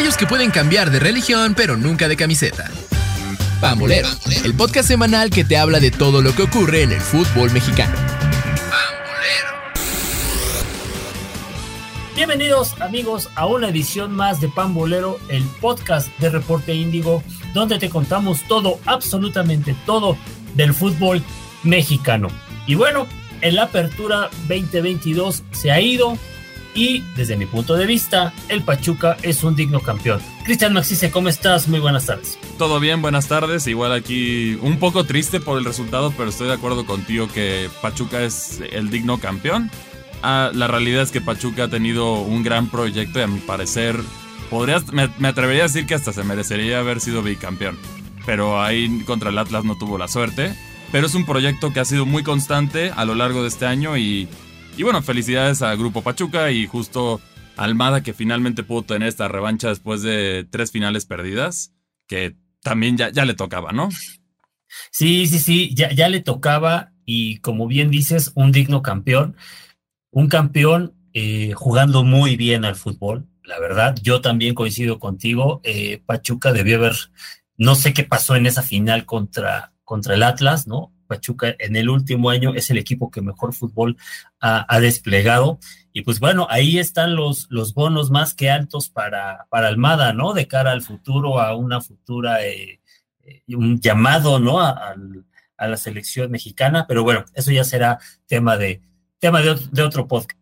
aquellos 0.00 0.16
que 0.16 0.26
pueden 0.26 0.50
cambiar 0.50 0.90
de 0.90 0.98
religión 0.98 1.54
pero 1.54 1.76
nunca 1.76 2.08
de 2.08 2.16
camiseta. 2.16 2.70
Pambolero, 3.60 4.08
el 4.44 4.54
podcast 4.54 4.88
semanal 4.88 5.28
que 5.28 5.44
te 5.44 5.58
habla 5.58 5.78
de 5.78 5.90
todo 5.90 6.22
lo 6.22 6.34
que 6.34 6.44
ocurre 6.44 6.84
en 6.84 6.92
el 6.92 7.00
fútbol 7.02 7.50
mexicano. 7.52 7.94
Bienvenidos 12.16 12.80
amigos 12.80 13.28
a 13.34 13.44
una 13.44 13.68
edición 13.68 14.12
más 14.12 14.40
de 14.40 14.48
Pambolero, 14.48 15.18
el 15.28 15.44
podcast 15.60 16.08
de 16.18 16.30
Reporte 16.30 16.72
Índigo, 16.72 17.22
donde 17.52 17.78
te 17.78 17.90
contamos 17.90 18.42
todo, 18.48 18.80
absolutamente 18.86 19.76
todo 19.84 20.16
del 20.54 20.72
fútbol 20.72 21.22
mexicano. 21.62 22.28
Y 22.66 22.74
bueno, 22.74 23.06
en 23.42 23.54
la 23.54 23.64
apertura 23.64 24.30
2022 24.48 25.42
se 25.50 25.70
ha 25.70 25.80
ido 25.82 26.16
y 26.74 27.02
desde 27.16 27.36
mi 27.36 27.46
punto 27.46 27.74
de 27.74 27.86
vista, 27.86 28.32
el 28.48 28.62
Pachuca 28.62 29.16
es 29.22 29.42
un 29.42 29.56
digno 29.56 29.80
campeón. 29.80 30.20
Cristian 30.44 30.72
Maxice, 30.72 31.10
¿cómo 31.10 31.28
estás? 31.28 31.68
Muy 31.68 31.80
buenas 31.80 32.06
tardes. 32.06 32.38
Todo 32.58 32.80
bien, 32.80 33.02
buenas 33.02 33.28
tardes. 33.28 33.66
Igual 33.66 33.92
aquí 33.92 34.58
un 34.62 34.78
poco 34.78 35.04
triste 35.04 35.40
por 35.40 35.58
el 35.58 35.64
resultado, 35.64 36.12
pero 36.16 36.30
estoy 36.30 36.48
de 36.48 36.54
acuerdo 36.54 36.86
contigo 36.86 37.28
que 37.28 37.68
Pachuca 37.82 38.22
es 38.22 38.60
el 38.72 38.90
digno 38.90 39.18
campeón. 39.18 39.70
Ah, 40.22 40.50
la 40.54 40.68
realidad 40.68 41.02
es 41.02 41.10
que 41.10 41.20
Pachuca 41.20 41.64
ha 41.64 41.68
tenido 41.68 42.14
un 42.20 42.42
gran 42.42 42.68
proyecto 42.68 43.18
y 43.18 43.22
a 43.22 43.26
mi 43.26 43.40
parecer 43.40 43.98
podrías, 44.50 44.92
me, 44.92 45.08
me 45.18 45.28
atrevería 45.28 45.64
a 45.64 45.66
decir 45.66 45.86
que 45.86 45.94
hasta 45.94 46.12
se 46.12 46.24
merecería 46.24 46.80
haber 46.80 47.00
sido 47.00 47.22
bicampeón. 47.22 47.78
Pero 48.26 48.60
ahí 48.60 49.02
contra 49.06 49.30
el 49.30 49.38
Atlas 49.38 49.64
no 49.64 49.76
tuvo 49.76 49.98
la 49.98 50.08
suerte. 50.08 50.54
Pero 50.92 51.06
es 51.06 51.14
un 51.14 51.24
proyecto 51.24 51.72
que 51.72 51.80
ha 51.80 51.84
sido 51.84 52.04
muy 52.04 52.22
constante 52.22 52.90
a 52.90 53.04
lo 53.04 53.14
largo 53.14 53.42
de 53.42 53.48
este 53.48 53.64
año 53.64 53.96
y, 53.96 54.28
y 54.80 54.82
bueno, 54.82 55.02
felicidades 55.02 55.60
a 55.60 55.74
Grupo 55.74 56.00
Pachuca 56.00 56.50
y 56.50 56.66
justo 56.66 57.20
Almada 57.58 58.02
que 58.02 58.14
finalmente 58.14 58.62
pudo 58.62 58.82
tener 58.82 59.08
esta 59.08 59.28
revancha 59.28 59.68
después 59.68 60.00
de 60.00 60.46
tres 60.48 60.70
finales 60.70 61.04
perdidas, 61.04 61.74
que 62.06 62.38
también 62.62 62.96
ya, 62.96 63.10
le 63.26 63.34
tocaba, 63.34 63.72
¿no? 63.72 63.90
Sí, 64.90 65.26
sí, 65.26 65.38
sí, 65.38 65.74
ya, 65.74 65.92
ya 65.92 66.08
le 66.08 66.20
tocaba 66.20 66.94
y 67.04 67.40
como 67.40 67.66
bien 67.66 67.90
dices, 67.90 68.32
un 68.34 68.52
digno 68.52 68.80
campeón, 68.80 69.36
un 70.10 70.28
campeón 70.28 70.94
eh, 71.12 71.52
jugando 71.52 72.02
muy 72.02 72.36
bien 72.36 72.64
al 72.64 72.74
fútbol, 72.74 73.28
la 73.44 73.60
verdad, 73.60 73.98
yo 74.00 74.22
también 74.22 74.54
coincido 74.54 74.98
contigo, 74.98 75.60
eh, 75.62 76.02
Pachuca 76.06 76.54
debió 76.54 76.78
haber, 76.78 76.94
no 77.58 77.74
sé 77.74 77.92
qué 77.92 78.04
pasó 78.04 78.34
en 78.34 78.46
esa 78.46 78.62
final 78.62 79.04
contra, 79.04 79.74
contra 79.84 80.14
el 80.14 80.22
Atlas, 80.22 80.66
¿no? 80.66 80.90
Pachuca 81.10 81.56
en 81.58 81.74
el 81.74 81.90
último 81.90 82.30
año 82.30 82.54
es 82.54 82.70
el 82.70 82.78
equipo 82.78 83.10
que 83.10 83.20
mejor 83.20 83.52
fútbol 83.52 83.96
ha, 84.40 84.80
desplegado. 84.80 85.58
Y 85.92 86.02
pues 86.02 86.20
bueno, 86.20 86.46
ahí 86.48 86.78
están 86.78 87.16
los, 87.16 87.48
los 87.50 87.74
bonos 87.74 88.10
más 88.10 88.32
que 88.32 88.48
altos 88.48 88.88
para, 88.88 89.46
para 89.50 89.66
Almada, 89.66 90.12
¿no? 90.12 90.32
De 90.32 90.46
cara 90.46 90.70
al 90.70 90.82
futuro, 90.82 91.40
a 91.40 91.56
una 91.56 91.80
futura, 91.80 92.46
eh, 92.46 92.80
un 93.48 93.80
llamado, 93.80 94.38
¿no? 94.38 94.60
A, 94.60 94.94
la 95.58 95.76
selección 95.76 96.30
mexicana. 96.30 96.86
Pero 96.86 97.02
bueno, 97.02 97.24
eso 97.34 97.50
ya 97.50 97.64
será 97.64 97.98
tema 98.26 98.56
de, 98.56 98.80
tema 99.18 99.42
de 99.42 99.82
otro 99.82 100.08
podcast. 100.08 100.39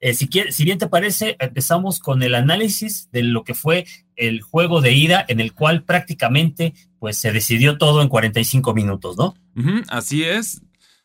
Eh, 0.00 0.14
si, 0.14 0.28
si 0.50 0.64
bien 0.64 0.78
te 0.78 0.88
parece, 0.88 1.36
empezamos 1.40 1.98
con 1.98 2.22
el 2.22 2.34
análisis 2.34 3.10
de 3.12 3.22
lo 3.22 3.44
que 3.44 3.54
fue 3.54 3.86
el 4.16 4.42
juego 4.42 4.80
de 4.80 4.92
ida, 4.92 5.24
en 5.28 5.40
el 5.40 5.52
cual 5.52 5.84
prácticamente 5.84 6.74
pues 6.98 7.16
se 7.16 7.32
decidió 7.32 7.78
todo 7.78 8.02
en 8.02 8.08
45 8.08 8.74
minutos, 8.74 9.16
¿no? 9.16 9.34
así 9.88 10.22
es. 10.24 10.62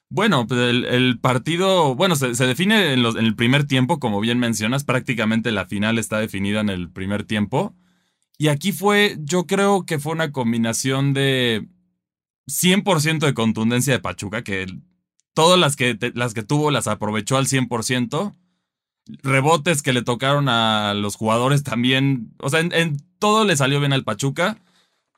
Bueno, 0.10 0.48
pues, 0.48 0.60
el, 0.60 1.20
partido, 1.20 1.96
bueno, 1.96 2.16
se, 2.16 2.32
define 2.46 2.94
en, 2.94 3.06
en, 3.06 3.18
el 3.18 3.36
primer 3.36 3.66
tiempo, 3.66 4.00
como 4.00 4.22
bien 4.22 4.40
mencionas, 4.40 4.84
prácticamente 4.84 5.52
la 5.52 5.66
final 5.66 5.98
está 5.98 6.20
definida 6.20 6.62
en 6.62 6.70
el 6.70 6.90
primer 6.90 7.24
tiempo. 7.24 7.76
Y 8.38 8.50
aquí 8.50 8.72
fue, 8.72 9.18
yo 9.20 9.48
creo 9.48 9.86
que 9.86 10.00
fue 10.00 10.14
una 10.14 10.32
combinación 10.32 11.14
de 11.14 11.68
100% 12.48 13.26
de 13.26 13.34
contundencia 13.34 13.94
de 13.94 14.00
Pachuca, 14.00 14.44
que 14.44 14.68
todas 15.34 15.60
las 15.60 15.76
que, 15.76 15.98
las 16.14 16.34
que 16.34 16.44
tuvo 16.44 16.72
las 16.72 16.88
aprovechó 16.88 17.38
al 17.38 17.48
100% 17.48 18.36
rebotes 19.24 19.82
que 19.82 19.94
le 19.94 20.02
tocaron 20.02 20.50
a 20.50 20.94
los 20.94 21.16
jugadores 21.16 21.64
también. 21.64 22.34
O 22.40 22.50
sea, 22.50 22.60
en, 22.60 22.98
todo 23.20 23.46
le 23.46 23.56
salió 23.56 23.80
bien 23.80 23.94
al 23.94 24.04
Pachuca. 24.04 24.58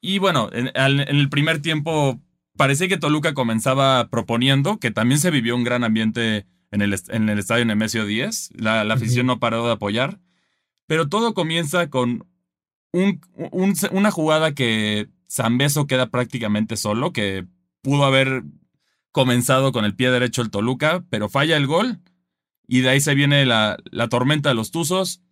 Y 0.01 0.19
bueno, 0.19 0.49
en, 0.51 0.71
el 0.75 1.29
primer 1.29 1.61
tiempo 1.61 2.19
parecía 2.55 2.87
que 2.87 2.97
Toluca 2.97 3.33
comenzaba 3.33 4.07
proponiendo, 4.09 4.79
que 4.79 4.91
también 4.91 5.19
se 5.19 5.31
vivió 5.31 5.55
un 5.55 5.63
gran 5.63 5.83
ambiente 5.83 6.45
en 6.71 6.81
el, 6.81 6.95
en 7.09 7.29
el 7.29 7.39
estadio 7.39 7.65
Nemesio 7.65 8.05
10. 8.05 8.51
La, 8.55 8.83
la 8.83 8.93
afición 8.93 9.27
no 9.27 9.39
paró 9.39 9.65
de 9.65 9.73
apoyar. 9.73 10.19
Pero 10.87 11.09
todo 11.09 11.33
comienza 11.33 11.89
con 11.89 12.25
un, 12.91 13.21
una 13.91 14.11
jugada 14.11 14.53
que 14.53 15.09
Zambeso 15.29 15.85
queda 15.85 16.09
prácticamente 16.09 16.77
solo, 16.77 17.13
que 17.13 17.45
pudo 17.81 18.05
haber 18.05 18.43
comenzado 19.11 19.71
con 19.71 19.85
el 19.85 19.95
pie 19.95 20.11
derecho 20.11 20.41
el 20.41 20.49
Toluca, 20.49 21.03
pero 21.09 21.29
falla 21.29 21.57
el 21.57 21.67
gol 21.67 21.99
y 22.69 22.81
de 22.81 22.89
ahí 22.89 23.01
se 23.01 23.15
viene 23.15 23.47
la, 23.47 23.77
tormenta 24.11 24.49
de 24.49 24.55
los 24.55 24.69
Tuzos. 24.69 25.23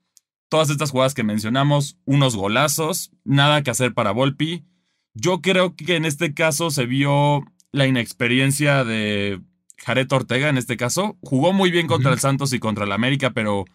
Todas 0.50 0.72
estas 0.72 0.90
jugadas 0.90 1.14
que 1.14 1.24
mencionamos, 1.24 2.00
unos 2.04 2.36
golazos, 2.36 3.12
nada 3.26 3.62
que 3.62 3.70
hacer 3.70 3.94
para 3.94 4.12
Volpi. 4.12 4.66
Yo 5.14 5.40
creo 5.42 5.76
que 5.76 5.98
en 5.98 6.06
este 6.06 6.34
caso 6.34 6.72
se 6.72 6.88
vio 6.88 7.44
la 7.72 7.86
inexperiencia 7.86 8.84
de 8.84 9.40
Jared 9.78 10.12
Ortega 10.12 10.50
en 10.50 10.58
este 10.58 10.78
caso. 10.78 11.16
Jugó 11.22 11.54
muy 11.54 11.70
bien 11.70 11.86
contra 11.86 12.12
el 12.12 12.20
Santos 12.20 12.54
y 12.54 12.60
contra 12.60 12.86
el 12.86 12.92
América, 12.92 13.30
pero 13.30 13.66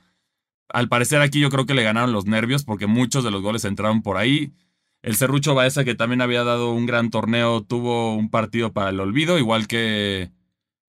al 0.68 0.88
parecer 0.88 1.20
aquí 1.20 1.38
yo 1.38 1.48
creo 1.48 1.64
que 1.64 1.74
le 1.74 1.84
ganaron 1.84 2.12
los 2.12 2.26
nervios 2.26 2.64
porque 2.64 2.88
muchos 2.88 3.22
de 3.22 3.30
los 3.30 3.42
goles 3.42 3.64
entraron 3.64 4.02
por 4.02 4.16
ahí. 4.16 4.52
El 5.02 5.16
Cerrucho 5.16 5.54
Baeza, 5.54 5.84
que 5.84 5.94
también 5.94 6.20
había 6.20 6.42
dado 6.42 6.72
un 6.72 6.86
gran 6.86 7.10
torneo, 7.10 7.62
tuvo 7.62 8.16
un 8.16 8.28
partido 8.28 8.72
para 8.72 8.90
el 8.90 8.98
olvido, 8.98 9.38
igual 9.38 9.68
que 9.68 10.32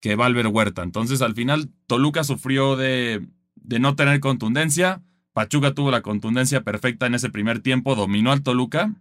que 0.04 0.18
Valver 0.18 0.48
Huerta. 0.48 0.84
Entonces, 0.84 1.22
al 1.22 1.34
final, 1.34 1.72
Toluca 1.88 2.26
sufrió 2.26 2.76
de, 2.76 3.26
de 3.56 3.80
no 3.80 3.96
tener 3.96 4.20
contundencia. 4.20 5.02
Pachuca 5.32 5.74
tuvo 5.74 5.92
la 5.92 6.02
contundencia 6.02 6.62
perfecta 6.62 7.08
en 7.08 7.16
ese 7.16 7.30
primer 7.30 7.62
tiempo, 7.62 7.96
dominó 7.96 8.34
al 8.34 8.44
Toluca. 8.44 8.94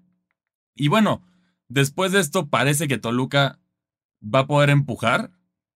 Y 0.76 0.86
bueno, 0.86 1.20
después 1.66 2.12
de 2.12 2.20
esto 2.20 2.50
parece 2.50 2.86
que 2.86 2.98
Toluca 2.98 3.58
va 4.22 4.40
a 4.40 4.46
poder 4.46 4.70
empujar, 4.70 5.32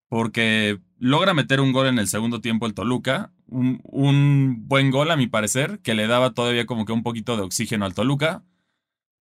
porque 0.09 0.78
logra 0.97 1.34
meter 1.34 1.60
un 1.60 1.72
gol 1.72 1.88
en 1.88 1.98
el 1.98 2.06
segundo 2.06 2.41
tiempo 2.41 2.66
el 2.66 2.75
Toluca. 2.75 3.32
Un, 3.48 3.81
un, 3.82 4.69
buen 4.69 4.93
gol, 4.93 5.10
a 5.10 5.16
mi 5.16 5.26
parecer, 5.26 5.81
que 5.81 5.94
le 5.94 6.06
daba 6.06 6.34
todavía 6.34 6.66
como 6.66 6.84
que 6.84 6.93
un 6.93 7.03
poquito 7.03 7.37
de 7.37 7.43
oxígeno 7.43 7.84
al 7.84 7.94
Toluca. 7.94 8.44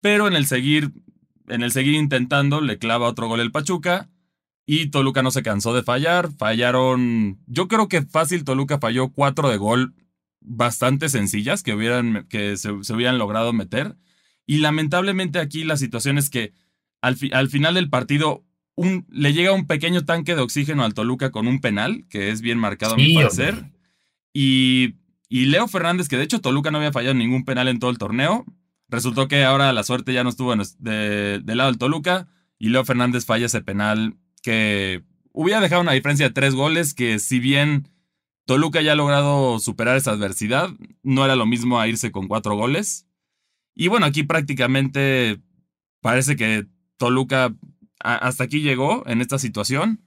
Pero 0.02 0.28
en 0.28 0.34
el 0.34 0.48
seguir, 0.48 0.94
en 1.48 1.62
el 1.62 1.72
seguir 1.72 1.94
intentando, 1.94 2.60
le 2.60 2.80
clava 2.80 3.08
otro 3.08 3.28
gol 3.28 3.40
el 3.40 3.52
Pachuca. 3.52 4.10
Y 4.66 4.88
Toluca 4.88 5.24
no 5.24 5.32
se 5.32 5.44
cansó 5.44 5.74
de 5.74 5.84
fallar. 5.84 6.32
Fallaron. 6.32 7.40
Yo 7.48 7.68
creo 7.68 7.88
que 7.88 8.02
fácil 8.04 8.44
Toluca 8.44 8.80
falló 8.80 9.10
cuatro 9.10 9.50
de 9.50 9.58
gol 9.58 9.94
bastante 10.40 11.10
sencillas 11.10 11.64
que, 11.64 11.74
hubieran, 11.74 12.26
que 12.30 12.58
se, 12.58 12.72
hubieran 12.72 13.18
logrado 13.18 13.54
meter. 13.54 13.96
Y 14.46 14.58
lamentablemente 14.58 15.40
aquí 15.40 15.64
la 15.64 15.78
situación 15.78 16.18
es 16.18 16.30
que 16.30 16.54
al, 17.02 17.18
al 17.32 17.50
final 17.50 17.76
del 17.76 17.90
partido 17.90 18.44
un, 18.76 19.06
le 19.10 19.34
llega 19.34 19.54
un 19.54 19.68
pequeño 19.68 20.06
tanque 20.06 20.36
de 20.36 20.42
oxígeno 20.42 20.84
al 20.84 20.94
Toluca 20.94 21.32
con 21.32 21.48
un 21.48 21.60
penal, 21.60 22.06
que 22.10 22.30
es 22.30 22.42
bien 22.42 22.58
marcado 22.58 22.94
a 22.94 22.98
mi 22.98 23.14
parecer. 23.14 23.72
Y, 24.34 24.96
y 25.30 25.46
Leo 25.46 25.68
Fernández, 25.68 26.08
que 26.08 26.18
de 26.18 26.24
hecho 26.24 26.42
Toluca 26.42 26.72
no 26.72 26.78
había 26.78 26.92
fallado 26.92 27.14
ningún 27.14 27.46
penal 27.46 27.68
en 27.68 27.80
todo 27.80 27.92
el 27.92 27.98
torneo. 27.98 28.46
Resultó 28.88 29.28
que 29.28 29.44
ahora 29.44 29.72
la 29.74 29.84
suerte 29.84 30.14
ya 30.14 30.24
no 30.24 30.30
estuvo 30.30 30.56
de, 30.56 31.42
del 31.44 31.58
lado 31.58 31.70
del 31.70 31.78
Toluca. 31.78 32.28
Y 32.58 32.70
Leo 32.70 32.86
Fernández 32.86 33.26
falla 33.26 33.48
ese 33.48 33.62
penal 33.62 34.16
que 34.42 35.04
hubiera 35.32 35.62
dejado 35.62 35.82
una 35.82 35.94
diferencia 35.94 36.28
de 36.28 36.34
tres 36.34 36.56
goles 36.56 36.94
que 36.94 37.20
si 37.20 37.40
bien 37.40 37.88
Toluca 38.46 38.82
ya 38.82 38.94
ha 38.94 38.96
logrado 38.96 39.60
superar 39.60 39.98
esa 39.98 40.12
adversidad, 40.12 40.70
no 41.04 41.24
era 41.26 41.36
lo 41.36 41.46
mismo 41.46 41.80
a 41.80 41.88
irse 41.88 42.12
con 42.12 42.28
cuatro 42.28 42.56
goles. 42.56 43.08
Y 43.76 43.88
bueno, 43.88 44.06
aquí 44.06 44.24
prácticamente 44.24 45.40
parece 46.02 46.36
que 46.36 46.68
Toluca 46.98 47.56
hasta 48.00 48.44
aquí 48.44 48.62
llegó 48.62 49.04
en 49.08 49.22
esta 49.22 49.40
situación. 49.40 50.02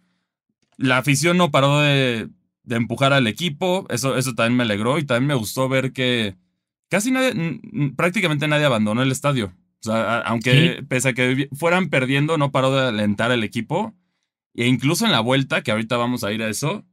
La 0.76 0.98
afición 0.98 1.36
no 1.36 1.50
paró 1.50 1.80
de, 1.80 2.28
empujar 2.68 3.12
al 3.12 3.26
equipo, 3.26 3.86
eso, 3.88 4.16
eso 4.16 4.34
también 4.34 4.56
me 4.56 4.64
alegró 4.64 4.98
y 4.98 5.04
también 5.04 5.28
me 5.28 5.34
gustó 5.34 5.68
ver 5.68 5.92
que 5.92 6.36
casi 6.88 7.10
nadie, 7.10 7.60
prácticamente 7.96 8.48
nadie 8.48 8.64
abandonó 8.64 9.02
el 9.02 9.12
estadio. 9.12 9.54
O 9.80 9.84
sea, 9.84 10.20
aunque 10.20 10.84
pese 10.88 11.10
a 11.10 11.12
que 11.12 11.48
fueran 11.52 11.88
perdiendo, 11.88 12.36
no 12.36 12.50
paró 12.52 12.74
de 12.74 12.88
alentar 12.88 13.30
al 13.30 13.44
equipo 13.44 13.94
e 14.54 14.66
incluso 14.66 15.04
en 15.04 15.12
la 15.12 15.20
vuelta, 15.20 15.62
que 15.62 15.70
ahorita 15.70 15.96
vamos 15.96 16.24
a 16.24 16.32
ir 16.32 16.42
a 16.42 16.48
eso, 16.48 16.84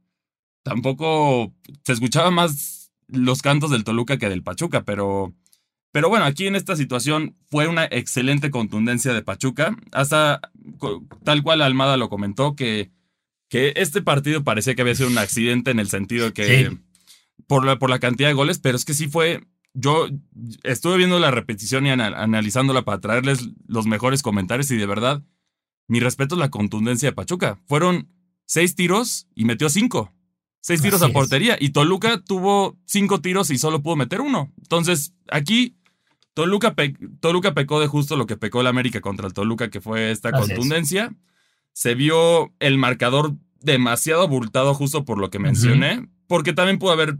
tampoco 0.62 1.54
se 1.84 1.92
escuchaba 1.92 2.30
más 2.30 2.92
los 3.08 3.42
cantos 3.42 3.70
del 3.70 3.84
Toluca 3.84 4.18
que 4.18 4.28
del 4.28 4.42
Pachuca, 4.42 4.84
pero, 4.84 5.34
pero 5.92 6.08
bueno, 6.08 6.24
aquí 6.24 6.46
en 6.46 6.56
esta 6.56 6.76
situación 6.76 7.36
fue 7.46 7.68
una 7.68 7.84
excelente 7.84 8.50
contundencia 8.50 9.12
de 9.12 9.22
Pachuca, 9.22 9.76
hasta 9.92 10.40
tal 11.24 11.42
cual 11.42 11.62
Almada 11.62 11.96
lo 11.96 12.08
comentó, 12.08 12.56
que, 12.56 12.90
que 13.48 13.72
este 13.76 14.02
partido 14.02 14.44
parecía 14.44 14.74
que 14.74 14.82
había 14.82 14.94
sido 14.94 15.08
un 15.08 15.18
accidente 15.18 15.70
en 15.70 15.78
el 15.78 15.88
sentido 15.88 16.32
que 16.32 16.76
por, 17.46 17.64
la, 17.64 17.78
por 17.78 17.90
la 17.90 17.98
cantidad 17.98 18.28
de 18.28 18.34
goles, 18.34 18.58
pero 18.58 18.76
es 18.76 18.84
que 18.84 18.94
sí 18.94 19.08
fue 19.08 19.40
yo 19.74 20.08
estuve 20.64 20.98
viendo 20.98 21.18
la 21.18 21.30
repetición 21.30 21.86
y 21.86 21.90
analizándola 21.90 22.82
para 22.82 23.00
traerles 23.00 23.48
los 23.66 23.86
mejores 23.86 24.22
comentarios 24.22 24.70
y 24.70 24.76
de 24.76 24.86
verdad, 24.86 25.22
mi 25.88 26.00
respeto 26.00 26.34
es 26.34 26.38
la 26.38 26.50
contundencia 26.50 27.10
de 27.10 27.14
Pachuca. 27.14 27.60
Fueron 27.66 28.08
seis 28.46 28.74
tiros 28.74 29.28
y 29.34 29.44
metió 29.44 29.68
cinco. 29.68 30.12
Seis 30.60 30.80
tiros 30.80 31.02
a 31.02 31.08
portería. 31.08 31.56
Y 31.58 31.70
Toluca 31.70 32.22
tuvo 32.22 32.78
cinco 32.86 33.20
tiros 33.20 33.50
y 33.50 33.58
solo 33.58 33.82
pudo 33.82 33.96
meter 33.96 34.20
uno. 34.20 34.52
Entonces, 34.58 35.12
aquí 35.28 35.76
Toluca, 36.34 36.74
Toluca 37.20 37.52
pecó 37.52 37.80
de 37.80 37.88
justo 37.88 38.16
lo 38.16 38.26
que 38.26 38.36
pecó 38.36 38.60
el 38.60 38.68
América 38.68 39.00
contra 39.00 39.26
el 39.26 39.34
Toluca, 39.34 39.70
que 39.70 39.80
fue 39.80 40.12
esta 40.12 40.30
contundencia. 40.32 41.14
Se 41.72 41.94
vio 41.94 42.54
el 42.60 42.78
marcador 42.78 43.34
demasiado 43.60 44.22
abultado 44.22 44.74
justo 44.74 45.04
por 45.04 45.18
lo 45.18 45.30
que 45.30 45.38
mencioné, 45.38 46.08
porque 46.26 46.52
también 46.52 46.78
pudo 46.78 46.92
haber, 46.92 47.18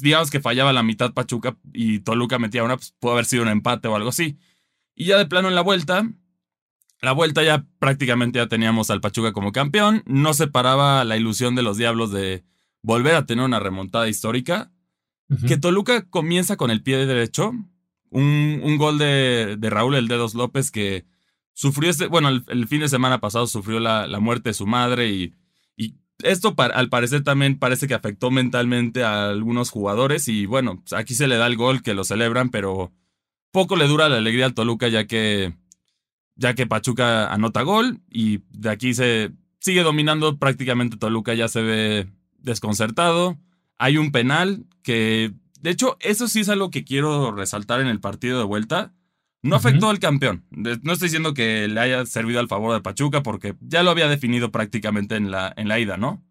digamos 0.00 0.30
que 0.30 0.40
fallaba 0.40 0.72
la 0.72 0.82
mitad 0.82 1.12
Pachuca 1.12 1.56
y 1.72 2.00
Toluca 2.00 2.38
metía 2.38 2.64
una, 2.64 2.76
pues 2.76 2.94
pudo 2.98 3.12
haber 3.12 3.24
sido 3.24 3.42
un 3.42 3.48
empate 3.48 3.88
o 3.88 3.96
algo 3.96 4.10
así. 4.10 4.36
Y 4.94 5.06
ya 5.06 5.18
de 5.18 5.26
plano 5.26 5.48
en 5.48 5.54
la 5.54 5.62
vuelta, 5.62 6.08
la 7.04 7.12
vuelta 7.12 7.42
ya 7.42 7.66
prácticamente 7.78 8.38
ya 8.38 8.48
teníamos 8.48 8.90
al 8.90 9.00
Pachuca 9.00 9.32
como 9.32 9.52
campeón, 9.52 10.02
no 10.06 10.34
se 10.34 10.46
paraba 10.46 11.04
la 11.04 11.16
ilusión 11.16 11.54
de 11.54 11.62
los 11.62 11.76
Diablos 11.76 12.10
de 12.10 12.44
volver 12.82 13.14
a 13.14 13.26
tener 13.26 13.44
una 13.44 13.60
remontada 13.60 14.08
histórica, 14.08 14.70
que 15.48 15.56
Toluca 15.56 16.08
comienza 16.08 16.56
con 16.56 16.70
el 16.70 16.82
pie 16.82 17.06
derecho, 17.06 17.52
un, 18.10 18.60
un 18.62 18.76
gol 18.76 18.98
de, 18.98 19.56
de, 19.58 19.70
Raúl 19.70 19.96
El 19.96 20.06
Dedos 20.06 20.34
López 20.34 20.70
que 20.70 21.06
sufrió 21.54 21.90
este, 21.90 22.06
bueno, 22.06 22.28
el, 22.28 22.68
fin 22.68 22.80
de 22.80 22.88
semana 22.88 23.20
pasado 23.20 23.46
sufrió 23.46 23.80
la, 23.80 24.06
la 24.06 24.20
muerte 24.20 24.50
de 24.50 24.54
su 24.54 24.66
madre 24.66 25.10
y, 25.10 25.34
y 25.76 25.96
esto 26.22 26.54
al 26.56 26.88
parecer 26.88 27.24
también 27.24 27.58
parece 27.58 27.88
que 27.88 27.94
afectó 27.94 28.30
mentalmente 28.30 29.02
a 29.02 29.30
algunos 29.30 29.70
jugadores 29.70 30.28
y 30.28 30.46
bueno, 30.46 30.80
pues, 30.80 30.92
aquí 30.92 31.14
se 31.14 31.26
le 31.26 31.36
da 31.36 31.46
el 31.46 31.56
gol 31.56 31.82
que 31.82 31.94
lo 31.94 32.04
celebran, 32.04 32.50
pero 32.50 32.92
poco 33.50 33.76
le 33.76 33.88
dura 33.88 34.08
la 34.08 34.18
alegría 34.18 34.46
al 34.46 34.54
Toluca 34.54 34.88
ya 34.88 35.06
que 35.06 35.54
ya 36.36 36.54
que 36.54 36.66
Pachuca 36.66 37.32
anota 37.32 37.62
gol 37.62 38.00
y 38.10 38.40
de 38.50 38.70
aquí 38.70 38.94
se 38.94 39.32
sigue 39.60 39.82
dominando 39.82 40.38
prácticamente 40.38 40.96
Toluca 40.96 41.34
ya 41.34 41.48
se 41.48 41.62
ve 41.62 42.06
desconcertado. 42.38 43.38
Hay 43.78 43.96
un 43.96 44.12
penal 44.12 44.66
que, 44.82 45.32
de 45.60 45.70
hecho, 45.70 45.96
eso 46.00 46.28
sí 46.28 46.40
es 46.40 46.48
algo 46.48 46.70
que 46.70 46.84
quiero 46.84 47.32
resaltar 47.32 47.80
en 47.80 47.86
el 47.86 48.00
partido 48.00 48.38
de 48.38 48.44
vuelta. 48.44 48.92
No 49.42 49.56
afectó 49.56 49.90
al 49.90 49.98
campeón. 49.98 50.44
No 50.50 50.92
estoy 50.92 51.08
diciendo 51.08 51.34
que 51.34 51.68
le 51.68 51.78
haya 51.78 52.06
servido 52.06 52.40
al 52.40 52.48
favor 52.48 52.72
de 52.72 52.80
Pachuca 52.80 53.22
porque 53.22 53.54
ya 53.60 53.82
lo 53.82 53.90
había 53.90 54.08
definido 54.08 54.50
prácticamente 54.50 55.16
en 55.16 55.30
la, 55.30 55.52
en 55.56 55.68
la 55.68 55.78
ida, 55.78 55.98
¿no? 55.98 56.24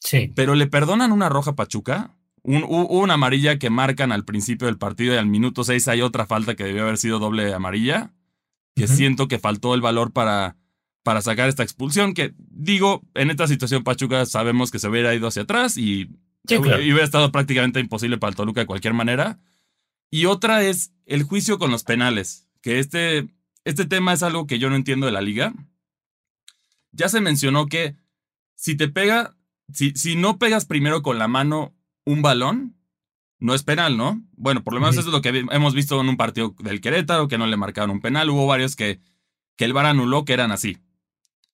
Sí. 0.00 0.32
Pero 0.34 0.56
le 0.56 0.66
perdonan 0.66 1.12
una 1.12 1.28
roja 1.28 1.52
a 1.52 1.56
Pachuca. 1.56 2.16
Un, 2.42 2.64
una 2.68 3.14
amarilla 3.14 3.58
que 3.58 3.70
marcan 3.70 4.10
al 4.10 4.24
principio 4.24 4.66
del 4.66 4.78
partido 4.78 5.14
y 5.14 5.18
al 5.18 5.26
minuto 5.26 5.62
6 5.62 5.86
hay 5.86 6.02
otra 6.02 6.26
falta 6.26 6.56
que 6.56 6.64
debió 6.64 6.82
haber 6.82 6.98
sido 6.98 7.20
doble 7.20 7.54
amarilla. 7.54 8.12
Que 8.78 8.88
siento 8.88 9.28
que 9.28 9.38
faltó 9.38 9.74
el 9.74 9.80
valor 9.80 10.12
para, 10.12 10.56
para 11.02 11.20
sacar 11.22 11.48
esta 11.48 11.62
expulsión. 11.62 12.14
Que 12.14 12.32
digo, 12.38 13.02
en 13.14 13.30
esta 13.30 13.46
situación 13.48 13.84
Pachuca 13.84 14.24
sabemos 14.26 14.70
que 14.70 14.78
se 14.78 14.88
hubiera 14.88 15.14
ido 15.14 15.28
hacia 15.28 15.42
atrás 15.42 15.76
y, 15.76 16.08
hubiera 16.48 17.04
estado 17.04 17.30
prácticamente 17.30 17.80
imposible 17.80 18.16
para 18.18 18.30
el 18.30 18.36
Toluca 18.36 18.60
de 18.60 18.66
cualquier 18.66 18.94
manera. 18.94 19.38
Y 20.10 20.24
otra 20.24 20.62
es 20.62 20.92
el 21.04 21.22
juicio 21.24 21.58
con 21.58 21.70
los 21.70 21.82
penales 21.82 22.48
que 22.62 22.78
este, 22.78 23.28
este 23.64 23.84
tema 23.84 24.12
es 24.12 24.22
algo 24.22 24.46
que 24.46 24.58
yo 24.58 24.70
no 24.70 24.76
entiendo 24.76 25.06
de 25.06 25.12
la 25.12 25.20
liga. 25.20 25.54
Ya 26.92 27.08
se 27.08 27.20
mencionó 27.20 27.66
que 27.66 27.96
si 28.54 28.76
te 28.76 28.88
pega, 28.88 29.36
si, 29.72 29.92
si 29.92 30.16
no 30.16 30.38
pegas 30.38 30.64
primero 30.64 31.02
con 31.02 31.18
la 31.18 31.28
mano 31.28 31.74
un 32.04 32.22
balón, 32.22 32.77
no 33.38 33.54
es 33.54 33.62
penal, 33.62 33.96
¿no? 33.96 34.22
Bueno, 34.36 34.64
por 34.64 34.74
lo 34.74 34.80
menos 34.80 34.96
eso 34.96 35.08
es 35.08 35.12
lo 35.12 35.22
que 35.22 35.44
hemos 35.50 35.74
visto 35.74 36.00
en 36.00 36.08
un 36.08 36.16
partido 36.16 36.54
del 36.58 36.80
Querétaro, 36.80 37.28
que 37.28 37.38
no 37.38 37.46
le 37.46 37.56
marcaron 37.56 37.90
un 37.90 38.00
penal. 38.00 38.30
Hubo 38.30 38.46
varios 38.46 38.76
que, 38.76 39.00
que 39.56 39.64
el 39.64 39.72
VAR 39.72 39.86
anuló 39.86 40.24
que 40.24 40.32
eran 40.32 40.52
así. 40.52 40.78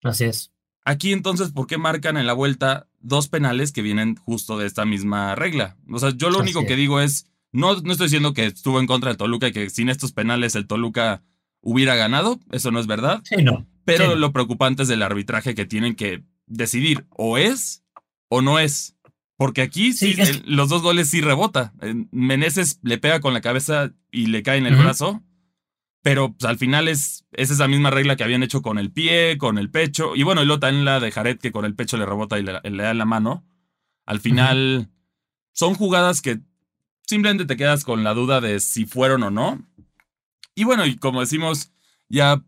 Así 0.02 0.24
es. 0.24 0.52
Aquí 0.84 1.12
entonces, 1.12 1.50
¿por 1.50 1.66
qué 1.66 1.78
marcan 1.78 2.16
en 2.16 2.26
la 2.26 2.34
vuelta 2.34 2.88
dos 3.00 3.28
penales 3.28 3.72
que 3.72 3.82
vienen 3.82 4.16
justo 4.16 4.58
de 4.58 4.66
esta 4.66 4.84
misma 4.84 5.34
regla? 5.34 5.76
O 5.90 5.98
sea, 5.98 6.10
yo 6.10 6.30
lo 6.30 6.40
único 6.40 6.66
que 6.66 6.76
digo 6.76 7.00
es, 7.00 7.26
no, 7.52 7.80
no 7.80 7.92
estoy 7.92 8.06
diciendo 8.06 8.34
que 8.34 8.46
estuvo 8.46 8.80
en 8.80 8.86
contra 8.86 9.08
del 9.10 9.16
Toluca 9.16 9.48
y 9.48 9.52
que 9.52 9.70
sin 9.70 9.88
estos 9.88 10.12
penales 10.12 10.54
el 10.54 10.66
Toluca 10.66 11.22
hubiera 11.62 11.94
ganado. 11.94 12.38
Eso 12.52 12.70
no 12.70 12.80
es 12.80 12.86
verdad. 12.86 13.22
Sí, 13.24 13.42
no. 13.42 13.66
Pero 13.84 14.14
lo 14.16 14.32
preocupante 14.32 14.82
es 14.82 14.90
el 14.90 15.02
arbitraje 15.02 15.54
que 15.54 15.66
tienen 15.66 15.94
que 15.94 16.22
decidir 16.46 17.06
o 17.10 17.38
es 17.38 17.82
o 18.28 18.42
no 18.42 18.58
es. 18.58 18.96
Porque 19.44 19.60
aquí 19.60 19.92
sí, 19.92 20.16
los 20.46 20.70
dos 20.70 20.80
goles 20.80 21.10
sí 21.10 21.20
rebota. 21.20 21.74
Meneses 22.12 22.80
le 22.82 22.96
pega 22.96 23.20
con 23.20 23.34
la 23.34 23.42
cabeza 23.42 23.92
y 24.10 24.28
le 24.28 24.42
cae 24.42 24.56
en 24.56 24.64
el 24.64 24.74
brazo. 24.74 25.22
Pero 26.00 26.32
pues, 26.32 26.48
al 26.48 26.56
final 26.56 26.88
es, 26.88 27.26
es, 27.30 27.50
esa 27.50 27.68
misma 27.68 27.90
regla 27.90 28.16
que 28.16 28.24
habían 28.24 28.42
hecho 28.42 28.62
con 28.62 28.78
el 28.78 28.90
pie, 28.90 29.36
con 29.36 29.58
el 29.58 29.68
pecho. 29.70 30.16
Y 30.16 30.22
bueno, 30.22 30.42
y 30.42 30.46
luego 30.46 30.60
también 30.60 30.86
la 30.86 30.98
de 30.98 31.12
Jared 31.12 31.36
que 31.36 31.52
con 31.52 31.66
el 31.66 31.74
pecho 31.74 31.98
le 31.98 32.06
rebota 32.06 32.38
y 32.38 32.42
le, 32.42 32.82
da 32.82 32.94
la 32.94 33.04
mano. 33.04 33.46
Al 34.06 34.18
final 34.18 34.88
son 35.52 35.74
jugadas 35.74 36.22
que 36.22 36.40
simplemente 37.06 37.44
te 37.44 37.58
quedas 37.58 37.84
con 37.84 38.02
la 38.02 38.14
duda 38.14 38.40
de 38.40 38.60
si 38.60 38.86
fueron 38.86 39.24
o 39.24 39.30
no. 39.30 39.62
Y 40.54 40.64
bueno, 40.64 40.86
y 40.86 40.96
como 40.96 41.20
decimos, 41.20 41.70
ya 42.08 42.42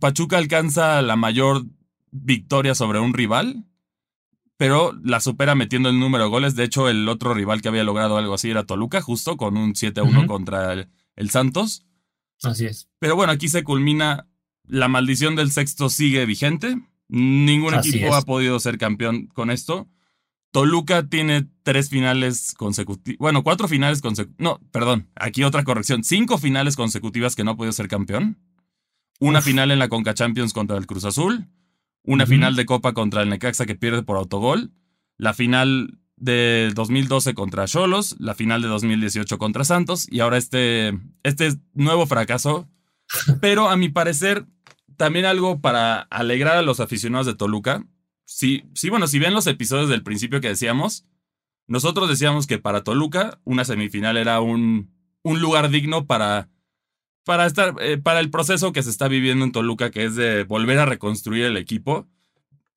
Pachuca 0.00 0.36
alcanza 0.36 1.00
la 1.00 1.14
mayor 1.14 1.62
victoria 2.10 2.74
sobre 2.74 2.98
un 2.98 3.14
rival, 3.14 3.69
pero 4.60 4.92
la 5.02 5.20
supera 5.20 5.54
metiendo 5.54 5.88
el 5.88 5.98
número 5.98 6.24
de 6.24 6.30
goles. 6.30 6.54
De 6.54 6.64
hecho, 6.64 6.90
el 6.90 7.08
otro 7.08 7.32
rival 7.32 7.62
que 7.62 7.68
había 7.68 7.82
logrado 7.82 8.18
algo 8.18 8.34
así 8.34 8.50
era 8.50 8.64
Toluca, 8.64 9.00
justo 9.00 9.38
con 9.38 9.56
un 9.56 9.72
7-1 9.72 10.26
contra 10.26 10.74
el, 10.74 11.30
Santos. 11.30 11.86
Así 12.42 12.66
es. 12.66 12.90
Pero 12.98 13.16
bueno, 13.16 13.32
aquí 13.32 13.48
se 13.48 13.64
culmina. 13.64 14.28
La 14.66 14.88
maldición 14.88 15.34
del 15.34 15.50
sexto 15.50 15.88
sigue 15.88 16.26
vigente. 16.26 16.78
Ningún 17.08 17.72
equipo 17.72 18.14
ha 18.14 18.20
podido 18.20 18.60
ser 18.60 18.76
campeón 18.76 19.28
con 19.28 19.50
esto. 19.50 19.88
Toluca 20.50 21.08
tiene 21.08 21.48
tres 21.62 21.88
finales 21.88 22.52
consecutivas, 22.54 23.16
bueno, 23.18 23.42
cuatro 23.42 23.66
finales 23.66 24.02
consecutivas, 24.02 24.40
no, 24.40 24.60
perdón, 24.72 25.08
aquí 25.14 25.42
otra 25.44 25.62
corrección, 25.64 26.02
cinco 26.02 26.38
finales 26.38 26.76
consecutivas 26.76 27.34
que 27.34 27.44
no 27.44 27.52
ha 27.52 27.56
podido 27.56 27.72
ser 27.72 27.88
campeón. 27.88 28.36
Una 29.20 29.40
final 29.40 29.70
en 29.70 29.78
la 29.78 29.88
Conca 29.88 30.12
Champions 30.12 30.52
contra 30.52 30.76
el 30.76 30.86
Cruz 30.86 31.04
Azul, 31.04 31.48
una 32.04 32.26
final 32.26 32.56
de 32.56 32.66
Copa 32.66 32.92
contra 32.92 33.22
el 33.22 33.28
Necaxa 33.28 33.66
que 33.66 33.74
pierde 33.74 34.02
por 34.02 34.16
autogol, 34.16 34.72
la 35.16 35.34
final 35.34 36.00
de 36.16 36.70
2012 36.74 37.34
contra 37.34 37.66
Cholos, 37.66 38.16
la 38.18 38.34
final 38.34 38.62
de 38.62 38.68
2018 38.68 39.38
contra 39.38 39.64
Santos. 39.64 40.06
Y 40.10 40.20
ahora 40.20 40.36
este, 40.36 40.98
este 41.22 41.54
nuevo 41.74 42.06
fracaso. 42.06 42.68
Pero 43.40 43.68
a 43.68 43.76
mi 43.76 43.88
parecer, 43.88 44.46
también 44.96 45.24
algo 45.24 45.60
para 45.60 46.02
alegrar 46.02 46.56
a 46.56 46.62
los 46.62 46.80
aficionados 46.80 47.26
de 47.26 47.34
Toluca. 47.34 47.84
Sí, 48.24 48.64
sí, 48.74 48.90
bueno, 48.90 49.08
si 49.08 49.18
ven 49.18 49.34
los 49.34 49.46
episodios 49.46 49.88
del 49.88 50.02
principio 50.02 50.40
que 50.40 50.48
decíamos, 50.48 51.06
nosotros 51.66 52.08
decíamos 52.08 52.46
que 52.46 52.58
para 52.58 52.84
Toluca 52.84 53.40
una 53.44 53.64
semifinal 53.64 54.16
era 54.16 54.40
un, 54.40 54.94
un 55.22 55.40
lugar 55.40 55.70
digno 55.70 56.06
para, 56.06 56.48
para, 57.30 57.46
estar, 57.46 57.74
eh, 57.80 57.96
para 57.96 58.18
el 58.18 58.30
proceso 58.30 58.72
que 58.72 58.82
se 58.82 58.90
está 58.90 59.06
viviendo 59.06 59.44
en 59.44 59.52
Toluca, 59.52 59.90
que 59.90 60.04
es 60.04 60.16
de 60.16 60.42
volver 60.42 60.78
a 60.80 60.86
reconstruir 60.86 61.44
el 61.44 61.56
equipo. 61.56 62.08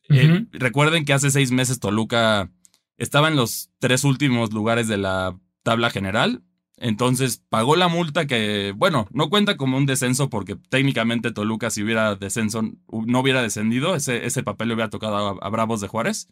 Eh, 0.10 0.46
recuerden 0.52 1.06
que 1.06 1.14
hace 1.14 1.32
seis 1.32 1.52
meses 1.52 1.80
Toluca 1.80 2.52
estaba 2.98 3.30
en 3.30 3.36
los 3.36 3.72
tres 3.80 4.04
últimos 4.04 4.54
lugares 4.54 4.88
de 4.88 4.98
la 4.98 5.36
tabla 5.64 5.90
general 5.90 6.44
entonces 6.78 7.42
pagó 7.50 7.76
la 7.78 7.88
multa 7.88 8.28
que, 8.28 8.74
bueno, 8.76 9.08
no 9.12 9.30
cuenta 9.30 9.56
como 9.56 9.78
un 9.78 9.86
descenso 9.86 10.30
porque 10.30 10.58
técnicamente 10.70 11.32
Toluca 11.32 11.70
si 11.70 11.82
hubiera 11.82 12.16
descenso 12.16 12.62
no 12.62 13.20
hubiera 13.20 13.42
descendido, 13.42 13.96
ese, 13.96 14.26
ese 14.26 14.44
papel 14.44 14.68
le 14.68 14.74
hubiera 14.74 14.90
tocado 14.90 15.42
a, 15.42 15.50
Bravos 15.50 15.82
de 15.82 15.88
Juárez. 15.88 16.28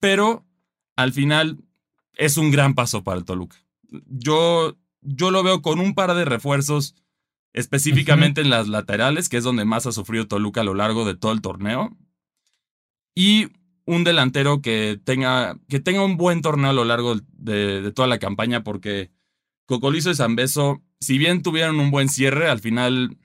Pero 0.00 0.46
al 0.94 1.12
final 1.12 1.58
es 2.14 2.36
un 2.36 2.52
gran 2.52 2.74
paso 2.74 3.02
para 3.02 3.18
el 3.18 3.24
Toluca. 3.24 3.56
Yo, 4.06 4.76
yo 5.02 5.30
lo 5.30 5.42
veo 5.42 5.62
con 5.62 5.80
un 5.80 5.94
par 5.94 6.14
de 6.14 6.24
refuerzos 6.24 6.94
específicamente 7.52 8.40
en 8.40 8.50
las 8.50 8.68
laterales, 8.68 9.28
que 9.28 9.36
es 9.36 9.44
donde 9.44 9.64
más 9.64 9.86
ha 9.86 9.92
sufrido 9.92 10.26
Toluca 10.26 10.62
a 10.62 10.64
lo 10.64 10.74
largo 10.74 11.04
de 11.04 11.14
todo 11.14 11.32
el 11.32 11.42
torneo. 11.42 11.96
Y 13.14 13.48
un 13.84 14.04
delantero 14.04 14.62
que 14.62 14.98
tenga, 15.04 15.58
que 15.68 15.80
tenga 15.80 16.04
un 16.04 16.16
buen 16.16 16.40
torneo 16.40 16.70
a 16.70 16.74
lo 16.74 16.84
largo 16.84 17.16
de, 17.32 17.82
de 17.82 17.92
toda 17.92 18.08
la 18.08 18.18
campaña, 18.18 18.64
porque 18.64 19.10
Cocolizo 19.66 20.10
y 20.10 20.14
Zambeso, 20.14 20.82
si 21.00 21.18
bien 21.18 21.42
tuvieron 21.42 21.78
un 21.78 21.90
buen 21.90 22.08
cierre, 22.08 22.48
al 22.48 22.60
final 22.60 23.18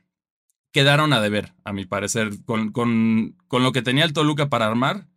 quedaron 0.71 1.13
a 1.13 1.21
deber, 1.21 1.53
a 1.63 1.73
mi 1.73 1.85
parecer, 1.85 2.43
con, 2.45 2.71
con, 2.71 3.35
con 3.47 3.63
lo 3.63 3.71
que 3.71 3.81
tenía 3.81 4.03
el 4.03 4.13
Toluca 4.13 4.49
para 4.49 4.67
armar. 4.67 5.07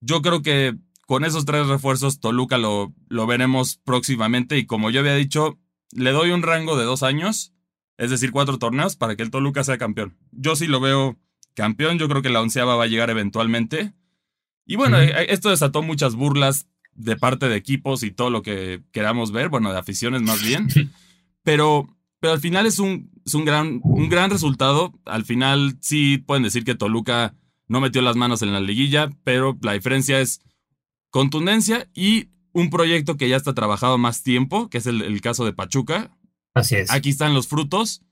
Yo 0.00 0.20
creo 0.22 0.42
que 0.42 0.76
con 1.06 1.24
esos 1.24 1.44
tres 1.44 1.66
refuerzos 1.66 2.20
Toluca 2.20 2.58
lo, 2.58 2.92
lo 3.08 3.26
veremos 3.26 3.78
próximamente 3.84 4.58
y 4.58 4.66
como 4.66 4.90
yo 4.90 5.00
había 5.00 5.14
dicho, 5.14 5.58
le 5.94 6.12
doy 6.12 6.30
un 6.30 6.42
rango 6.42 6.76
de 6.76 6.84
dos 6.84 7.02
años, 7.02 7.54
es 7.96 8.10
decir, 8.10 8.32
cuatro 8.32 8.58
torneos 8.58 8.96
para 8.96 9.16
que 9.16 9.22
el 9.22 9.30
Toluca 9.30 9.64
sea 9.64 9.78
campeón. 9.78 10.16
Yo 10.32 10.56
sí 10.56 10.66
lo 10.66 10.80
veo 10.80 11.16
campeón, 11.54 11.98
yo 11.98 12.08
creo 12.08 12.22
que 12.22 12.30
la 12.30 12.40
onceava 12.40 12.76
va 12.76 12.84
a 12.84 12.88
llegar 12.88 13.10
eventualmente. 13.10 13.94
Y 14.66 14.76
bueno, 14.76 15.00
eh, 15.00 15.26
esto 15.28 15.50
desató 15.50 15.82
muchas 15.82 16.14
burlas 16.14 16.66
de 16.94 17.16
parte 17.16 17.48
de 17.48 17.56
equipos 17.56 18.02
y 18.02 18.10
todo 18.10 18.30
lo 18.30 18.42
que 18.42 18.82
queramos 18.92 19.32
ver, 19.32 19.48
bueno, 19.48 19.72
de 19.72 19.78
aficiones 19.78 20.22
más 20.22 20.42
bien. 20.42 20.68
pero, 21.42 21.88
pero 22.20 22.32
al 22.32 22.40
final 22.40 22.66
es 22.66 22.78
un, 22.78 23.10
es 23.24 23.34
un, 23.34 23.44
gran, 23.44 23.80
un 23.84 24.08
gran 24.08 24.30
resultado. 24.30 24.92
Al 25.04 25.24
final 25.24 25.76
sí 25.80 26.18
pueden 26.18 26.42
decir 26.42 26.64
que 26.64 26.74
Toluca 26.74 27.34
no 27.68 27.80
metió 27.80 28.02
las 28.02 28.16
manos 28.16 28.42
en 28.42 28.52
la 28.52 28.60
liguilla, 28.60 29.10
pero 29.22 29.56
la 29.62 29.72
diferencia 29.72 30.20
es 30.20 30.40
contundencia 31.10 31.88
y 31.94 32.28
un 32.54 32.70
proyecto 32.70 33.16
que 33.16 33.28
ya 33.28 33.36
está 33.36 33.52
trabajado 33.52 33.98
más 33.98 34.22
tiempo, 34.22 34.70
que 34.70 34.78
es 34.78 34.86
el, 34.86 35.20
caso 35.20 35.44
de 35.44 35.52
Pachuca. 35.52 36.16
Así 36.54 36.76
es. 36.76 36.90
Aquí 36.90 37.10
están 37.10 37.34
los 37.34 37.48
frutos 37.48 38.02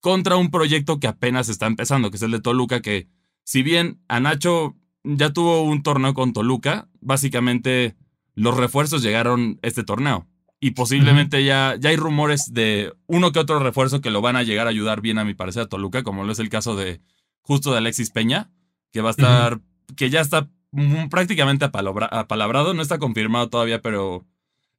contra 0.00 0.36
un 0.36 0.50
proyecto 0.50 0.98
que 0.98 1.06
apenas 1.06 1.48
está 1.48 1.66
empezando, 1.66 2.10
que 2.10 2.16
es 2.16 2.22
el 2.22 2.30
de 2.30 2.40
Toluca, 2.40 2.80
que 2.80 3.08
si 3.44 3.62
bien 3.62 4.00
a 4.08 4.18
Nacho 4.18 4.76
ya 5.04 5.32
tuvo 5.32 5.62
un 5.62 5.82
torneo 5.82 6.14
con 6.14 6.32
Toluca, 6.32 6.88
básicamente 7.00 7.96
los 8.34 8.56
refuerzos 8.56 9.02
llegaron 9.02 9.58
este 9.62 9.84
torneo. 9.84 10.26
Y 10.58 10.70
posiblemente 10.70 11.44
ya, 11.44 11.76
ya 11.78 11.90
hay 11.90 11.96
rumores 11.96 12.54
de 12.54 12.94
uno 13.06 13.30
que 13.30 13.40
otro 13.40 13.58
refuerzo 13.58 14.00
que 14.00 14.10
lo 14.10 14.22
van 14.22 14.36
a 14.36 14.42
llegar 14.42 14.66
a 14.66 14.70
ayudar 14.70 15.02
bien, 15.02 15.18
a 15.18 15.24
mi 15.24 15.34
parecer, 15.34 15.62
a 15.62 15.68
Toluca, 15.68 16.02
como 16.02 16.24
lo 16.24 16.32
es 16.32 16.38
el 16.38 16.48
caso 16.48 16.76
de 16.76 17.02
justo 17.42 17.72
de 17.72 17.78
Alexis 17.78 18.10
Peña, 18.10 18.50
que 18.90 19.02
va 19.02 19.10
a 19.10 19.12
estar, 19.12 19.60
que 19.96 20.08
ya 20.08 20.22
está 20.22 20.48
prácticamente 21.10 21.64
apalabrado, 21.64 22.74
no 22.74 22.82
está 22.82 22.98
confirmado 22.98 23.48
todavía, 23.48 23.80
pero, 23.80 24.26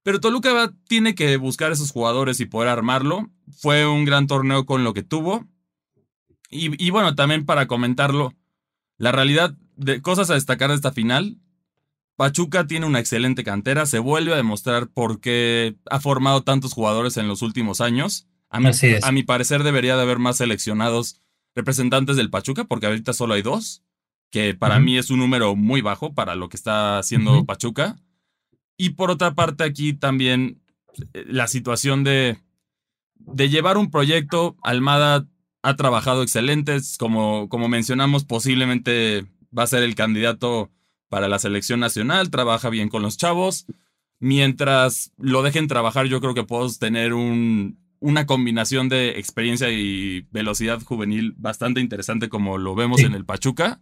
pero 0.03 0.19
Toluca 0.19 0.73
tiene 0.87 1.15
que 1.15 1.37
buscar 1.37 1.71
esos 1.71 1.91
jugadores 1.91 2.39
y 2.39 2.45
poder 2.45 2.69
armarlo. 2.69 3.29
Fue 3.59 3.87
un 3.87 4.05
gran 4.05 4.27
torneo 4.27 4.65
con 4.65 4.83
lo 4.83 4.93
que 4.93 5.03
tuvo. 5.03 5.45
Y, 6.49 6.83
y 6.83 6.89
bueno, 6.91 7.15
también 7.15 7.45
para 7.45 7.67
comentarlo, 7.67 8.33
la 8.97 9.11
realidad 9.11 9.55
de 9.75 10.01
cosas 10.01 10.29
a 10.29 10.35
destacar 10.35 10.69
de 10.69 10.75
esta 10.75 10.91
final. 10.91 11.37
Pachuca 12.15 12.65
tiene 12.65 12.87
una 12.87 12.99
excelente 12.99 13.43
cantera, 13.43 13.85
se 13.85 13.99
vuelve 13.99 14.33
a 14.33 14.37
demostrar 14.37 14.87
por 14.87 15.19
qué 15.19 15.75
ha 15.89 15.99
formado 15.99 16.41
tantos 16.41 16.73
jugadores 16.73 17.17
en 17.17 17.27
los 17.27 17.43
últimos 17.43 17.79
años. 17.79 18.27
A 18.49 18.59
mi, 18.59 18.69
a 19.03 19.11
mi 19.11 19.23
parecer 19.23 19.61
debería 19.61 19.95
de 19.95 20.01
haber 20.01 20.17
más 20.17 20.37
seleccionados 20.37 21.21
representantes 21.53 22.15
del 22.15 22.29
Pachuca, 22.31 22.63
porque 22.63 22.87
ahorita 22.87 23.13
solo 23.13 23.35
hay 23.35 23.41
dos 23.43 23.83
que 24.29 24.53
para 24.53 24.79
mí 24.79 24.97
es 24.97 25.09
un 25.09 25.19
número 25.19 25.55
muy 25.55 25.81
bajo 25.81 26.13
para 26.13 26.35
lo 26.35 26.49
que 26.49 26.57
está 26.57 26.99
haciendo 26.99 27.45
Pachuca. 27.45 27.97
Y 28.77 28.91
por 28.91 29.09
otra 29.09 29.33
parte, 29.33 29.63
aquí 29.63 29.93
también 29.93 30.61
eh, 31.13 31.25
la 31.27 31.47
situación 31.47 32.03
de, 32.03 32.37
de 33.15 33.49
llevar 33.49 33.77
un 33.77 33.89
proyecto, 33.89 34.57
Almada 34.63 35.27
ha 35.63 35.75
trabajado 35.75 36.23
excelentes, 36.23 36.97
como, 36.97 37.49
como 37.49 37.67
mencionamos, 37.67 38.25
posiblemente 38.25 39.25
va 39.57 39.63
a 39.63 39.67
ser 39.67 39.83
el 39.83 39.95
candidato 39.95 40.71
para 41.09 41.27
la 41.27 41.39
selección 41.39 41.79
nacional, 41.79 42.29
trabaja 42.29 42.69
bien 42.69 42.89
con 42.89 43.01
los 43.01 43.17
chavos. 43.17 43.65
Mientras 44.19 45.11
lo 45.17 45.41
dejen 45.43 45.67
trabajar, 45.67 46.07
yo 46.07 46.21
creo 46.21 46.33
que 46.33 46.43
podemos 46.43 46.79
tener 46.79 47.13
un, 47.13 47.79
una 47.99 48.25
combinación 48.25 48.89
de 48.89 49.19
experiencia 49.19 49.69
y 49.71 50.27
velocidad 50.31 50.81
juvenil 50.81 51.33
bastante 51.37 51.81
interesante 51.81 52.29
como 52.29 52.57
lo 52.57 52.75
vemos 52.75 53.01
en 53.01 53.13
el 53.13 53.25
Pachuca. 53.25 53.81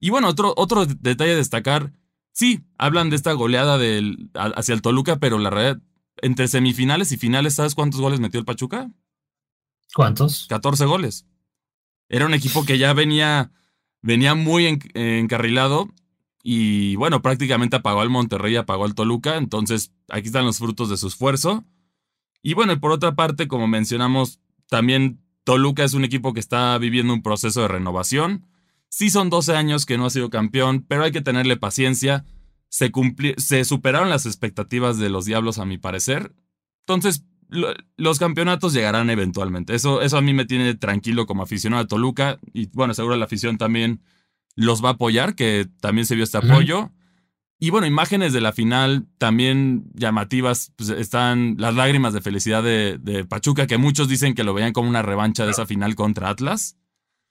Y 0.00 0.10
bueno, 0.10 0.28
otro, 0.28 0.54
otro 0.56 0.86
detalle 0.86 1.32
a 1.32 1.36
destacar, 1.36 1.92
sí, 2.32 2.64
hablan 2.78 3.10
de 3.10 3.16
esta 3.16 3.32
goleada 3.32 3.78
del, 3.78 4.30
hacia 4.34 4.74
el 4.74 4.82
Toluca, 4.82 5.18
pero 5.18 5.38
la 5.38 5.50
realidad, 5.50 5.82
entre 6.22 6.48
semifinales 6.48 7.12
y 7.12 7.18
finales, 7.18 7.54
¿sabes 7.54 7.74
cuántos 7.74 8.00
goles 8.00 8.18
metió 8.18 8.40
el 8.40 8.46
Pachuca? 8.46 8.90
¿Cuántos? 9.94 10.46
14 10.48 10.86
goles. 10.86 11.26
Era 12.08 12.26
un 12.26 12.34
equipo 12.34 12.64
que 12.64 12.78
ya 12.78 12.92
venía, 12.94 13.52
venía 14.00 14.34
muy 14.34 14.66
encarrilado 14.94 15.90
y 16.42 16.96
bueno, 16.96 17.20
prácticamente 17.22 17.76
apagó 17.76 18.00
al 18.00 18.10
Monterrey, 18.10 18.56
apagó 18.56 18.84
al 18.84 18.94
Toluca, 18.94 19.36
entonces 19.36 19.92
aquí 20.08 20.28
están 20.28 20.46
los 20.46 20.58
frutos 20.58 20.88
de 20.88 20.96
su 20.96 21.08
esfuerzo. 21.08 21.64
Y 22.42 22.54
bueno, 22.54 22.78
por 22.80 22.92
otra 22.92 23.14
parte, 23.14 23.48
como 23.48 23.68
mencionamos, 23.68 24.40
también 24.68 25.20
Toluca 25.44 25.84
es 25.84 25.94
un 25.94 26.04
equipo 26.04 26.32
que 26.32 26.40
está 26.40 26.78
viviendo 26.78 27.12
un 27.12 27.22
proceso 27.22 27.60
de 27.60 27.68
renovación. 27.68 28.46
Sí 28.90 29.08
son 29.08 29.30
12 29.30 29.56
años 29.56 29.86
que 29.86 29.96
no 29.96 30.06
ha 30.06 30.10
sido 30.10 30.30
campeón, 30.30 30.84
pero 30.86 31.04
hay 31.04 31.12
que 31.12 31.22
tenerle 31.22 31.56
paciencia. 31.56 32.24
Se, 32.68 32.90
se 33.38 33.64
superaron 33.64 34.10
las 34.10 34.26
expectativas 34.26 34.98
de 34.98 35.08
los 35.08 35.24
Diablos, 35.24 35.58
a 35.58 35.64
mi 35.64 35.78
parecer. 35.78 36.34
Entonces, 36.86 37.24
los 37.96 38.18
campeonatos 38.18 38.72
llegarán 38.72 39.08
eventualmente. 39.08 39.74
Eso, 39.74 40.02
eso 40.02 40.18
a 40.18 40.22
mí 40.22 40.34
me 40.34 40.44
tiene 40.44 40.74
tranquilo 40.74 41.26
como 41.26 41.44
aficionado 41.44 41.84
a 41.84 41.86
Toluca. 41.86 42.40
Y 42.52 42.66
bueno, 42.72 42.92
seguro 42.92 43.16
la 43.16 43.24
afición 43.24 43.58
también 43.58 44.02
los 44.56 44.84
va 44.84 44.90
a 44.90 44.92
apoyar, 44.92 45.36
que 45.36 45.68
también 45.80 46.04
se 46.04 46.16
vio 46.16 46.24
este 46.24 46.38
apoyo. 46.38 46.90
Y 47.60 47.70
bueno, 47.70 47.86
imágenes 47.86 48.32
de 48.32 48.40
la 48.40 48.52
final 48.52 49.06
también 49.18 49.84
llamativas. 49.94 50.72
Pues 50.74 50.88
están 50.90 51.56
las 51.58 51.76
lágrimas 51.76 52.12
de 52.12 52.22
felicidad 52.22 52.62
de, 52.62 52.98
de, 52.98 53.24
Pachuca, 53.24 53.68
que 53.68 53.78
muchos 53.78 54.08
dicen 54.08 54.34
que 54.34 54.42
lo 54.42 54.52
veían 54.54 54.72
como 54.72 54.88
una 54.88 55.02
revancha 55.02 55.44
de 55.44 55.52
esa 55.52 55.66
final 55.66 55.94
contra 55.94 56.30
Atlas. 56.30 56.76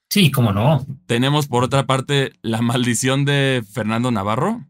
Sí, 0.10 0.32
cómo 0.32 0.52
no. 0.52 0.86
Tenemos 1.06 1.48
por 1.48 1.64
otra 1.64 1.86
parte 1.86 2.34
la 2.42 2.62
maldición 2.62 3.26
de 3.26 3.64
Fernando 3.72 4.12
Navarro, 4.12 4.66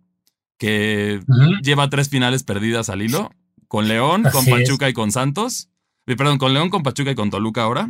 que 0.57 1.21
lleva 1.63 1.89
tres 1.89 2.09
finales 2.09 2.43
perdidas 2.43 2.89
al 2.89 3.01
hilo, 3.01 3.31
con 3.67 3.87
León, 3.87 4.23
con 4.31 4.45
Pachuca 4.45 4.89
y 4.89 4.93
con 4.93 5.11
Santos. 5.11 5.69
Eh, 6.07 6.15
perdón, 6.15 6.39
con 6.39 6.53
León, 6.53 6.69
con 6.69 6.83
Pachuca 6.83 7.11
y 7.11 7.15
con 7.15 7.29
Toluca 7.29 7.63
ahora. 7.63 7.89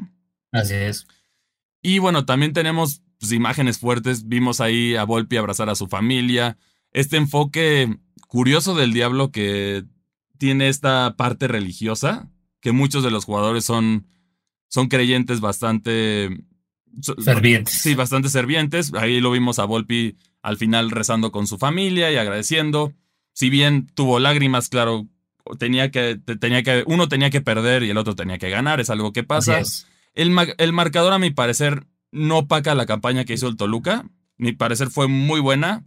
Así 0.52 0.76
es. 0.76 1.08
Y 1.82 2.00
bueno, 2.00 2.26
también 2.26 2.54
tenemos 2.54 3.02
pues, 3.20 3.32
imágenes 3.32 3.80
fuertes. 3.80 4.28
Vimos 4.28 4.62
ahí 4.62 4.96
a 4.96 5.04
Volpi 5.04 5.38
abrazar 5.38 5.70
a 5.70 5.76
su 5.76 5.88
familia. 5.88 6.58
Este 6.92 7.18
enfoque 7.18 7.98
curioso 8.28 8.76
del 8.76 8.94
diablo 8.94 9.32
que 9.32 9.86
tiene 10.38 10.68
esta 10.68 11.16
parte 11.18 11.48
religiosa, 11.48 12.30
que 12.62 12.72
muchos 12.72 13.04
de 13.04 13.12
los 13.12 13.26
jugadores 13.26 13.66
son, 13.66 14.08
son 14.68 14.88
creyentes 14.88 15.40
bastante 15.40 16.44
Servientes. 17.02 17.76
Sí, 17.82 17.96
bastante 17.96 18.30
servientes. 18.30 18.94
Ahí 18.94 19.20
lo 19.20 19.32
vimos 19.32 19.60
a 19.60 19.66
Volpi 19.66 20.18
al 20.42 20.58
final 20.58 20.92
rezando 20.92 21.32
con 21.32 21.48
su 21.48 21.58
familia 21.58 22.12
y 22.12 22.18
agradeciendo. 22.18 22.94
Si 23.34 23.50
bien 23.50 23.88
tuvo 23.94 24.20
lágrimas, 24.20 24.70
claro, 24.70 25.08
tenía 25.58 25.92
que, 25.92 26.20
tenía 26.40 26.64
que, 26.64 26.84
uno 26.88 27.08
tenía 27.08 27.30
que 27.30 27.42
perder 27.42 27.84
y 27.84 27.90
el 27.90 27.98
otro 27.98 28.16
tenía 28.16 28.38
que 28.38 28.50
ganar, 28.50 28.80
es 28.80 28.90
algo 28.90 29.14
que 29.14 29.24
pasa. 29.24 29.60
El, 30.14 30.36
el, 30.58 30.74
marcador, 30.74 31.14
a 31.14 31.20
mi 31.20 31.32
parecer, 31.32 31.86
no 32.12 32.40
opaca 32.40 32.76
la 32.76 32.86
campaña 32.86 33.26
que 33.26 33.34
hizo 33.34 33.48
el 33.48 33.58
Toluca. 33.58 34.06
Mi 34.38 34.54
parecer 34.54 34.90
fue 34.90 35.08
muy 35.08 35.40
buena. 35.40 35.86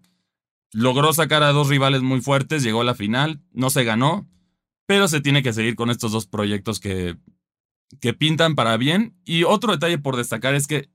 Logró 0.72 1.12
sacar 1.12 1.42
a 1.42 1.52
dos 1.52 1.68
rivales 1.68 2.02
muy 2.02 2.20
fuertes, 2.20 2.62
llegó 2.62 2.80
a 2.80 2.84
la 2.84 2.94
final, 2.94 3.40
no 3.52 3.68
se 3.68 3.84
ganó, 3.84 4.26
pero 4.86 5.06
se 5.06 5.20
tiene 5.20 5.42
que 5.42 5.52
seguir 5.52 5.74
con 5.74 5.90
estos 5.90 6.12
dos 6.12 6.26
proyectos 6.26 6.80
que, 6.80 7.16
que 8.00 8.14
pintan 8.14 8.54
para 8.54 8.76
bien. 8.76 9.14
Y 9.24 9.44
otro 9.44 9.72
detalle 9.72 9.98
por 9.98 10.16
destacar 10.16 10.54
es 10.54 10.66
que 10.66 10.88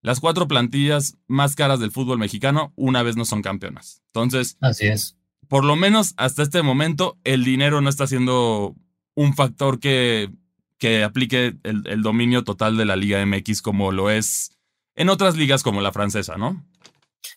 las 0.00 0.20
cuatro 0.20 0.48
plantillas 0.48 1.16
más 1.26 1.54
caras 1.54 1.80
del 1.80 1.92
fútbol 1.92 2.18
mexicano 2.18 2.72
una 2.76 3.02
vez 3.02 3.16
no 3.16 3.24
son 3.24 3.42
campeonas. 3.42 4.02
Entonces, 4.06 4.56
así 4.60 4.86
es. 4.86 5.16
Por 5.48 5.64
lo 5.64 5.76
menos 5.76 6.14
hasta 6.16 6.42
este 6.42 6.62
momento, 6.62 7.18
el 7.24 7.44
dinero 7.44 7.80
no 7.80 7.88
está 7.88 8.06
siendo 8.06 8.74
un 9.14 9.34
factor 9.34 9.78
que, 9.80 10.30
que 10.78 11.04
aplique 11.04 11.56
el, 11.62 11.86
el 11.86 12.02
dominio 12.02 12.42
total 12.42 12.76
de 12.76 12.84
la 12.84 12.96
Liga 12.96 13.24
MX 13.24 13.62
como 13.62 13.92
lo 13.92 14.10
es 14.10 14.52
en 14.94 15.08
otras 15.08 15.36
ligas 15.36 15.62
como 15.62 15.80
la 15.80 15.92
francesa, 15.92 16.36
¿no? 16.36 16.64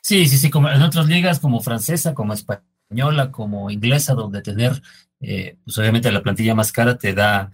Sí, 0.01 0.27
sí, 0.27 0.38
sí, 0.38 0.50
como 0.50 0.69
en 0.69 0.81
otras 0.81 1.07
ligas 1.07 1.39
como 1.39 1.62
francesa, 1.62 2.13
como 2.13 2.34
española, 2.34 3.31
como 3.31 3.69
inglesa, 3.69 4.13
donde 4.13 4.41
tener, 4.41 4.81
eh, 5.19 5.57
pues 5.63 5.77
obviamente 5.77 6.12
la 6.12 6.22
plantilla 6.22 6.55
más 6.55 6.72
cara 6.72 6.98
te 6.98 7.13
da 7.13 7.51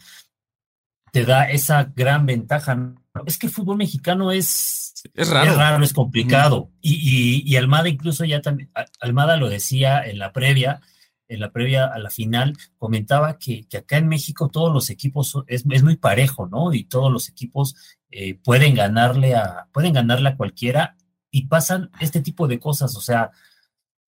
te 1.12 1.26
da 1.26 1.50
esa 1.50 1.92
gran 1.96 2.26
ventaja. 2.26 2.96
Es 3.26 3.38
que 3.38 3.48
el 3.48 3.54
fútbol 3.54 3.78
mexicano 3.78 4.32
es, 4.32 4.94
es 5.14 5.30
raro, 5.30 5.52
es, 5.52 5.58
raro, 5.58 5.84
es 5.84 5.94
complicado. 5.94 6.72
Y, 6.82 7.44
y, 7.46 7.56
Almada 7.58 7.90
incluso 7.90 8.24
ya 8.26 8.42
también, 8.42 8.72
Almada 9.00 9.36
lo 9.38 9.50
decía 9.50 10.04
en 10.04 10.18
la 10.18 10.32
previa, 10.32 10.82
en 11.28 11.40
la 11.42 11.52
previa 11.52 11.86
a 11.86 12.00
la 12.00 12.10
final, 12.10 12.58
comentaba 12.78 13.38
que, 13.38 13.68
que 13.68 13.78
acá 13.78 13.98
en 13.98 14.08
México 14.08 14.50
todos 14.50 14.74
los 14.74 14.90
equipos 14.90 15.38
es, 15.48 15.66
es, 15.70 15.84
muy 15.84 15.98
parejo, 15.98 16.48
¿no? 16.48 16.74
Y 16.74 16.86
todos 16.86 17.12
los 17.12 17.30
equipos 17.30 17.76
eh, 18.10 18.36
pueden 18.36 18.76
ganarle 18.76 19.36
a, 19.36 19.68
pueden 19.74 19.94
ganarle 19.94 20.30
a 20.30 20.38
cualquiera 20.38 20.96
y 21.30 21.48
pasan 21.48 21.92
este 22.00 22.22
tipo 22.22 22.48
de 22.48 22.60
cosas, 22.60 22.96
o 22.96 23.02
sea, 23.02 23.32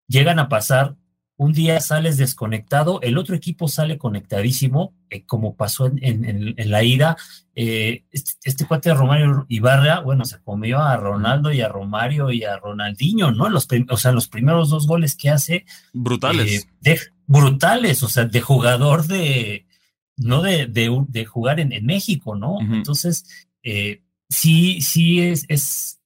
llegan 0.08 0.40
a 0.40 0.50
pasar 0.50 0.96
un 1.44 1.52
día 1.52 1.82
sales 1.82 2.16
desconectado, 2.16 3.02
el 3.02 3.18
otro 3.18 3.36
equipo 3.36 3.68
sale 3.68 3.98
conectadísimo, 3.98 4.94
eh, 5.10 5.26
como 5.26 5.56
pasó 5.56 5.92
en, 5.98 6.56
la 6.58 6.84
ida. 6.84 7.18
Eh, 7.54 8.06
este, 8.12 8.32
este, 8.46 8.66
cuate 8.66 8.90
de 8.90 8.96
Romario 8.96 9.46
Ibarra, 9.50 10.00
bueno, 10.00 10.24
se 10.24 10.42
comió 10.42 10.80
a 10.80 10.96
Ronaldo 10.96 11.52
y 11.52 11.60
a 11.60 11.68
Romario 11.68 12.32
y 12.32 12.46
a 12.46 12.56
Ronaldinho, 12.58 13.32
¿no? 13.34 13.50
Los 13.50 13.68
o 13.90 13.98
sea, 13.98 14.14
los 14.14 14.30
primeros 14.30 14.70
dos 14.70 14.88
goles 14.88 15.18
que 15.18 15.32
hace. 15.32 15.66
Brutales. 15.92 16.66
Eh, 16.86 16.98
brutales, 17.28 18.04
o 18.04 18.08
sea, 18.08 18.24
de 18.24 18.40
jugador 18.40 19.06
de, 19.08 19.66
no 20.16 20.42
de, 20.42 20.68
de, 20.68 21.26
jugar 21.26 21.60
en, 21.60 21.86
México, 21.86 22.36
¿no? 22.36 22.60
Entonces, 22.62 23.26
sí, 24.30 24.82
sí 24.82 25.20
es, 25.20 25.46
es, 25.50 26.00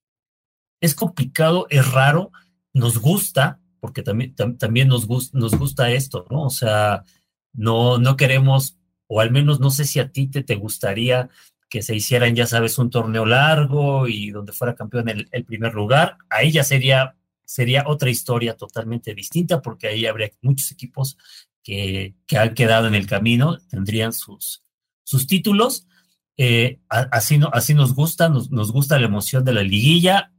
es 0.82 0.96
complicado, 0.96 1.68
es 1.70 1.92
raro, 1.92 2.32
nos 2.74 2.98
gusta, 2.98 3.60
porque 3.88 4.04
también, 4.04 4.36
también 4.36 4.90
nos, 4.90 5.08
nos 5.34 5.56
gusta 5.58 5.92
esto, 5.92 6.26
¿no? 6.30 6.44
O 6.44 6.50
sea, 6.50 7.06
no, 7.54 7.98
no 7.98 8.18
queremos 8.18 8.78
o 9.08 9.22
al 9.22 9.32
menos 9.32 9.62
no 9.62 9.70
sé 9.70 9.86
si 9.86 10.02
a 10.02 10.12
ti 10.12 10.28
te, 10.28 10.44
te 10.44 10.56
gustaría 10.56 11.30
que 11.70 11.82
se 11.82 11.96
hicieran, 11.96 12.36
ya 12.36 12.46
sabes, 12.46 12.78
un 12.80 12.90
torneo 12.90 13.26
largo 13.26 14.10
y 14.10 14.32
donde 14.32 14.52
fuera 14.52 14.76
campeón 14.76 15.08
el, 15.08 15.30
el 15.32 15.46
primer 15.46 15.74
lugar, 15.74 16.18
ahí 16.30 16.52
ya 16.52 16.66
sería, 16.66 17.16
sería 17.46 17.86
otra 17.88 18.10
historia 18.10 18.58
totalmente 18.58 19.16
distinta, 19.16 19.62
porque 19.62 19.88
ahí 19.88 20.06
habría 20.06 20.30
muchos 20.42 20.70
equipos 20.74 21.18
que, 21.64 22.14
que 22.28 22.38
han 22.38 22.56
quedado 22.56 22.88
en 22.88 22.96
el 22.96 23.08
camino, 23.08 23.58
tendrían 23.70 24.12
sus, 24.12 24.66
sus 25.06 25.28
títulos. 25.28 25.88
Eh, 26.36 26.82
así, 26.90 27.38
no, 27.38 27.50
así 27.54 27.74
nos 27.74 27.96
gusta, 27.96 28.28
nos, 28.28 28.52
nos, 28.52 28.74
gusta 28.74 29.00
la 29.00 29.06
emoción 29.06 29.46
de 29.46 29.54
la 29.54 29.64
liguilla. 29.64 30.34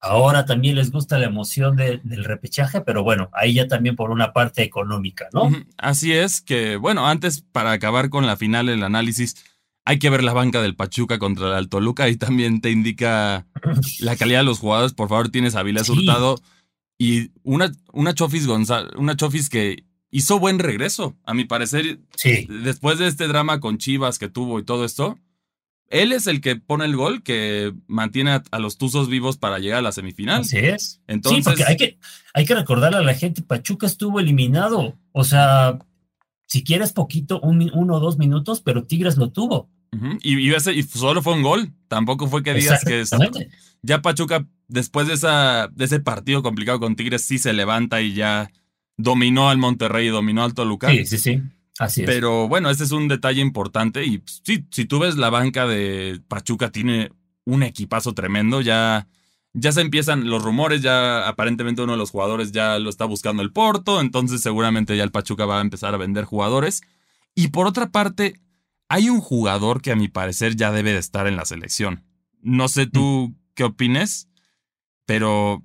Ahora 0.00 0.44
también 0.44 0.76
les 0.76 0.92
gusta 0.92 1.18
la 1.18 1.26
emoción 1.26 1.76
de, 1.76 2.00
del 2.04 2.24
repechaje, 2.24 2.80
pero 2.82 3.02
bueno, 3.02 3.30
ahí 3.32 3.54
ya 3.54 3.66
también 3.66 3.96
por 3.96 4.10
una 4.10 4.32
parte 4.32 4.62
económica, 4.62 5.28
¿no? 5.32 5.50
Así 5.76 6.12
es 6.12 6.40
que, 6.40 6.76
bueno, 6.76 7.08
antes 7.08 7.40
para 7.40 7.72
acabar 7.72 8.08
con 8.08 8.24
la 8.24 8.36
final, 8.36 8.68
el 8.68 8.84
análisis, 8.84 9.34
hay 9.84 9.98
que 9.98 10.10
ver 10.10 10.22
la 10.22 10.34
banca 10.34 10.62
del 10.62 10.76
Pachuca 10.76 11.18
contra 11.18 11.48
el 11.48 11.54
Alto 11.54 11.80
Luca 11.80 12.08
y 12.08 12.16
también 12.16 12.60
te 12.60 12.70
indica 12.70 13.46
la 14.00 14.16
calidad 14.16 14.40
de 14.40 14.44
los 14.44 14.60
jugadores. 14.60 14.92
Por 14.92 15.08
favor, 15.08 15.30
tienes 15.30 15.56
a 15.56 15.62
Vilés 15.64 15.86
sí. 15.86 15.92
Hurtado 15.92 16.40
y 16.98 17.30
una, 17.42 17.72
una 17.92 18.14
Chofis 18.14 18.46
González, 18.46 18.92
una 18.96 19.16
Chofis 19.16 19.48
que 19.48 19.84
hizo 20.10 20.38
buen 20.38 20.58
regreso, 20.58 21.16
a 21.24 21.34
mi 21.34 21.44
parecer. 21.44 22.00
Sí. 22.16 22.46
Después 22.48 22.98
de 22.98 23.06
este 23.08 23.28
drama 23.28 23.60
con 23.60 23.78
Chivas 23.78 24.18
que 24.18 24.28
tuvo 24.28 24.58
y 24.58 24.64
todo 24.64 24.84
esto, 24.84 25.18
él 25.90 26.12
es 26.12 26.26
el 26.26 26.40
que 26.40 26.56
pone 26.56 26.84
el 26.84 26.96
gol 26.96 27.22
que 27.22 27.72
mantiene 27.86 28.32
a, 28.32 28.42
a 28.50 28.58
los 28.58 28.76
Tuzos 28.78 29.08
vivos 29.08 29.38
para 29.38 29.58
llegar 29.58 29.78
a 29.78 29.82
la 29.82 29.92
semifinal. 29.92 30.42
Así 30.42 30.58
es. 30.58 31.00
Entonces, 31.06 31.44
sí, 31.44 31.48
porque 31.48 31.64
hay 31.64 31.76
que, 31.76 31.98
hay 32.34 32.44
que 32.44 32.54
recordarle 32.54 32.98
a 32.98 33.02
la 33.02 33.14
gente, 33.14 33.42
Pachuca 33.42 33.86
estuvo 33.86 34.20
eliminado. 34.20 34.96
O 35.12 35.24
sea, 35.24 35.78
si 36.46 36.64
quieres 36.64 36.92
poquito, 36.92 37.40
un, 37.40 37.70
uno 37.74 37.94
o 37.94 38.00
dos 38.00 38.18
minutos, 38.18 38.60
pero 38.60 38.84
Tigres 38.84 39.16
lo 39.16 39.30
tuvo. 39.30 39.70
Uh 39.92 39.96
-huh. 39.96 40.18
y, 40.22 40.38
y, 40.38 40.54
ese, 40.54 40.74
y, 40.74 40.82
solo 40.82 41.22
fue 41.22 41.34
un 41.34 41.42
gol. 41.42 41.72
Tampoco 41.88 42.28
fue 42.28 42.42
que 42.42 42.54
digas 42.54 42.84
que 42.84 43.04
ya 43.82 44.02
Pachuca, 44.02 44.46
después 44.66 45.06
de, 45.06 45.14
esa, 45.14 45.68
de 45.68 45.84
ese 45.84 46.00
partido 46.00 46.42
complicado 46.42 46.80
con 46.80 46.96
Tigres, 46.96 47.24
sí 47.24 47.38
se 47.38 47.52
levanta 47.52 48.02
y 48.02 48.12
ya 48.12 48.50
dominó 48.96 49.48
al 49.48 49.58
Monterrey, 49.58 50.08
dominó 50.08 50.44
al 50.44 50.54
Toluca. 50.54 50.90
Sí, 50.90 51.06
sí, 51.06 51.18
sí. 51.18 51.42
Así 51.78 52.02
es. 52.02 52.06
Pero 52.06 52.48
bueno, 52.48 52.70
este 52.70 52.84
es 52.84 52.92
un 52.92 53.08
detalle 53.08 53.40
importante. 53.40 54.04
Y 54.04 54.22
sí, 54.26 54.66
si 54.70 54.84
tú 54.84 54.98
ves 54.98 55.16
la 55.16 55.30
banca 55.30 55.66
de 55.66 56.20
Pachuca, 56.28 56.70
tiene 56.70 57.12
un 57.44 57.62
equipazo 57.62 58.14
tremendo. 58.14 58.60
Ya, 58.60 59.06
ya 59.52 59.72
se 59.72 59.80
empiezan 59.80 60.28
los 60.28 60.42
rumores. 60.42 60.82
Ya 60.82 61.26
aparentemente 61.28 61.82
uno 61.82 61.92
de 61.92 61.98
los 61.98 62.10
jugadores 62.10 62.52
ya 62.52 62.78
lo 62.78 62.90
está 62.90 63.04
buscando 63.04 63.42
el 63.42 63.52
Porto. 63.52 64.00
Entonces, 64.00 64.40
seguramente 64.40 64.96
ya 64.96 65.04
el 65.04 65.12
Pachuca 65.12 65.46
va 65.46 65.58
a 65.58 65.62
empezar 65.62 65.94
a 65.94 65.98
vender 65.98 66.24
jugadores. 66.24 66.82
Y 67.34 67.48
por 67.48 67.66
otra 67.66 67.90
parte, 67.90 68.40
hay 68.88 69.08
un 69.08 69.20
jugador 69.20 69.80
que 69.80 69.92
a 69.92 69.96
mi 69.96 70.08
parecer 70.08 70.56
ya 70.56 70.72
debe 70.72 70.92
de 70.92 70.98
estar 70.98 71.26
en 71.26 71.36
la 71.36 71.44
selección. 71.44 72.04
No 72.40 72.68
sé 72.68 72.86
tú 72.86 73.28
mm. 73.30 73.34
qué 73.54 73.64
opines, 73.64 74.28
pero 75.06 75.62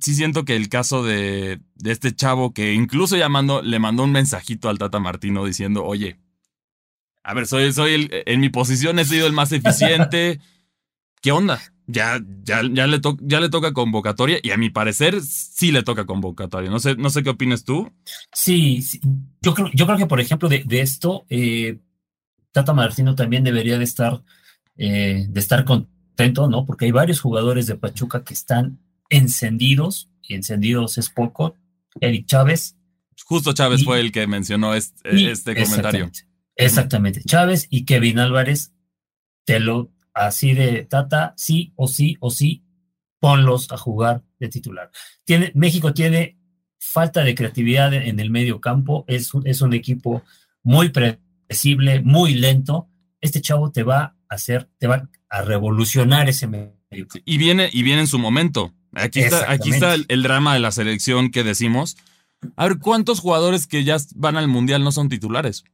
sí 0.00 0.14
siento 0.14 0.44
que 0.44 0.56
el 0.56 0.68
caso 0.68 1.04
de, 1.04 1.60
de, 1.74 1.92
este 1.92 2.14
chavo 2.14 2.52
que 2.52 2.74
incluso 2.74 3.16
llamando, 3.16 3.62
le 3.62 3.78
mandó 3.78 4.04
un 4.04 4.12
mensajito 4.12 4.68
al 4.68 4.78
Tata 4.78 4.98
Martino 4.98 5.44
diciendo, 5.44 5.84
oye, 5.84 6.18
a 7.22 7.34
ver, 7.34 7.46
soy, 7.46 7.72
soy 7.72 7.94
el, 7.94 8.22
en 8.26 8.40
mi 8.40 8.50
posición 8.50 9.00
he 9.00 9.04
sido 9.04 9.26
el 9.26 9.32
más 9.32 9.50
eficiente. 9.50 10.40
¿Qué 11.20 11.32
onda? 11.32 11.60
Ya, 11.88 12.20
ya, 12.44 12.62
ya, 12.72 12.86
le 12.86 13.00
to, 13.00 13.16
ya 13.20 13.40
le 13.40 13.48
toca 13.48 13.72
convocatoria 13.72 14.38
y 14.42 14.52
a 14.52 14.56
mi 14.56 14.70
parecer 14.70 15.20
sí 15.22 15.72
le 15.72 15.82
toca 15.82 16.06
convocatoria. 16.06 16.70
No 16.70 16.78
sé, 16.78 16.94
no 16.94 17.10
sé 17.10 17.24
qué 17.24 17.30
opinas 17.30 17.64
tú. 17.64 17.92
Sí, 18.32 18.80
sí. 18.82 19.00
Yo, 19.40 19.54
creo, 19.54 19.70
yo 19.74 19.86
creo 19.86 19.98
que, 19.98 20.06
por 20.06 20.20
ejemplo, 20.20 20.48
de, 20.48 20.62
de 20.64 20.80
esto, 20.80 21.26
eh, 21.28 21.78
Tata 22.52 22.72
Martino 22.72 23.16
también 23.16 23.42
debería 23.42 23.76
de 23.76 23.84
estar, 23.84 24.22
eh, 24.76 25.26
de 25.28 25.40
estar 25.40 25.64
contento, 25.64 26.48
¿no? 26.48 26.64
Porque 26.64 26.84
hay 26.84 26.92
varios 26.92 27.20
jugadores 27.20 27.66
de 27.66 27.74
Pachuca 27.74 28.22
que 28.22 28.34
están 28.34 28.78
encendidos, 29.10 30.10
y 30.22 30.34
encendidos 30.34 30.98
es 30.98 31.10
poco. 31.10 31.56
Eric 32.00 32.26
Chávez. 32.26 32.76
Justo 33.24 33.52
Chávez 33.52 33.82
y, 33.82 33.84
fue 33.84 34.00
el 34.00 34.12
que 34.12 34.26
mencionó 34.26 34.74
este, 34.74 35.18
y, 35.18 35.26
este 35.26 35.54
comentario. 35.54 36.04
Exactamente, 36.04 36.26
exactamente. 36.56 37.22
Chávez 37.24 37.66
y 37.70 37.84
Kevin 37.84 38.18
Álvarez, 38.18 38.72
te 39.44 39.60
lo 39.60 39.92
así 40.14 40.54
de 40.54 40.84
Tata, 40.84 41.34
sí 41.36 41.72
o 41.76 41.88
sí 41.88 42.16
o 42.20 42.30
sí, 42.30 42.64
ponlos 43.20 43.70
a 43.72 43.76
jugar 43.76 44.22
de 44.38 44.48
titular. 44.48 44.90
Tiene, 45.24 45.52
México 45.54 45.92
tiene 45.92 46.38
falta 46.78 47.24
de 47.24 47.34
creatividad 47.34 47.92
en 47.94 48.20
el 48.20 48.30
medio 48.30 48.60
campo, 48.60 49.04
es, 49.08 49.30
es 49.44 49.60
un 49.60 49.74
equipo 49.74 50.22
muy 50.62 50.90
predecible, 50.90 52.00
muy 52.02 52.34
lento. 52.34 52.88
Este 53.20 53.40
chavo 53.40 53.72
te 53.72 53.82
va 53.82 54.16
a 54.28 54.34
hacer, 54.34 54.68
te 54.78 54.86
va 54.86 55.08
a 55.28 55.42
revolucionar 55.42 56.28
ese 56.28 56.46
medio 56.46 57.08
campo. 57.08 57.24
Y 57.24 57.38
viene, 57.38 57.70
y 57.72 57.82
viene 57.82 58.02
en 58.02 58.06
su 58.06 58.18
momento. 58.18 58.74
Aquí 58.96 59.20
está, 59.20 59.50
aquí 59.50 59.70
está 59.70 59.94
el, 59.94 60.06
el, 60.08 60.22
drama 60.22 60.54
de 60.54 60.60
la 60.60 60.72
selección 60.72 61.30
que 61.30 61.44
decimos. 61.44 61.96
A 62.56 62.68
ver, 62.68 62.78
¿cuántos 62.78 63.20
jugadores 63.20 63.66
que 63.66 63.84
ya 63.84 63.96
van 64.14 64.36
al 64.36 64.48
Mundial 64.48 64.82
no 64.82 64.92
son 64.92 65.08
titulares? 65.08 65.64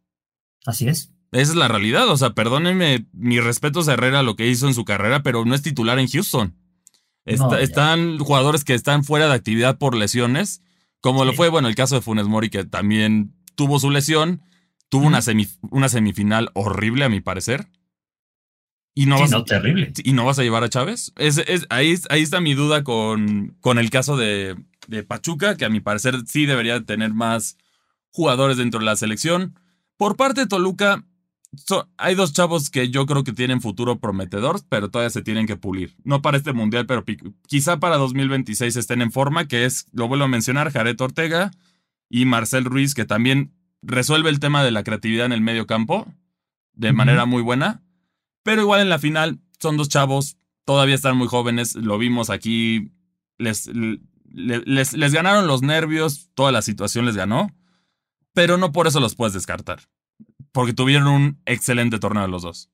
Así 0.66 0.88
es. 0.88 1.12
Esa 1.32 1.52
es 1.52 1.56
la 1.56 1.68
realidad. 1.68 2.08
O 2.08 2.16
sea, 2.16 2.30
perdónenme, 2.30 3.06
mi 3.12 3.40
respeto 3.40 3.80
a 3.80 3.92
Herrera 3.92 4.22
lo 4.22 4.37
que 4.37 4.48
hizo 4.48 4.68
en 4.68 4.74
su 4.74 4.85
carrera, 4.85 5.22
pero 5.22 5.44
no 5.44 5.54
es 5.54 5.62
titular 5.62 5.98
en 5.98 6.08
Houston. 6.08 6.54
Está, 7.24 7.46
no, 7.46 7.56
están 7.56 8.18
jugadores 8.18 8.64
que 8.64 8.74
están 8.74 9.04
fuera 9.04 9.28
de 9.28 9.35
actividad 9.35 9.78
por 9.78 9.96
lesiones, 9.96 10.61
como 11.00 11.20
sí. 11.20 11.26
lo 11.26 11.32
fue, 11.32 11.48
bueno, 11.48 11.68
el 11.68 11.74
caso 11.74 11.94
de 11.94 12.02
Funes 12.02 12.26
Mori, 12.26 12.50
que 12.50 12.64
también 12.64 13.35
tuvo 13.54 13.78
su 13.78 13.90
lesión, 13.90 14.42
tuvo 14.88 15.04
mm. 15.04 15.06
una, 15.06 15.22
semif 15.22 15.56
una 15.70 15.88
semifinal 15.88 16.50
horrible, 16.54 17.04
a 17.04 17.08
mi 17.08 17.20
parecer. 17.20 17.68
Y 18.94 19.07
no, 19.07 19.16
sí, 19.16 19.22
vas, 19.22 19.31
no, 19.31 19.44
terrible. 19.44 19.92
¿Y 20.05 20.12
no 20.12 20.24
vas 20.24 20.38
a 20.38 20.42
llevar 20.42 20.64
a 20.64 20.68
Chávez? 20.68 21.12
Es, 21.16 21.38
es, 21.38 21.66
ahí, 21.70 21.94
ahí 22.11 22.22
está 22.22 22.40
mi 22.40 22.55
duda 22.55 22.85
con, 22.85 23.57
con 23.61 23.78
el 23.78 23.90
caso 23.90 24.16
de, 24.16 24.57
de, 24.87 25.02
Pachuca, 25.02 25.57
que 25.57 25.64
a 25.64 25.70
mi 25.70 25.81
parecer 25.81 26.16
sí 26.26 26.44
debería 26.44 26.85
tener 26.85 27.14
más 27.14 27.57
jugadores 28.11 28.59
dentro 28.59 28.81
de 28.81 28.87
la 28.87 28.96
selección. 28.96 29.59
Por 29.96 30.16
parte 30.16 30.42
de 30.42 30.46
Toluca, 30.46 31.05
so, 31.66 31.88
hay 31.96 32.14
dos 32.14 32.35
chavos 32.35 32.68
que 32.68 32.90
yo 32.90 33.07
creo 33.07 33.24
que 33.24 33.33
tienen 33.33 33.62
futuro 33.62 33.98
prometedor, 33.98 34.61
pero 34.68 34.90
todavía 34.90 35.11
se 35.11 35.22
tienen 35.22 35.46
que 35.46 35.57
pulir. 35.57 35.94
No 36.05 36.20
para 36.20 36.37
este 36.37 36.52
mundial, 36.52 36.85
pero 36.87 37.05
quizá 37.46 37.81
para 37.81 37.96
2026 37.96 38.76
estén 38.76 39.00
en 39.00 39.11
forma, 39.11 39.48
que 39.48 39.64
es, 39.64 39.87
lo 39.92 40.07
vuelvo 40.07 40.26
a 40.26 40.28
mencionar, 40.28 40.70
Jared 40.70 41.00
Ortega 41.00 41.50
y 42.11 42.26
Marcel 42.26 42.66
Ruiz, 42.66 42.94
que 42.94 43.07
también 43.07 43.52
resuelve 43.81 44.28
el 44.28 44.38
tema 44.38 44.62
de 44.62 44.70
la 44.70 44.85
creatividad 44.85 45.26
en 45.26 45.33
el 45.33 45.40
medio 45.40 45.66
campo 45.66 46.07
de 46.74 46.88
uh 46.88 46.92
-huh. 46.92 46.96
manera 46.96 47.24
muy 47.24 47.42
buena. 47.42 47.81
Pero 48.42 48.62
igual 48.62 48.81
en 48.81 48.88
la 48.88 48.98
final 48.98 49.40
son 49.61 49.76
dos 49.76 49.88
chavos, 49.88 50.37
todavía 50.64 50.94
están 50.94 51.16
muy 51.16 51.28
jóvenes, 51.28 51.74
lo 51.74 51.98
vimos 51.98 52.31
aquí, 52.31 52.92
les, 53.38 53.70
les, 54.33 55.12
ganaron 55.12 55.46
los 55.46 55.62
nervios, 55.62 56.31
toda 56.35 56.52
la 56.52 56.62
situación 56.62 57.07
les 57.07 57.16
ganó, 57.16 57.55
pero 58.33 58.57
no 58.57 58.72
por 58.72 58.87
eso 58.87 59.00
los 59.00 59.14
puedes 59.14 59.35
descartar, 59.35 59.81
porque 60.52 60.72
tuvieron 60.72 61.09
un 61.09 61.40
excelente 61.44 61.98
torneo 61.98 62.26
los 62.26 62.42
dos. 62.42 62.70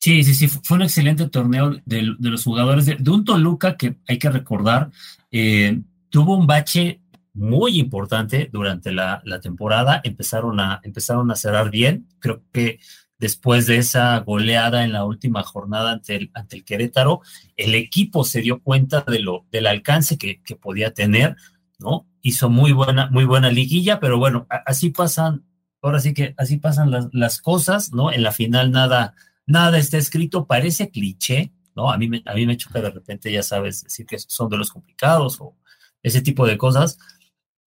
Sí, 0.00 0.22
sí, 0.24 0.34
sí, 0.34 0.48
fue 0.48 0.76
un 0.76 0.82
excelente 0.82 1.28
torneo 1.28 1.80
de, 1.84 2.02
los 2.02 2.44
jugadores 2.44 2.86
de, 2.86 2.96
de, 2.96 3.10
un 3.10 3.24
Toluca 3.24 3.76
que 3.76 3.96
hay 4.06 4.18
que 4.18 4.30
recordar, 4.30 4.90
eh, 5.30 5.80
tuvo 6.10 6.36
un 6.36 6.46
bache 6.46 7.00
muy 7.32 7.78
importante 7.78 8.48
durante 8.52 8.92
la, 8.92 9.20
la 9.24 9.40
temporada, 9.40 10.00
empezaron 10.04 10.58
a, 10.60 10.80
empezaron 10.84 11.30
a 11.30 11.36
cerrar 11.36 11.70
bien, 11.70 12.08
creo 12.18 12.42
que 12.52 12.78
después 13.18 13.66
de 13.66 13.78
esa 13.78 14.18
goleada 14.20 14.84
en 14.84 14.92
la 14.92 15.04
última 15.04 15.42
jornada 15.42 15.92
ante 15.92 16.16
el, 16.16 16.30
ante 16.34 16.56
el 16.56 16.64
Querétaro, 16.64 17.20
el 17.56 17.74
equipo 17.74 18.24
se 18.24 18.40
dio 18.40 18.60
cuenta 18.60 19.02
de 19.02 19.20
lo, 19.20 19.46
del 19.50 19.66
alcance 19.66 20.18
que, 20.18 20.42
que 20.42 20.56
podía 20.56 20.92
tener, 20.92 21.36
¿no? 21.78 22.06
Hizo 22.20 22.50
muy 22.50 22.72
buena, 22.72 23.08
muy 23.10 23.24
buena 23.24 23.50
liguilla, 23.50 24.00
pero 24.00 24.18
bueno, 24.18 24.46
así 24.66 24.90
pasan, 24.90 25.44
ahora 25.80 26.00
sí 26.00 26.12
que 26.14 26.34
así 26.36 26.58
pasan 26.58 26.90
las, 26.90 27.08
las 27.12 27.40
cosas, 27.40 27.92
¿no? 27.92 28.12
En 28.12 28.22
la 28.22 28.32
final 28.32 28.70
nada, 28.70 29.14
nada 29.46 29.78
está 29.78 29.96
escrito, 29.96 30.46
parece 30.46 30.90
cliché, 30.90 31.52
¿no? 31.74 31.90
A 31.90 31.98
mí, 31.98 32.08
me, 32.08 32.22
a 32.26 32.34
mí 32.34 32.46
me 32.46 32.56
choca 32.56 32.80
de 32.80 32.90
repente, 32.90 33.32
ya 33.32 33.42
sabes, 33.42 33.84
decir 33.84 34.06
que 34.06 34.18
son 34.18 34.48
de 34.48 34.56
los 34.56 34.70
complicados 34.70 35.40
o 35.40 35.56
ese 36.02 36.20
tipo 36.20 36.46
de 36.46 36.58
cosas, 36.58 36.98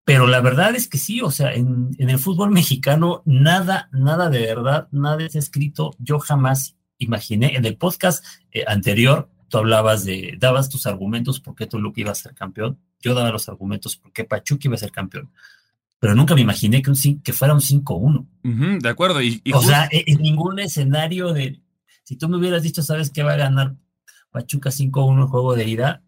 pero 0.07 0.25
la 0.25 0.39
verdad 0.39 0.73
es 0.73 0.87
que 0.87 0.97
sí, 0.97 1.19
o 1.19 1.31
sea, 1.31 1.53
en, 1.53 1.89
en, 1.97 2.09
el 2.09 2.17
fútbol 2.17 2.49
mexicano 2.49 3.23
nada, 3.25 3.89
nada 3.91 4.29
de 4.29 4.39
verdad, 4.39 4.87
nada 4.89 5.21
está 5.25 5.37
escrito. 5.37 5.97
Yo 5.99 6.17
jamás 6.17 6.77
imaginé, 6.97 7.57
en 7.57 7.65
el 7.65 7.75
podcast 7.75 8.23
eh, 8.53 8.63
anterior, 8.65 9.29
tú 9.49 9.57
hablabas 9.57 10.05
de, 10.05 10.37
dabas 10.39 10.69
tus 10.69 10.87
argumentos 10.87 11.41
por 11.41 11.55
qué 11.55 11.67
Toluca 11.67 11.99
iba 11.99 12.11
a 12.13 12.15
ser 12.15 12.33
campeón. 12.35 12.79
Yo 13.01 13.15
daba 13.15 13.31
los 13.31 13.49
argumentos 13.49 13.97
por 13.97 14.13
qué 14.13 14.23
Pachuca 14.23 14.69
iba 14.69 14.75
a 14.75 14.79
ser 14.79 14.93
campeón. 14.93 15.29
Pero 15.99 16.15
nunca 16.15 16.35
me 16.35 16.41
imaginé 16.41 16.81
que, 16.81 16.89
un, 16.89 17.21
que 17.21 17.33
fuera 17.33 17.53
un 17.53 17.59
5-1. 17.59 17.83
Uh 17.89 18.27
-huh, 18.43 18.81
de 18.81 18.87
acuerdo. 18.87 19.21
Y, 19.21 19.41
y 19.43 19.51
o 19.51 19.61
sea, 19.61 19.89
en, 19.91 20.03
en 20.05 20.21
ningún 20.21 20.59
escenario 20.59 21.33
de. 21.33 21.61
Si 22.05 22.15
tú 22.15 22.29
me 22.29 22.37
hubieras 22.37 22.63
dicho, 22.63 22.81
¿sabes 22.81 23.09
qué 23.09 23.23
va 23.23 23.33
a 23.33 23.35
ganar 23.35 23.75
Pachuca 24.31 24.69
5-1 24.69 25.23
el 25.23 25.27
juego 25.27 25.53
de 25.53 25.67
ida? 25.67 26.01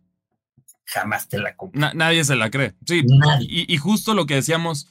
Jamás 0.89 1.29
te 1.29 1.37
la. 1.37 1.55
Na 1.73 1.93
nadie 1.93 2.25
se 2.25 2.35
la 2.35 2.49
cree. 2.49 2.73
Sí. 2.85 3.03
Y, 3.41 3.71
y, 3.71 3.77
justo 3.77 4.15
lo 4.15 4.25
que 4.25 4.35
decíamos, 4.35 4.87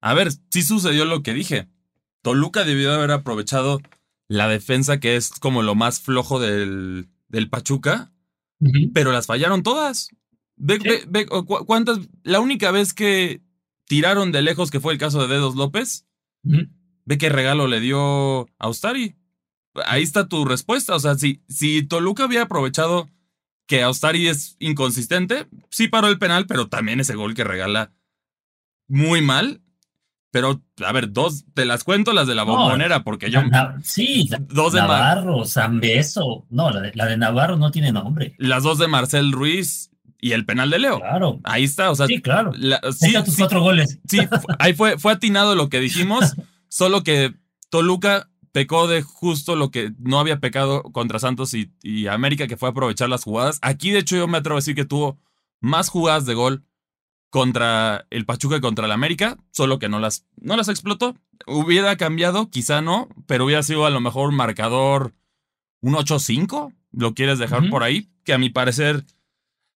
a 0.00 0.14
ver, 0.14 0.32
sí 0.50 0.62
sucedió 0.62 1.04
lo 1.04 1.22
que 1.22 1.34
dije. 1.34 1.68
Toluca 2.22 2.64
debió 2.64 2.92
haber 2.92 3.10
aprovechado 3.10 3.80
la 4.28 4.48
defensa, 4.48 4.98
que 4.98 5.16
es 5.16 5.30
como 5.30 5.62
lo 5.62 5.74
más 5.74 6.00
flojo 6.00 6.40
del, 6.40 7.08
del 7.28 7.50
Pachuca, 7.50 8.12
pero 8.94 9.12
las 9.12 9.26
fallaron 9.26 9.62
todas. 9.62 10.08
Ve, 10.56 11.04
ve, 11.08 11.26
¿cuántas? 11.66 11.98
La 12.22 12.40
única 12.40 12.70
vez 12.70 12.94
que 12.94 13.42
tiraron 13.86 14.30
de 14.30 14.40
lejos, 14.40 14.70
que 14.70 14.80
fue 14.80 14.92
el 14.92 14.98
caso 14.98 15.20
de 15.20 15.34
Dedos 15.34 15.56
López, 15.56 16.06
ve 16.42 17.18
qué 17.18 17.28
regalo 17.28 17.66
le 17.66 17.80
dio 17.80 18.48
a 18.58 18.68
Ustari. 18.68 19.16
Ahí 19.86 20.02
está 20.02 20.28
tu 20.28 20.44
respuesta. 20.44 20.94
O 20.94 21.00
sea, 21.00 21.16
si, 21.16 21.42
si 21.48 21.82
Toluca 21.82 22.24
había 22.24 22.42
aprovechado 22.42 23.08
que 23.66 23.82
Austari 23.82 24.28
es 24.28 24.56
inconsistente, 24.58 25.46
sí 25.70 25.88
paró 25.88 26.08
el 26.08 26.18
penal, 26.18 26.46
pero 26.46 26.68
también 26.68 27.00
ese 27.00 27.14
gol 27.14 27.34
que 27.34 27.44
regala 27.44 27.92
muy 28.88 29.22
mal. 29.22 29.62
Pero, 30.30 30.62
a 30.82 30.92
ver, 30.92 31.12
dos, 31.12 31.44
te 31.52 31.66
las 31.66 31.84
cuento 31.84 32.14
las 32.14 32.26
de 32.26 32.34
la 32.34 32.44
bombonera, 32.44 33.04
porque 33.04 33.30
yo. 33.30 33.42
sí, 33.82 34.30
dos 34.48 34.72
de 34.72 34.80
Navarro, 34.80 35.44
Zambeso. 35.44 36.46
No, 36.48 36.70
la 36.70 37.06
de, 37.06 37.16
Navarro 37.18 37.58
no 37.58 37.70
tiene 37.70 37.92
nombre. 37.92 38.34
Las 38.38 38.62
dos 38.62 38.78
de 38.78 38.88
Marcel 38.88 39.30
Ruiz 39.30 39.90
y 40.18 40.32
el 40.32 40.46
penal 40.46 40.70
de 40.70 40.78
Leo. 40.78 41.00
Claro. 41.00 41.38
Ahí 41.44 41.64
está, 41.64 41.90
o 41.90 41.94
sea. 41.94 42.06
Sí, 42.06 42.22
claro. 42.22 42.52
sí, 42.92 43.12
tus 43.24 43.36
cuatro 43.36 43.60
goles. 43.60 44.00
Sí, 44.08 44.20
ahí 44.58 44.72
fue, 44.72 44.98
fue 44.98 45.12
atinado 45.12 45.54
lo 45.54 45.68
que 45.68 45.80
dijimos, 45.80 46.34
solo 46.68 47.02
que 47.02 47.34
Toluca 47.68 48.30
pecó 48.52 48.86
de 48.86 49.02
justo 49.02 49.56
lo 49.56 49.70
que 49.70 49.92
no 49.98 50.20
había 50.20 50.40
pecado 50.40 50.82
contra 50.82 51.18
Santos 51.18 51.54
y, 51.54 51.72
y, 51.82 52.06
América, 52.06 52.46
que 52.46 52.56
fue 52.56 52.68
aprovechar 52.68 53.08
las 53.08 53.24
jugadas. 53.24 53.58
Aquí, 53.62 53.90
de 53.90 54.00
hecho, 54.00 54.16
yo 54.16 54.28
me 54.28 54.38
atrevo 54.38 54.56
a 54.56 54.60
decir 54.60 54.74
que 54.74 54.84
tuvo 54.84 55.18
más 55.60 55.88
jugadas 55.88 56.26
de 56.26 56.34
gol 56.34 56.64
contra 57.30 58.06
el 58.10 58.26
Pachuca 58.26 58.58
y 58.58 58.60
contra 58.60 58.84
el 58.84 58.92
América, 58.92 59.38
solo 59.52 59.78
que 59.78 59.88
no 59.88 59.98
las, 59.98 60.26
no 60.36 60.54
las 60.54 60.68
explotó. 60.68 61.16
Hubiera 61.46 61.96
cambiado, 61.96 62.50
quizá 62.50 62.82
no, 62.82 63.08
pero 63.26 63.46
hubiera 63.46 63.62
sido 63.62 63.86
a 63.86 63.90
lo 63.90 64.00
mejor 64.00 64.32
marcador 64.32 65.14
un 65.80 65.94
8-5, 65.94 66.74
lo 66.92 67.14
quieres 67.14 67.38
dejar 67.38 67.70
por 67.70 67.82
ahí, 67.82 68.10
que 68.24 68.34
a 68.34 68.38
mi 68.38 68.50
parecer 68.50 69.06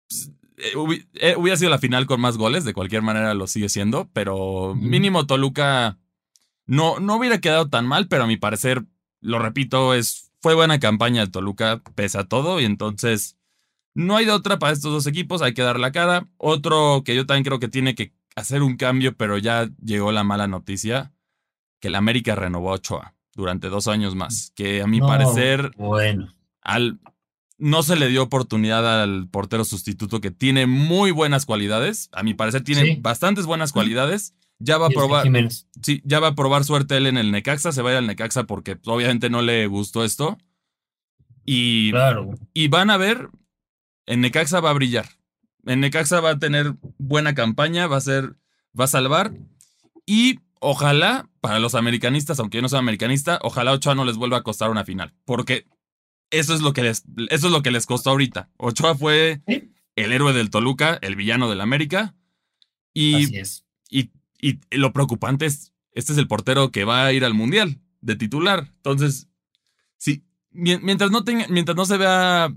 pues, 0.09 0.33
eh, 0.57 1.07
eh, 1.15 1.35
hubiera 1.37 1.57
sido 1.57 1.71
la 1.71 1.79
final 1.79 2.07
con 2.07 2.21
más 2.21 2.37
goles, 2.37 2.65
de 2.65 2.75
cualquier 2.75 3.03
manera 3.03 3.35
lo 3.35 3.47
sigue 3.47 3.69
siendo, 3.69 4.09
pero 4.13 4.75
mínimo 4.75 5.27
Toluca 5.27 5.99
no, 6.67 7.01
no 7.01 7.17
hubiera 7.17 7.39
quedado 7.39 7.69
tan 7.69 7.87
mal, 7.87 8.09
pero 8.09 8.25
a 8.25 8.27
mi 8.27 8.37
parecer, 8.37 8.85
lo 9.21 9.39
repito, 9.39 9.95
es, 9.95 10.33
fue 10.41 10.55
buena 10.55 10.79
campaña 10.79 11.25
de 11.25 11.31
Toluca, 11.31 11.83
pese 11.95 12.19
a 12.19 12.25
todo, 12.25 12.61
y 12.61 12.65
entonces 12.65 13.37
no 13.95 14.17
hay 14.17 14.27
de 14.27 14.33
otra 14.33 14.59
para 14.59 14.73
estos 14.73 14.93
dos 14.93 15.07
equipos, 15.07 15.43
hay 15.43 15.55
que 15.55 15.63
dar 15.63 15.79
la 15.79 15.93
cara. 15.93 16.29
Otro 16.37 17.03
que 17.05 17.15
yo 17.15 17.27
también 17.27 17.45
creo 17.45 17.61
que 17.61 17.69
tiene 17.69 17.95
que 17.95 18.13
hacer 18.35 18.63
un 18.63 18.77
cambio, 18.77 19.17
pero 19.17 19.39
ya 19.39 19.71
llegó 19.83 20.13
la 20.13 20.25
mala 20.25 20.49
noticia, 20.49 21.13
que 21.81 21.89
el 21.89 21.95
América 21.95 22.35
renovó 22.35 22.71
a 22.71 22.75
Ochoa 22.75 23.15
durante 23.35 23.69
dos 23.69 23.89
años 23.89 24.15
más, 24.15 24.53
que 24.55 24.83
a 24.83 24.87
mi 24.87 25.01
parecer, 25.01 25.73
bueno. 25.77 26.33
al, 26.63 27.01
no 27.59 27.83
se 27.83 27.97
le 27.97 28.09
dio 28.09 28.23
oportunidad 28.23 29.03
al 29.03 29.29
portero 29.29 29.65
sustituto 29.65 30.21
que 30.21 30.31
tiene 30.31 30.67
muy 30.67 31.11
buenas 31.11 31.47
cualidades, 31.47 32.09
a 32.13 32.23
mi 32.23 32.35
parecer 32.35 32.63
tiene 32.63 32.99
bastantes 33.01 33.47
buenas 33.47 33.73
cualidades 33.73 34.35
ya 34.59 34.79
va 34.79 34.87
a 34.87 34.91
probar. 34.91 35.27
Sí, 35.83 36.01
ya 36.05 36.21
va 36.21 36.29
a 36.29 36.35
probar 36.35 36.65
suerte 36.65 36.97
él 36.97 37.07
en 37.07 37.19
el 37.19 37.31
Necaxa. 37.31 37.73
Se 37.73 37.83
va 37.83 37.91
a 37.91 37.93
ir 37.93 37.99
al 37.99 38.07
Necaxa 38.07 38.45
porque 38.45 38.79
obviamente 38.87 39.31
no 39.31 39.43
le 39.43 39.67
gustó 39.67 40.05
esto. 40.05 40.39
Y, 41.45 41.91
claro. 41.91 42.31
y 42.55 42.69
van 42.69 42.91
a 42.91 42.97
ver, 42.97 43.29
en 44.07 44.21
Necaxa 44.21 44.61
va 44.61 44.71
a 44.71 44.75
brillar. 44.75 45.07
En 45.67 45.81
Necaxa 45.81 46.21
va 46.21 46.31
a 46.31 46.39
tener 46.39 46.75
buena 46.99 47.35
campaña, 47.35 47.87
va 47.87 47.99
a 47.99 48.01
ser, 48.01 48.37
va 48.79 48.85
a 48.85 48.89
salvar. 48.89 49.33
Y 50.07 50.41
ojalá, 50.61 51.29
para 51.41 51.59
los 51.59 51.75
americanistas, 51.75 52.39
aunque 52.41 52.59
yo 52.59 52.63
no 52.63 52.69
soy 52.69 52.79
americanista, 52.79 53.39
ojalá 53.43 53.73
Ochoa 53.73 53.95
no 53.95 54.05
les 54.05 54.17
vuelva 54.17 54.39
a 54.39 54.43
costar 54.43 54.71
una 54.71 54.85
final. 54.85 55.15
Porque 55.25 55.67
eso 56.31 56.55
es 56.55 56.61
lo 56.61 56.73
que 56.73 56.83
les, 56.83 57.05
eso 57.29 57.47
es 57.47 57.53
lo 57.53 57.63
que 57.63 57.71
les 57.71 57.87
costó 57.87 58.11
ahorita. 58.11 58.51
Ochoa 58.57 58.95
fue 58.95 59.43
el 59.97 60.13
héroe 60.13 60.33
del 60.33 60.51
Toluca, 60.51 60.99
el 61.03 61.17
villano 61.17 61.49
del 61.49 61.61
América. 61.61 62.15
Y, 62.93 63.25
Así 63.25 63.37
es. 63.37 63.67
y 63.91 64.11
y 64.45 64.61
lo 64.77 64.93
preocupante 64.93 65.47
es, 65.47 65.73
este 65.93 66.13
es 66.13 66.19
el 66.19 66.29
portero 66.29 66.71
que 66.71 66.85
va 66.85 67.07
a 67.07 67.13
ir 67.15 67.25
al 67.25 67.33
Mundial 67.33 67.81
de 68.03 68.15
titular. 68.15 68.69
Entonces, 68.77 69.29
sí, 69.97 70.27
mientras 70.51 71.11
no, 71.11 71.25
tenga, 71.25 71.47
mientras 71.49 71.75
no 71.75 71.87
se 71.87 71.97
vea... 71.97 72.53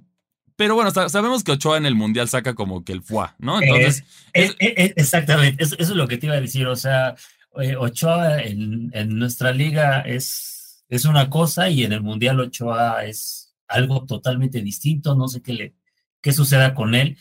Pero 0.57 0.75
bueno, 0.75 0.91
sabemos 0.91 1.45
que 1.45 1.53
Ochoa 1.53 1.77
en 1.77 1.85
el 1.85 1.95
Mundial 1.95 2.27
saca 2.27 2.55
como 2.55 2.83
que 2.83 2.91
el 2.91 3.03
fuá, 3.03 3.35
¿no? 3.39 3.61
Entonces... 3.61 4.03
exactamente, 4.33 5.63
eso, 5.63 5.77
es 5.79 5.89
lo 5.91 6.09
que 6.09 6.17
te 6.17 6.25
iba 6.25 6.35
a 6.35 6.41
decir. 6.41 6.67
O 6.67 6.75
sea, 6.75 7.15
eh, 7.61 7.77
Ochoa 7.77 8.41
en, 8.41 8.91
en 8.93 9.17
nuestra 9.17 9.53
liga 9.53 10.01
es, 10.01 10.83
es 10.89 11.05
una 11.05 11.29
cosa 11.29 11.69
y 11.69 11.85
en 11.85 11.93
el 11.93 12.01
Mundial 12.01 12.41
Ochoa 12.41 13.05
es 13.05 13.55
algo 13.69 14.03
totalmente 14.05 14.61
distinto. 14.61 15.15
No 15.15 15.29
sé 15.29 15.41
qué, 15.41 15.53
le, 15.53 15.75
qué 16.19 16.33
suceda 16.33 16.73
con 16.73 16.95
él 16.95 17.17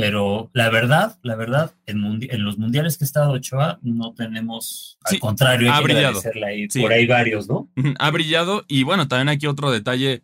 pero 0.00 0.50
la 0.54 0.70
verdad, 0.70 1.18
la 1.22 1.36
verdad, 1.36 1.74
en, 1.86 2.02
en, 2.22 2.44
los 2.44 2.58
mundiales 2.58 2.96
que 2.96 3.04
ha 3.04 3.06
estado 3.06 3.32
Ochoa 3.32 3.78
no 3.82 4.14
tenemos, 4.14 4.98
al 5.04 5.18
contrario, 5.18 5.72
ha 5.72 5.80
brillado. 5.80 6.20
Por 6.22 6.92
ahí 6.92 7.06
varios, 7.06 7.48
¿no? 7.48 7.70
Ha 7.98 8.10
brillado 8.10 8.64
y 8.66 8.82
bueno, 8.82 9.08
también 9.08 9.28
aquí 9.28 9.46
otro 9.46 9.70
detalle 9.70 10.22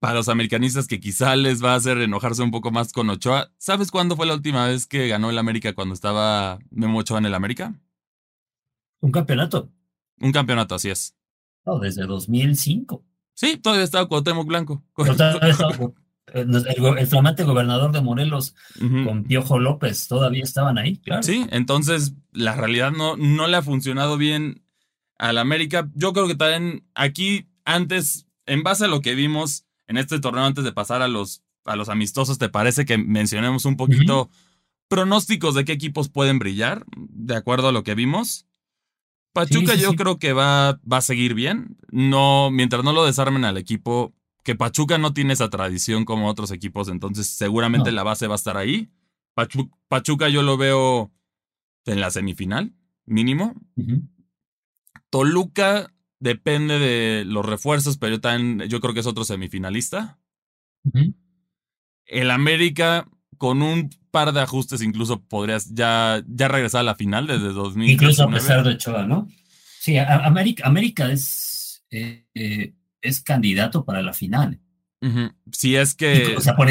para 0.00 0.14
los 0.14 0.28
americanistas 0.30 0.86
que 0.86 0.98
quizá 0.98 1.36
les 1.36 1.62
va 1.62 1.74
a 1.74 1.76
hacer 1.76 1.98
enojarse 1.98 2.42
un 2.42 2.50
poco 2.50 2.70
más 2.70 2.92
con 2.92 3.10
Ochoa. 3.10 3.52
¿Sabes 3.58 3.90
cuándo 3.90 4.16
fue 4.16 4.26
la 4.26 4.34
última 4.34 4.66
vez 4.66 4.86
que 4.86 5.06
ganó 5.08 5.28
el 5.28 5.38
América 5.38 5.74
cuando 5.74 5.94
estaba 5.94 6.58
Memo 6.70 6.98
Ochoa 7.00 7.18
en 7.18 7.26
el 7.26 7.34
América? 7.34 7.74
Un 9.00 9.12
campeonato. 9.12 9.70
Un 10.18 10.32
campeonato, 10.32 10.74
así 10.74 10.88
es. 10.88 11.14
No, 11.66 11.78
desde 11.78 12.06
2005. 12.06 13.04
Sí, 13.34 13.58
todavía 13.58 13.84
estaba 13.84 14.08
Cuauhtémoc 14.08 14.46
Blanco. 14.46 14.82
El, 16.34 17.06
flamante 17.06 17.44
gobernador 17.44 17.92
de 17.92 18.00
Morelos 18.00 18.54
con 18.78 19.24
Piojo 19.24 19.58
López 19.58 20.08
todavía 20.08 20.42
estaban 20.42 20.78
ahí, 20.78 20.96
claro. 20.98 21.22
Sí, 21.22 21.46
entonces 21.50 22.14
la 22.32 22.54
realidad 22.54 22.92
no, 22.92 23.16
no 23.16 23.46
le 23.46 23.56
ha 23.56 23.62
funcionado 23.62 24.16
bien 24.16 24.62
al 25.18 25.38
América. 25.38 25.88
Yo 25.94 26.12
creo 26.12 26.26
que 26.26 26.34
también 26.34 26.84
aquí, 26.94 27.48
antes, 27.64 28.26
en 28.46 28.62
base 28.62 28.86
a 28.86 28.88
lo 28.88 29.00
que 29.00 29.14
vimos 29.14 29.66
en 29.86 29.98
este 29.98 30.18
torneo, 30.20 30.44
antes 30.44 30.64
de 30.64 30.72
pasar 30.72 31.02
a 31.02 31.08
los, 31.08 31.42
a 31.64 31.76
los 31.76 31.88
amistosos, 31.88 32.38
¿te 32.38 32.48
parece 32.48 32.84
que 32.84 32.96
mencionemos 32.98 33.64
un 33.64 33.76
poquito 33.76 34.30
pronósticos 34.88 35.54
de 35.54 35.64
qué 35.64 35.72
equipos 35.72 36.08
pueden 36.08 36.38
brillar, 36.38 36.84
de 36.96 37.36
acuerdo 37.36 37.68
a 37.68 37.72
lo 37.72 37.84
que 37.84 37.94
vimos? 37.94 38.46
Pachuca 39.32 39.74
yo 39.74 39.94
creo 39.94 40.18
que 40.18 40.32
va, 40.32 40.80
va 40.90 40.96
a 40.96 41.02
seguir 41.02 41.34
bien. 41.34 41.76
No, 41.90 42.50
mientras 42.50 42.82
no 42.82 42.92
lo 42.92 43.04
desarmen 43.04 43.44
al 43.44 43.56
equipo, 43.56 44.12
que 44.42 44.54
Pachuca 44.54 44.98
no 44.98 45.12
tiene 45.12 45.32
esa 45.32 45.50
tradición 45.50 46.04
como 46.04 46.28
otros 46.28 46.50
equipos, 46.50 46.88
entonces 46.88 47.28
seguramente 47.28 47.92
la 47.92 48.02
base 48.02 48.26
va 48.26 48.34
a 48.34 48.36
estar 48.36 48.56
ahí. 48.56 48.90
Pachuca 49.88 50.28
yo 50.28 50.42
lo 50.42 50.56
veo 50.56 51.12
en 51.86 52.00
la 52.00 52.10
semifinal, 52.10 52.72
mínimo. 53.06 53.54
Toluca 55.10 55.92
depende 56.18 56.78
de 56.78 57.24
los 57.24 57.44
refuerzos, 57.44 57.98
pero 57.98 58.16
yo, 58.16 58.20
también, 58.20 58.68
yo 58.68 58.80
creo 58.80 58.94
que 58.94 59.00
es 59.00 59.06
otro 59.06 59.24
semifinalista. 59.24 60.18
El 62.04 62.30
América, 62.30 63.08
con 63.38 63.62
un 63.62 63.90
par 64.10 64.32
de 64.32 64.40
ajustes, 64.40 64.82
incluso 64.82 65.22
podrías 65.22 65.72
ya, 65.74 66.22
ya 66.26 66.48
regresar 66.48 66.80
a 66.80 66.84
la 66.84 66.94
final 66.94 67.26
desde 67.26 67.48
2000. 67.48 67.90
Incluso 67.90 68.24
a 68.24 68.30
pesar 68.30 68.64
de 68.64 68.74
Ochoa, 68.74 69.06
¿no? 69.06 69.28
Sí, 69.80 69.96
América, 69.96 70.66
América 70.66 71.10
es. 71.10 71.84
Eh, 71.90 72.26
eh, 72.34 72.74
es 73.02 73.22
candidato 73.22 73.84
para 73.84 74.02
la 74.02 74.12
final. 74.12 74.60
Si 75.52 75.76
es 75.76 75.94
que. 75.94 76.34
o 76.36 76.40
sea, 76.40 76.54
por, 76.54 76.68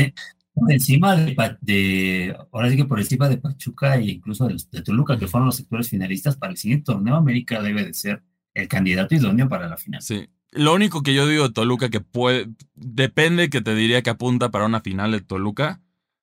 encima 0.69 1.15
de, 1.15 2.35
Ahora 2.51 2.69
sí 2.69 2.75
que 2.75 2.85
por 2.85 2.99
encima 2.99 3.29
de 3.29 3.37
Pachuca 3.37 3.95
e 3.95 4.11
incluso 4.11 4.47
de, 4.47 4.81
Toluca, 4.81 5.17
que 5.17 5.27
fueron 5.27 5.47
los 5.47 5.55
sectores 5.55 5.89
finalistas 5.89 6.37
para 6.37 6.51
el 6.51 6.57
siguiente 6.57 6.85
torneo, 6.85 7.15
América 7.15 7.61
debe 7.61 7.85
de 7.85 7.93
ser 7.93 8.23
el 8.53 8.67
candidato 8.67 9.15
idóneo 9.15 9.49
para 9.49 9.67
la 9.67 9.77
final. 9.77 10.01
Sí. 10.01 10.29
Lo 10.51 10.73
único 10.73 11.03
que 11.03 11.13
yo 11.13 11.27
digo 11.27 11.47
de 11.47 11.53
Toluca 11.53 11.89
que 11.89 12.01
puede. 12.01 12.49
Depende 12.75 13.49
que 13.49 13.61
te 13.61 13.75
diría 13.75 14.01
que 14.01 14.09
apunta 14.09 14.49
para 14.49 14.65
una 14.65 14.81
final 14.81 15.11
de 15.11 15.21
Toluca, 15.21 15.81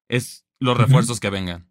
es 0.08 0.44
los 0.58 0.76
refuerzos 0.76 1.20
que 1.20 1.30
vengan. 1.30 1.66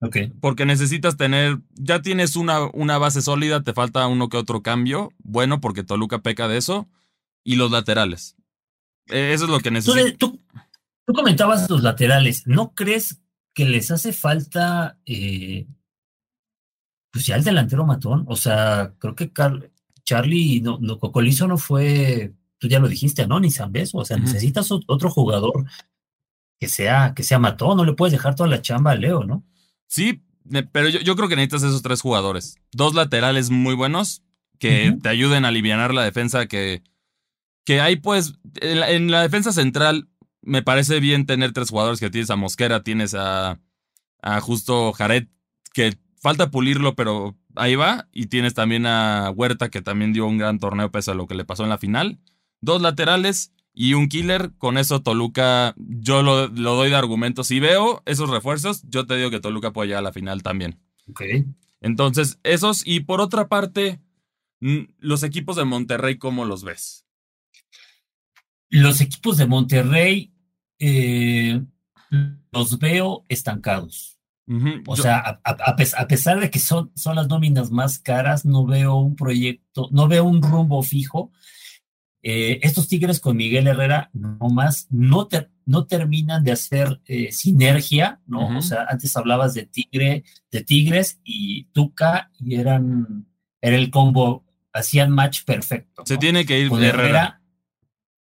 Ok. 0.00 0.16
Porque 0.40 0.64
necesitas 0.64 1.16
tener, 1.18 1.58
ya 1.74 2.00
tienes 2.00 2.36
una, 2.36 2.64
una 2.72 2.96
base 2.96 3.20
sólida, 3.20 3.62
te 3.62 3.74
falta 3.74 4.06
uno 4.06 4.30
que 4.30 4.38
otro 4.38 4.62
cambio, 4.62 5.12
bueno, 5.18 5.60
porque 5.60 5.84
Toluca 5.84 6.20
peca 6.20 6.48
de 6.48 6.56
eso, 6.56 6.88
y 7.44 7.56
los 7.56 7.70
laterales. 7.70 8.36
E, 9.06 9.32
eso 9.32 9.44
es 9.44 9.50
lo 9.50 9.60
que 9.60 9.70
necesitas. 9.70 10.16
Tú, 10.18 10.40
comentabas 11.06 11.68
los 11.68 11.82
laterales. 11.82 12.46
¿No 12.46 12.74
crees 12.74 13.20
que 13.52 13.64
les 13.64 13.90
hace 13.90 14.12
falta, 14.12 14.98
eh, 15.06 15.66
pues 17.10 17.26
ya 17.26 17.36
el 17.36 17.44
delantero 17.44 17.84
matón? 17.84 18.24
O 18.28 18.36
sea, 18.36 18.94
creo 18.98 19.14
que 19.14 19.32
Charlie, 20.04 20.60
no, 20.60 20.78
no, 20.80 20.98
Cocolizo 20.98 21.48
no 21.48 21.58
fue, 21.58 22.32
tú 22.58 22.68
ya 22.68 22.78
lo 22.78 22.88
dijiste, 22.88 23.26
¿no? 23.26 23.40
Ni 23.40 23.50
Zambés. 23.50 23.90
O 23.94 24.04
sea, 24.04 24.18
necesitas 24.18 24.70
otro 24.70 25.10
jugador 25.10 25.64
que 26.60 26.68
sea, 26.68 27.12
que 27.14 27.22
sea 27.22 27.38
matón. 27.38 27.76
No 27.76 27.84
le 27.84 27.94
puedes 27.94 28.12
dejar 28.12 28.36
toda 28.36 28.48
la 28.48 28.62
chamba 28.62 28.92
a 28.92 28.96
Leo, 28.96 29.24
¿no? 29.24 29.44
Sí, 29.88 30.22
pero 30.72 30.88
yo, 30.88 31.00
yo 31.00 31.16
creo 31.16 31.28
que 31.28 31.36
necesitas 31.36 31.64
esos 31.64 31.82
tres 31.82 32.00
jugadores. 32.00 32.56
Dos 32.70 32.94
laterales 32.94 33.50
muy 33.50 33.74
buenos 33.74 34.22
que 34.60 34.96
te 35.02 35.08
ayuden 35.08 35.44
a 35.44 35.48
aliviar 35.48 35.92
la 35.92 36.04
defensa 36.04 36.46
que, 36.46 36.84
que 37.70 37.80
hay 37.80 37.94
pues 37.94 38.34
en 38.60 39.12
la, 39.12 39.22
defensa 39.22 39.52
central 39.52 40.08
me 40.42 40.60
parece 40.60 40.98
bien 40.98 41.24
tener 41.24 41.52
tres 41.52 41.70
jugadores 41.70 42.00
que 42.00 42.10
tienes 42.10 42.28
a 42.30 42.34
Mosquera, 42.34 42.82
tienes 42.82 43.14
a, 43.14 43.60
a 44.22 44.40
Justo 44.40 44.92
Jared, 44.92 45.28
que 45.72 45.96
falta 46.20 46.50
pulirlo, 46.50 46.96
pero 46.96 47.38
ahí 47.54 47.76
va. 47.76 48.08
Y 48.10 48.26
tienes 48.26 48.54
también 48.54 48.86
a 48.86 49.30
Huerta, 49.30 49.68
que 49.68 49.82
también 49.82 50.12
dio 50.12 50.26
un 50.26 50.36
gran 50.36 50.58
torneo 50.58 50.90
pese 50.90 51.12
a 51.12 51.14
lo 51.14 51.28
que 51.28 51.36
le 51.36 51.44
pasó 51.44 51.62
en 51.62 51.68
la 51.68 51.78
final. 51.78 52.18
Dos 52.60 52.82
laterales 52.82 53.52
y 53.72 53.94
un 53.94 54.08
killer. 54.08 54.50
Con 54.58 54.76
eso 54.76 55.02
Toluca, 55.02 55.76
yo 55.76 56.24
lo, 56.24 56.48
doy 56.48 56.90
de 56.90 56.96
argumento. 56.96 57.44
Si 57.44 57.60
veo 57.60 58.02
esos 58.04 58.30
refuerzos, 58.30 58.82
yo 58.88 59.06
te 59.06 59.14
digo 59.14 59.30
que 59.30 59.38
Toluca 59.38 59.72
puede 59.72 59.86
llegar 59.86 60.00
a 60.00 60.08
la 60.08 60.12
final 60.12 60.42
también. 60.42 60.80
Ok. 61.08 61.22
Entonces, 61.80 62.40
esos. 62.42 62.84
Y 62.84 62.98
por 62.98 63.20
otra 63.20 63.46
parte, 63.46 64.00
los 64.58 65.22
equipos 65.22 65.54
de 65.54 65.66
Monterrey, 65.66 66.18
¿cómo 66.18 66.44
los 66.44 66.64
ves? 66.64 67.06
Los 68.70 69.00
equipos 69.00 69.36
de 69.36 69.46
Monterrey 69.46 70.32
eh, 70.78 71.62
los 72.52 72.78
veo 72.78 73.24
estancados. 73.28 74.16
O 74.88 74.96
sea, 74.96 75.40
a, 75.44 75.76
pesar 75.76 76.40
de 76.40 76.50
que 76.50 76.58
son, 76.58 76.90
son 76.96 77.14
las 77.14 77.28
nóminas 77.28 77.70
más 77.70 78.00
caras, 78.00 78.44
no 78.44 78.66
veo 78.66 78.96
un 78.96 79.14
proyecto, 79.14 79.88
no 79.92 80.08
veo 80.08 80.24
un 80.24 80.42
rumbo 80.42 80.82
fijo. 80.82 81.30
Eh, 82.22 82.58
estos 82.62 82.88
Tigres 82.88 83.20
con 83.20 83.36
Miguel 83.36 83.68
Herrera 83.68 84.10
nomás 84.12 84.88
no, 84.90 85.28
no 85.66 85.86
terminan 85.86 86.42
de 86.42 86.50
hacer 86.50 87.00
eh, 87.06 87.30
sinergia, 87.30 88.20
¿no? 88.26 88.58
O 88.58 88.62
sea, 88.62 88.86
antes 88.88 89.16
hablabas 89.16 89.54
de 89.54 89.66
Tigre, 89.66 90.24
de 90.50 90.64
Tigres 90.64 91.20
y 91.22 91.66
Tuca 91.66 92.32
y 92.40 92.56
eran, 92.56 93.26
era 93.60 93.76
el 93.76 93.90
combo, 93.90 94.44
hacían 94.72 95.12
match 95.12 95.44
perfecto. 95.44 96.02
Se 96.04 96.18
tiene 96.18 96.44
que 96.44 96.58
ir 96.58 96.70
de 96.70 96.88
Herrera. 96.88 97.39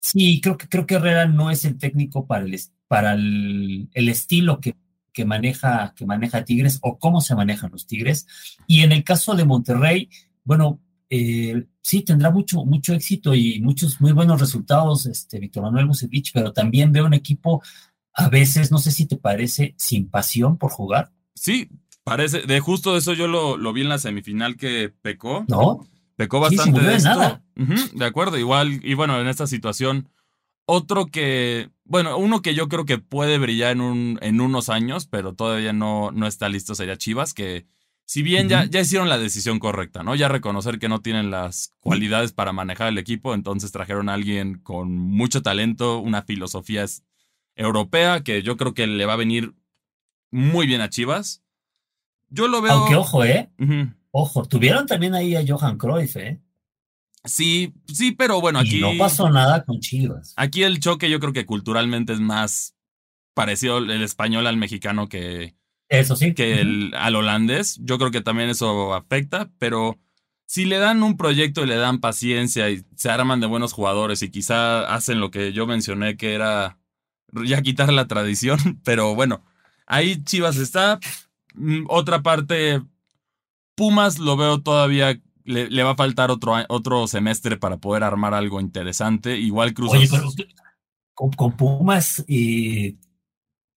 Sí, 0.01 0.39
creo 0.41 0.57
que, 0.57 0.67
creo 0.67 0.85
que 0.85 0.95
Herrera 0.95 1.27
no 1.27 1.51
es 1.51 1.65
el 1.65 1.77
técnico 1.77 2.25
para 2.25 2.45
el, 2.45 2.59
para 2.87 3.13
el 3.13 3.89
estilo 4.09 4.59
que 4.59 4.75
que 5.19 5.25
maneja, 5.25 5.93
que 5.95 6.05
maneja 6.05 6.45
Tigres 6.45 6.79
o 6.81 6.97
cómo 6.97 7.21
se 7.21 7.35
manejan 7.35 7.71
los 7.71 7.85
Tigres. 7.85 8.25
Y 8.67 8.81
en 8.81 8.91
el 8.91 9.03
caso 9.03 9.35
de 9.35 9.43
Monterrey, 9.43 10.09
bueno, 10.43 10.79
eh, 11.09 11.65
sí 11.81 12.03
tendrá 12.03 12.31
mucho, 12.31 12.63
mucho 12.63 12.93
éxito 12.93 13.35
y 13.35 13.59
muchos 13.61 13.99
muy 13.99 14.11
buenos 14.11 14.39
resultados, 14.39 15.05
este, 15.07 15.39
Víctor 15.39 15.63
Manuel 15.63 15.87
Bucevich, 15.87 16.31
pero 16.33 16.53
también 16.53 16.93
veo 16.93 17.05
un 17.05 17.13
equipo 17.13 17.61
a 18.13 18.29
veces, 18.29 18.71
no 18.71 18.77
sé 18.77 18.91
si 18.91 19.07
te 19.07 19.17
parece, 19.17 19.75
sin 19.77 20.09
pasión 20.09 20.57
por 20.57 20.71
jugar. 20.71 21.11
Sí, 21.35 21.69
parece, 22.03 22.43
de 22.43 22.59
justo 22.59 22.95
eso 22.95 23.13
yo 23.13 23.27
lo, 23.27 23.57
lo 23.57 23.73
vi 23.73 23.81
en 23.81 23.89
la 23.89 23.97
semifinal 23.97 24.55
que 24.55 24.89
pecó. 25.01 25.45
No. 25.47 25.85
Pecó 26.19 26.41
bastante 26.41 26.81
de 26.81 26.95
esto. 26.95 27.41
de 27.55 28.05
acuerdo, 28.05 28.37
igual, 28.37 28.81
y 28.83 28.93
bueno, 28.93 29.21
en 29.21 29.27
esta 29.27 29.47
situación 29.47 30.09
otro 30.65 31.05
que, 31.05 31.69
bueno, 31.85 32.17
uno 32.17 32.41
que 32.41 32.53
yo 32.53 32.67
creo 32.67 32.83
que 32.83 32.97
puede 32.97 33.37
brillar 33.37 33.71
en, 33.71 33.79
un, 33.79 34.19
en 34.21 34.41
unos 34.41 34.67
años, 34.67 35.07
pero 35.07 35.33
todavía 35.33 35.71
no, 35.71 36.11
no 36.11 36.27
está 36.27 36.49
listo, 36.49 36.75
sería 36.75 36.97
Chivas, 36.97 37.33
que 37.33 37.67
si 38.03 38.21
bien 38.21 38.49
ya, 38.49 38.65
ya 38.65 38.81
hicieron 38.81 39.07
la 39.07 39.17
decisión 39.17 39.59
correcta, 39.59 40.03
¿no? 40.03 40.13
Ya 40.13 40.27
reconocer 40.27 40.77
que 40.77 40.89
no 40.89 40.99
tienen 40.99 41.31
las 41.31 41.73
cualidades 41.79 42.33
para 42.33 42.51
manejar 42.51 42.89
el 42.89 42.97
equipo, 42.97 43.33
entonces 43.33 43.71
trajeron 43.71 44.09
a 44.09 44.13
alguien 44.13 44.59
con 44.59 44.91
mucho 44.97 45.41
talento, 45.41 45.99
una 45.99 46.23
filosofía 46.23 46.83
europea 47.55 48.23
que 48.25 48.43
yo 48.43 48.57
creo 48.57 48.73
que 48.73 48.87
le 48.87 49.05
va 49.05 49.13
a 49.13 49.15
venir 49.15 49.53
muy 50.31 50.67
bien 50.67 50.81
a 50.81 50.89
Chivas. 50.89 51.43
Yo 52.27 52.49
lo 52.49 52.61
veo. 52.61 52.73
Aunque 52.73 52.97
ojo, 52.97 53.23
¿eh? 53.23 53.49
Ojo, 54.11 54.45
tuvieron 54.45 54.85
también 54.87 55.13
ahí 55.15 55.35
a 55.35 55.43
Johan 55.47 55.77
Cruyff, 55.77 56.15
¿eh? 56.17 56.41
Sí, 57.25 57.73
sí, 57.87 58.11
pero 58.11 58.39
bueno, 58.41 58.59
aquí. 58.59 58.79
no 58.79 58.91
pasó 58.97 59.29
nada 59.29 59.63
con 59.63 59.79
Chivas. 59.79 60.33
Aquí 60.37 60.63
el 60.63 60.79
choque 60.79 61.09
yo 61.09 61.19
creo 61.19 61.33
que 61.33 61.45
culturalmente 61.45 62.13
es 62.13 62.19
más 62.19 62.75
parecido 63.33 63.79
el 63.79 64.01
español 64.03 64.47
al 64.47 64.57
mexicano 64.57 65.09
que. 65.09 65.55
Eso 65.89 66.15
sí. 66.15 66.33
Que 66.33 66.61
el, 66.61 66.93
al 66.95 67.15
holandés. 67.15 67.79
Yo 67.81 67.97
creo 67.97 68.11
que 68.11 68.21
también 68.21 68.49
eso 68.49 68.93
afecta, 68.93 69.51
pero 69.57 69.99
si 70.45 70.65
le 70.65 70.77
dan 70.77 71.03
un 71.03 71.17
proyecto 71.17 71.63
y 71.63 71.67
le 71.67 71.75
dan 71.75 71.99
paciencia 71.99 72.69
y 72.69 72.83
se 72.95 73.09
arman 73.09 73.39
de 73.39 73.47
buenos 73.47 73.73
jugadores 73.73 74.23
y 74.23 74.31
quizá 74.31 74.93
hacen 74.93 75.19
lo 75.19 75.29
que 75.29 75.53
yo 75.53 75.67
mencioné 75.67 76.17
que 76.17 76.33
era 76.33 76.79
ya 77.45 77.61
quitar 77.61 77.93
la 77.93 78.07
tradición, 78.07 78.57
pero 78.83 79.13
bueno, 79.13 79.43
ahí 79.85 80.23
Chivas 80.23 80.57
está. 80.57 80.99
Mm, 81.53 81.85
otra 81.87 82.23
parte, 82.23 82.81
Pumas 83.79 84.19
lo 84.19 84.35
veo 84.35 84.61
todavía 84.61 85.17
le, 85.45 85.83
va 85.83 85.91
a 85.91 85.95
faltar 85.95 86.31
otro, 86.31 86.53
otro 86.67 87.07
semestre 87.07 87.55
para 87.55 87.77
poder 87.77 88.03
armar 88.03 88.33
algo 88.33 88.59
interesante. 88.59 89.37
Igual 89.37 89.73
Cruz 89.73 89.91
Oye, 89.93 90.07
pero 90.11 90.29
con, 91.13 91.53
Pumas, 91.53 92.25
eh, 92.27 92.97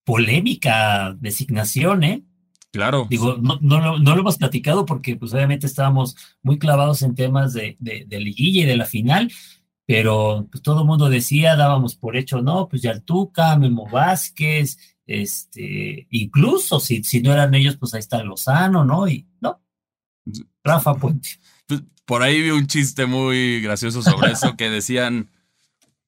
polémica 0.05 1.17
designación, 1.21 2.03
¿eh? 2.03 2.25
Claro. 2.73 3.07
Digo, 3.09 3.37
no, 3.41 3.59
no, 3.61 3.99
lo 3.99 4.21
hemos 4.21 4.39
platicado 4.39 4.87
porque 4.87 5.15
pues 5.15 5.33
obviamente 5.35 5.67
estábamos 5.67 6.17
muy 6.43 6.59
clavados 6.59 7.03
en 7.03 7.15
temas 7.15 7.53
de, 7.53 7.77
de, 7.79 8.21
liguilla 8.21 8.63
y 8.63 8.67
de 8.67 8.77
la 8.77 8.87
final, 8.87 9.31
pero 9.87 10.49
pues 10.51 10.63
todo 10.63 10.81
el 10.81 10.87
mundo 10.87 11.09
decía, 11.09 11.55
dábamos 11.55 11.95
por 11.95 12.17
hecho, 12.17 12.43
no, 12.43 12.69
pues 12.69 12.83
ya 12.83 12.91
el 12.91 13.05
Tuca, 13.05 13.57
Memo 13.57 13.89
Vázquez, 13.89 14.79
este, 15.07 16.09
incluso 16.11 16.81
si, 16.81 17.05
si 17.05 17.23
no 17.23 17.33
eran 17.33 17.55
ellos, 17.55 17.77
pues 17.77 17.95
ahí 17.95 18.01
está 18.01 18.23
Lozano, 18.25 18.85
¿no? 18.85 19.07
Y 19.07 19.29
no, 19.41 19.62
Rafa 20.65 20.95
Puente 20.95 21.39
por 22.05 22.23
ahí 22.23 22.43
vi 22.43 22.51
un 22.51 22.67
chiste 22.67 23.07
muy 23.07 23.61
gracioso 23.61 24.03
sobre 24.03 24.33
eso 24.33 24.57
que 24.57 24.71
decían, 24.71 25.31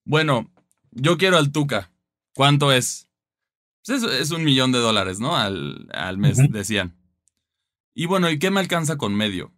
bueno, 0.05 0.53
yo 0.91 1.17
quiero 1.19 1.39
al 1.39 1.53
Tuca, 1.53 1.91
¿cuánto 2.35 2.73
es? 2.73 3.09
Pues 3.87 4.03
es, 4.03 4.31
un 4.31 4.45
millón 4.45 4.73
de 4.73 4.79
dólares, 4.79 5.21
¿no? 5.21 5.37
Al, 5.37 5.89
al 5.93 6.19
mes, 6.19 6.39
decían. 6.51 6.97
Y 7.95 8.07
bueno, 8.07 8.31
¿y 8.31 8.39
qué 8.39 8.51
me 8.51 8.61
alcanza 8.61 8.97
con 8.97 9.15
medio? 9.15 9.53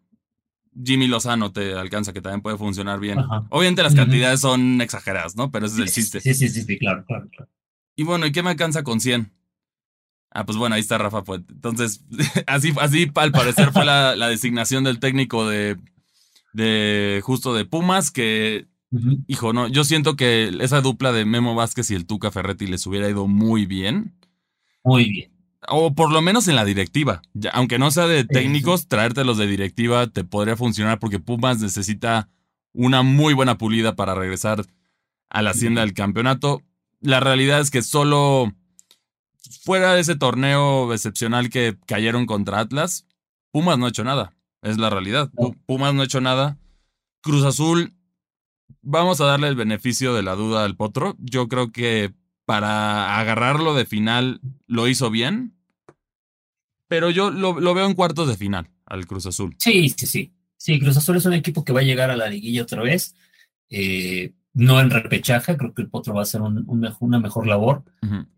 Jimmy 0.85 1.07
Lozano 1.07 1.53
te 1.53 1.75
alcanza, 1.75 2.13
que 2.13 2.21
también 2.21 2.43
puede 2.43 2.59
funcionar 2.59 3.01
bien. 3.01 3.19
Obviamente 3.51 3.83
las 3.83 3.95
cantidades 3.95 4.41
son 4.41 4.81
exageradas, 4.81 5.37
¿no? 5.37 5.51
Pero 5.51 5.67
ese 5.67 5.77
es 5.77 5.81
el 5.81 5.91
chiste. 5.91 6.21
Sí, 6.21 6.35
sí, 6.35 6.49
sí, 6.49 6.63
sí, 6.63 6.79
claro, 6.79 7.05
claro, 7.07 7.29
claro. 7.31 7.51
Y 7.95 8.03
bueno, 8.03 8.27
¿y 8.27 8.33
qué 8.33 8.43
me 8.43 8.51
alcanza 8.51 8.83
con 8.83 9.01
100? 9.01 9.33
Ah, 10.37 10.45
pues 10.45 10.59
bueno, 10.59 10.75
ahí 10.75 10.83
está 10.83 10.99
Rafa. 10.99 11.23
Entonces, 11.35 12.05
así, 12.47 12.75
así 12.79 13.11
al 13.15 13.33
parecer 13.33 13.73
fue 13.73 13.87
la, 13.87 14.15
la 14.17 14.29
designación 14.29 14.85
del 14.85 14.99
técnico 14.99 15.49
de, 15.49 15.79
de 16.53 17.23
justo 17.25 17.55
de 17.55 17.65
Pumas, 17.65 18.11
que, 18.11 18.67
hijo, 19.29 19.55
no, 19.55 19.67
yo 19.67 19.83
siento 19.83 20.15
que 20.15 20.55
esa 20.61 20.83
dupla 20.83 21.13
de 21.13 21.25
Memo 21.25 21.55
Vázquez 21.55 21.91
y 21.91 21.95
el 21.95 22.05
Tuca 22.05 22.31
Ferretti 22.31 22.67
les 22.67 22.87
hubiera 22.87 23.09
ido 23.09 23.27
muy 23.27 23.65
bien. 23.65 24.15
Muy 24.85 25.09
bien. 25.09 25.33
O 25.69 25.95
por 25.95 26.13
lo 26.13 26.21
menos 26.21 26.49
en 26.49 26.57
la 26.57 26.67
directiva. 26.67 27.23
aunque 27.55 27.79
no 27.79 27.91
sea 27.91 28.07
de 28.07 28.25
técnicos, 28.25 28.89
traértelos 28.89 29.39
de 29.39 29.47
directiva 29.47 30.07
te 30.07 30.23
podría 30.23 30.55
funcionar 30.55 30.99
porque 30.99 31.19
Pumas 31.19 31.61
necesita 31.61 32.29
una 32.75 33.01
muy 33.03 33.33
buena 33.33 33.57
pulida 33.57 33.97
para 33.97 34.15
regresar 34.15 34.67
a 35.31 35.41
la 35.41 35.53
hacienda 35.53 35.81
del 35.81 35.95
campeonato. 35.95 36.61
La 37.01 37.21
realidad 37.21 37.61
es 37.61 37.71
que 37.71 37.81
solo 37.81 38.53
fuera 39.63 39.95
de 39.95 40.01
ese 40.01 40.17
torneo 40.17 40.93
excepcional 40.93 41.51
que 41.51 41.77
cayeron 41.87 42.27
contra 42.27 42.61
Atlas, 42.61 43.07
Pumas 43.51 43.79
no 43.79 43.87
ha 43.87 43.91
hecho 43.91 44.05
nada. 44.05 44.35
Es 44.63 44.79
la 44.79 44.91
realidad. 44.91 45.31
Pumas 45.67 45.95
no 45.95 46.03
ha 46.03 46.05
hecho 46.05 46.21
nada. 46.21 46.59
Cruz 47.23 47.45
Azul, 47.45 47.95
vamos 48.83 49.21
a 49.21 49.27
darle 49.27 49.49
el 49.49 49.57
beneficio 49.57 50.15
de 50.15 50.23
la 50.23 50.35
duda 50.35 50.65
al 50.65 50.77
Potro. 50.77 51.17
Yo 51.19 51.49
creo 51.49 51.73
que 51.73 52.13
para 52.45 53.19
agarrarlo 53.19 53.75
de 53.75 53.87
final 53.87 54.41
lo 54.67 54.89
hizo 54.89 55.11
bien. 55.11 55.55
Pero 56.89 57.11
yo 57.11 57.31
lo, 57.31 57.55
veo 57.75 57.87
en 57.87 57.95
cuartos 57.95 58.29
de 58.29 58.37
final 58.37 58.71
al 58.87 59.07
Cruz 59.07 59.27
Azul. 59.27 59.57
Sí, 59.59 59.89
sí, 59.89 60.07
sí. 60.07 60.33
Sí, 60.57 60.79
Cruz 60.79 60.97
Azul 60.97 61.17
es 61.17 61.27
un 61.27 61.35
equipo 61.35 61.65
que 61.65 61.73
va 61.73 61.81
a 61.81 61.85
llegar 61.85 62.11
a 62.11 62.17
la 62.17 62.29
liguilla 62.29 62.63
otra 62.63 62.83
vez. 62.83 63.15
Eh, 63.71 64.33
no 64.57 64.81
en 64.81 64.89
repechaje, 64.89 65.59
creo 65.59 65.75
que 65.75 65.83
el 65.83 65.91
Potro 65.91 66.15
va 66.15 66.21
a 66.21 66.23
hacer 66.23 66.41
una 66.41 67.19
mejor 67.19 67.47
labor, 67.47 67.85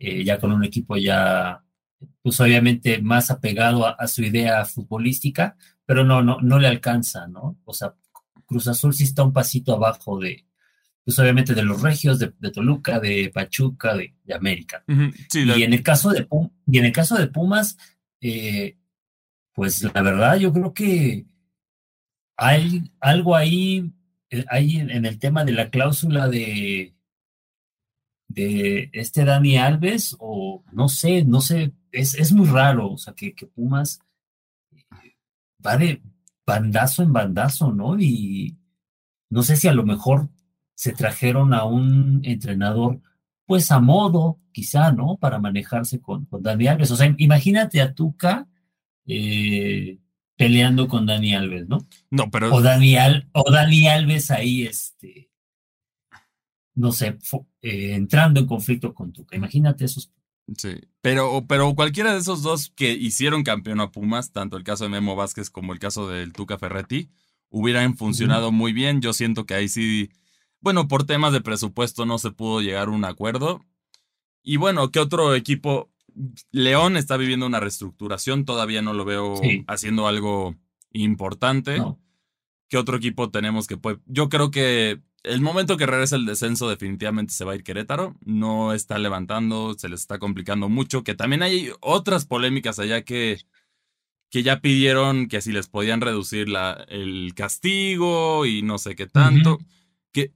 eh, 0.00 0.24
ya 0.24 0.40
con 0.40 0.50
un 0.50 0.64
equipo 0.64 0.96
ya, 0.96 1.62
pues 2.22 2.40
obviamente 2.40 3.00
más 3.00 3.31
apegado 3.31 3.87
a, 3.87 4.07
su 4.09 4.24
idea 4.24 4.64
futbolística, 4.64 5.57
pero 5.87 6.04
no, 6.04 6.20
no, 6.20 6.38
no 6.40 6.59
le 6.59 6.66
alcanza, 6.66 7.28
¿no? 7.28 7.57
O 7.64 7.72
sea, 7.72 7.94
Cruz 8.46 8.66
Azul 8.66 8.94
sí 8.94 9.04
está 9.04 9.22
un 9.22 9.33
pasito 9.33 9.72
abajo 9.72 10.18
de, 10.18 10.44
pues 11.04 11.16
obviamente 11.20 11.54
de 11.54 11.62
los 11.62 11.83
regios, 11.83 12.18
de, 12.18 12.33
Toluca, 12.52 12.98
de 12.98 13.31
Pachuca, 13.33 13.94
de, 13.94 14.12
América. 14.35 14.83
y, 14.88 15.62
en 15.62 15.72
el 15.72 15.85
caso 15.85 16.11
de 16.11 16.26
y 16.66 16.78
en 16.78 16.85
el 16.85 16.92
caso 16.92 17.16
de 17.16 17.28
Pumas, 17.28 17.78
eh, 18.20 18.76
pues 19.54 19.85
la 19.85 20.02
verdad 20.02 20.37
yo 20.37 20.52
creo 20.52 20.74
que 20.74 21.26
hay 22.37 22.90
algo 23.00 23.37
ahí, 23.37 23.92
eh, 24.31 24.45
hay 24.49 24.79
en 24.79 25.07
el 25.07 25.19
tema 25.19 25.45
de 25.45 25.53
la 25.53 25.71
cláusula 25.71 26.29
de 26.29 26.95
de 28.29 28.91
este 28.93 29.25
Dani 29.25 29.57
Alves, 29.57 30.14
o 30.21 30.62
no 30.73 30.88
sé, 30.88 31.25
no 31.25 31.41
sé, 31.41 31.73
es, 31.91 32.14
es 32.14 32.33
muy 32.33 32.47
raro, 32.47 32.93
o 32.93 32.99
sea, 32.99 33.14
que, 33.14 33.35
que 33.35 33.47
Pumas 33.47 34.01
va 35.64 35.79
de, 35.79 36.03
bandazo 36.49 37.03
en 37.03 37.12
bandazo, 37.12 37.73
¿no? 37.73 38.01
Y 38.01 38.57
no 39.31 39.43
sé 39.43 39.57
si 39.57 39.69
a 39.69 39.75
lo 39.75 39.85
mejor 39.85 40.31
se 40.75 40.93
trajeron 40.93 41.53
a 41.53 41.64
un 41.64 42.21
entrenador, 42.25 43.03
pues 43.47 43.71
a 43.71 43.81
modo, 43.81 44.41
quizá, 44.53 44.93
¿no? 44.93 45.19
Para 45.19 45.38
manejarse 45.38 46.01
con, 46.01 46.25
con 46.27 46.43
Dani 46.43 46.69
Alves. 46.69 46.91
O 46.91 46.97
sea, 46.97 47.14
imagínate 47.19 47.83
a 47.83 47.95
Tuca 47.95 48.49
eh, 49.07 49.99
peleando 50.38 50.87
con 50.87 51.05
Dani 51.05 51.35
Alves, 51.35 51.68
¿no? 51.68 51.87
No, 52.11 52.31
pero. 52.31 52.55
O 52.55 52.62
Dani, 52.62 52.94
o 53.33 53.51
Dani 53.51 53.88
Alves 53.88 54.31
ahí, 54.31 54.62
este, 54.62 55.31
no 56.74 56.92
sé, 56.92 57.18
eh, 57.61 57.94
entrando 57.94 58.40
en 58.40 58.46
conflicto 58.46 58.94
con 58.94 59.12
Tuca. 59.12 59.37
Imagínate 59.37 59.85
esos. 59.85 60.12
Sí, 60.57 60.81
pero, 61.03 61.44
pero 61.46 61.74
cualquiera 61.74 62.14
de 62.14 62.20
esos 62.20 62.42
dos 62.42 62.72
que 62.74 62.92
hicieron 62.92 63.42
campeón 63.42 63.81
a 63.81 63.90
Pumas, 63.90 64.33
tanto 64.33 64.57
el 64.57 64.64
caso 64.64 64.85
de 64.85 64.90
Memo 64.90 65.16
Vázquez 65.16 65.51
como 65.51 65.74
el 65.74 65.81
caso 65.81 66.09
del 66.09 66.33
Tuca 66.33 66.57
Ferretti, 66.57 67.11
hubieran 67.51 67.96
funcionado 67.96 68.53
muy 68.53 68.72
bien. 68.72 69.03
Yo 69.03 69.12
siento 69.12 69.44
que 69.44 69.55
ahí 69.55 69.68
sí, 69.68 70.11
bueno, 70.61 70.87
por 70.87 71.05
temas 71.05 71.33
de 71.33 71.40
presupuesto 71.40 72.07
no 72.07 72.18
se 72.18 72.31
pudo 72.31 72.61
llegar 72.61 72.88
a 72.88 72.92
un 72.92 73.05
acuerdo. 73.05 73.61
Y 74.42 74.57
bueno, 74.57 74.90
¿qué 74.92 75.01
otro 75.01 75.35
equipo? 75.35 75.90
León 76.51 76.97
está 76.97 77.16
viviendo 77.16 77.47
una 77.47 77.61
reestructuración, 77.61 78.44
todavía 78.44 78.83
no 78.83 78.92
lo 78.92 79.05
veo 79.05 79.40
haciendo 79.66 80.07
algo 80.09 80.57
importante. 80.92 81.83
¿Qué 82.68 82.77
otro 82.77 82.97
equipo 82.97 83.31
tenemos 83.31 83.66
que 83.66 83.77
puede? 83.77 83.99
Yo 84.07 84.29
creo 84.29 84.51
que 84.51 85.01
el 85.23 85.40
momento 85.40 85.77
que 85.77 85.87
regrese 85.87 86.16
el 86.16 86.27
descenso 86.27 86.68
definitivamente 86.68 87.33
se 87.33 87.44
va 87.44 87.53
a 87.53 87.57
ir 87.57 87.64
Querétaro. 87.64 88.16
No 88.25 88.73
está 88.73 88.99
levantando, 88.99 89.75
se 89.75 89.88
les 89.88 90.01
está 90.01 90.18
complicando 90.18 90.68
mucho. 90.68 91.03
Que 91.03 91.14
también 91.14 91.42
hay 91.42 91.71
otras 91.81 92.27
polémicas 92.27 92.79
allá 92.79 93.03
que 93.03 93.38
que 94.31 94.42
ya 94.42 94.61
pidieron 94.61 95.29
que 95.29 95.40
si 95.40 95.53
les 95.53 95.68
podían 95.68 96.01
reducir 96.01 96.49
la, 96.49 96.85
el 96.88 97.33
castigo 97.35 98.44
y 98.47 98.62
no 98.62 98.79
sé 98.79 98.94
qué 98.94 99.07
tanto. 99.07 99.59
que 100.12 100.33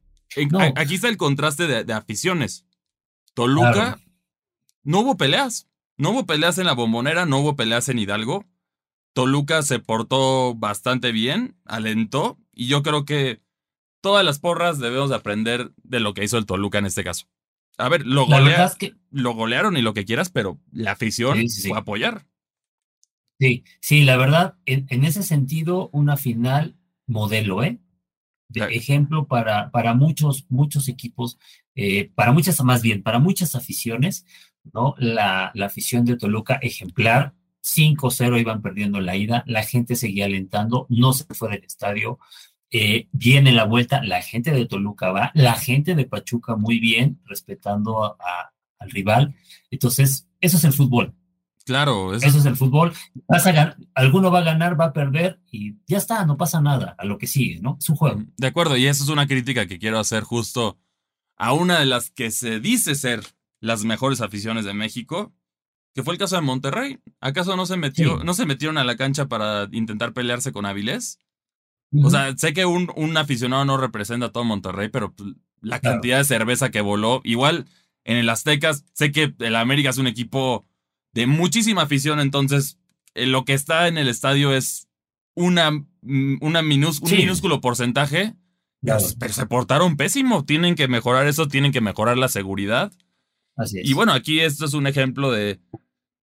Aquí 0.76 0.94
está 0.94 1.08
el 1.08 1.16
contraste 1.16 1.66
de, 1.66 1.92
aficiones. 1.92 2.66
Toluca, 3.34 4.00
no 4.82 5.00
hubo 5.00 5.16
peleas. 5.16 5.68
No 5.96 6.10
hubo 6.10 6.26
peleas 6.26 6.58
en 6.58 6.66
la 6.66 6.72
bombonera, 6.72 7.26
no 7.26 7.38
hubo 7.38 7.54
peleas 7.54 7.88
en 7.88 7.98
Hidalgo. 7.98 8.44
Toluca 9.12 9.62
se 9.62 9.78
portó 9.78 10.54
bastante 10.54 11.12
bien, 11.12 11.56
alentó, 11.64 12.38
y 12.52 12.66
yo 12.66 12.82
creo 12.82 13.04
que 13.04 13.42
todas 14.00 14.24
las 14.24 14.38
porras 14.38 14.78
debemos 14.78 15.10
de 15.10 15.16
aprender 15.16 15.72
de 15.82 16.00
lo 16.00 16.14
que 16.14 16.24
hizo 16.24 16.38
el 16.38 16.46
Toluca 16.46 16.78
en 16.78 16.86
este 16.86 17.04
caso. 17.04 17.26
A 17.78 17.88
ver, 17.88 18.06
lo, 18.06 18.26
lo 19.10 19.34
golearon 19.34 19.76
y 19.76 19.82
lo 19.82 19.94
que 19.94 20.04
quieras, 20.04 20.30
pero 20.30 20.60
la 20.72 20.92
afición 20.92 21.38
fue 21.48 21.76
a 21.76 21.80
apoyar. 21.80 22.26
Sí, 23.38 23.64
sí, 23.80 24.04
la 24.04 24.16
verdad, 24.16 24.56
en, 24.66 25.04
ese 25.04 25.22
sentido, 25.22 25.88
una 25.92 26.16
final 26.16 26.76
modelo, 27.06 27.62
¿eh? 27.62 27.80
De 28.48 28.60
ejemplo 28.76 29.26
para, 29.26 29.70
para 29.70 29.94
muchos, 29.94 30.44
muchos 30.50 30.88
equipos, 30.88 31.38
eh, 31.74 32.10
para 32.14 32.32
muchas, 32.32 32.62
más 32.62 32.82
bien, 32.82 33.02
para 33.02 33.18
muchas 33.18 33.54
aficiones, 33.54 34.26
¿no? 34.72 34.94
La, 34.98 35.50
la 35.54 35.66
afición 35.66 36.04
de 36.04 36.16
Toluca 36.16 36.54
ejemplar, 36.62 37.34
5-0 37.64 38.40
iban 38.40 38.62
perdiendo 38.62 39.00
la 39.00 39.16
ida, 39.16 39.44
la 39.46 39.62
gente 39.62 39.96
seguía 39.96 40.26
alentando, 40.26 40.86
no 40.88 41.12
se 41.12 41.24
fue 41.34 41.50
del 41.50 41.64
estadio, 41.64 42.18
eh, 42.70 43.08
viene 43.12 43.52
la 43.52 43.64
vuelta, 43.64 44.02
la 44.02 44.22
gente 44.22 44.50
de 44.50 44.66
Toluca 44.66 45.12
va, 45.12 45.30
la 45.34 45.54
gente 45.54 45.94
de 45.94 46.06
Pachuca 46.06 46.56
muy 46.56 46.78
bien, 46.78 47.20
respetando 47.26 48.16
al 48.78 48.90
rival. 48.90 49.34
Entonces, 49.70 50.26
eso 50.40 50.56
es 50.56 50.64
el 50.64 50.72
fútbol. 50.72 51.14
Claro, 51.64 52.14
eso... 52.14 52.26
es 52.26 52.44
el 52.46 52.56
fútbol. 52.56 52.92
Vas 53.28 53.46
a 53.46 53.76
alguno 53.94 54.30
va 54.30 54.40
a 54.40 54.44
ganar, 54.44 54.80
va 54.80 54.86
a 54.86 54.92
perder 54.92 55.38
y 55.50 55.76
ya 55.86 55.98
está, 55.98 56.24
no 56.24 56.36
pasa 56.36 56.60
nada 56.60 56.94
a 56.98 57.04
lo 57.04 57.18
que 57.18 57.26
sigue, 57.26 57.60
¿no? 57.60 57.76
Es 57.78 57.88
un 57.88 57.96
juego. 57.96 58.22
De 58.36 58.46
acuerdo, 58.46 58.76
y 58.76 58.86
eso 58.86 59.04
es 59.04 59.10
una 59.10 59.26
crítica 59.26 59.66
que 59.66 59.78
quiero 59.78 59.98
hacer 59.98 60.22
justo 60.22 60.78
a 61.36 61.52
una 61.52 61.78
de 61.78 61.86
las 61.86 62.10
que 62.10 62.30
se 62.30 62.58
dice 62.58 62.94
ser 62.94 63.22
las 63.62 63.84
mejores 63.84 64.20
aficiones 64.20 64.66
de 64.66 64.74
México, 64.74 65.32
que 65.94 66.02
fue 66.02 66.12
el 66.12 66.18
caso 66.18 66.36
de 66.36 66.42
Monterrey. 66.42 66.98
¿Acaso 67.20 67.56
no 67.56 67.64
se 67.64 67.76
metió, 67.78 68.22
no 68.24 68.34
se 68.34 68.44
metieron 68.44 68.76
a 68.76 68.84
la 68.84 68.96
cancha 68.96 69.28
para 69.28 69.68
intentar 69.72 70.12
pelearse 70.12 70.52
con 70.52 70.66
Avilés? 70.66 71.18
O 72.02 72.10
sea, 72.10 72.34
sé 72.36 72.54
que 72.54 72.66
un, 72.66 72.90
un, 72.96 73.16
aficionado 73.16 73.64
no 73.64 73.76
representa 73.76 74.26
a 74.26 74.32
todo 74.32 74.44
Monterrey, 74.44 74.88
pero 74.88 75.12
pues, 75.12 75.34
la 75.60 75.78
cantidad 75.78 76.18
de 76.18 76.24
cerveza 76.24 76.70
que 76.70 76.80
voló, 76.80 77.20
igual 77.22 77.66
en 78.04 78.16
el 78.16 78.28
Aztecas, 78.30 78.84
sé 78.94 79.12
que 79.12 79.34
el 79.38 79.56
América 79.56 79.90
es 79.90 79.98
un 79.98 80.06
equipo 80.06 80.66
de 81.12 81.26
muchísima 81.26 81.82
afición, 81.82 82.18
entonces 82.18 82.78
eh, 83.14 83.26
lo 83.26 83.44
que 83.44 83.52
está 83.52 83.88
en 83.88 83.98
el 83.98 84.08
estadio 84.08 84.54
es 84.54 84.88
una, 85.34 85.70
mm, 85.70 86.38
una 86.40 86.60
un 86.60 86.68
minúsculo 86.68 87.60
porcentaje, 87.60 88.34
pero 88.80 88.98
se 88.98 89.46
portaron 89.46 89.96
pésimo, 89.96 90.44
tienen 90.44 90.74
que 90.74 90.88
mejorar 90.88 91.26
eso, 91.26 91.46
tienen 91.46 91.72
que 91.72 91.82
mejorar 91.82 92.16
la 92.16 92.28
seguridad. 92.28 92.90
Así 93.56 93.80
es. 93.80 93.88
Y 93.88 93.92
bueno, 93.92 94.12
aquí 94.12 94.40
esto 94.40 94.64
es 94.64 94.74
un 94.74 94.86
ejemplo 94.86 95.30
de 95.30 95.60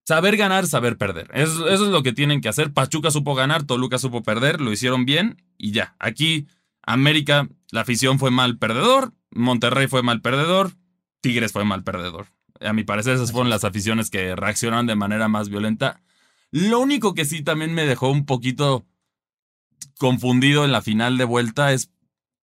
saber 0.05 0.37
ganar, 0.37 0.67
saber 0.67 0.97
perder. 0.97 1.29
Eso, 1.33 1.69
eso 1.69 1.85
es 1.85 1.91
lo 1.91 2.01
que 2.03 2.13
tienen 2.13 2.41
que 2.41 2.49
hacer. 2.49 2.73
Pachuca 2.73 3.11
supo 3.11 3.35
ganar, 3.35 3.63
Toluca 3.63 3.99
supo 3.99 4.23
perder, 4.23 4.61
lo 4.61 4.71
hicieron 4.71 5.05
bien 5.05 5.43
y 5.57 5.71
ya. 5.71 5.95
Aquí 5.99 6.47
América, 6.81 7.47
la 7.71 7.81
afición 7.81 8.17
fue 8.17 8.31
mal 8.31 8.57
perdedor, 8.57 9.13
Monterrey 9.29 9.87
fue 9.87 10.01
mal 10.01 10.21
perdedor, 10.21 10.71
Tigres 11.21 11.51
fue 11.51 11.65
mal 11.65 11.83
perdedor. 11.83 12.27
A 12.61 12.73
mi 12.73 12.83
parecer, 12.83 13.13
esas 13.13 13.31
fueron 13.31 13.49
las 13.49 13.63
aficiones 13.63 14.09
que 14.09 14.35
reaccionaron 14.35 14.87
de 14.87 14.95
manera 14.95 15.27
más 15.27 15.49
violenta. 15.49 16.01
Lo 16.51 16.79
único 16.79 17.13
que 17.13 17.25
sí 17.25 17.43
también 17.43 17.73
me 17.73 17.85
dejó 17.85 18.09
un 18.09 18.25
poquito 18.25 18.85
confundido 19.97 20.65
en 20.65 20.71
la 20.71 20.81
final 20.81 21.17
de 21.17 21.25
vuelta 21.25 21.71
es 21.71 21.91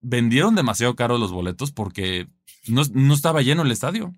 vendieron 0.01 0.55
demasiado 0.55 0.95
caro 0.95 1.19
los 1.19 1.33
boletos 1.33 1.73
porque 1.73 2.29
no, 2.69 2.83
no 2.93 3.15
estaba 3.15 3.43
lleno 3.43 3.63
el 3.63 3.73
estadio. 3.73 4.15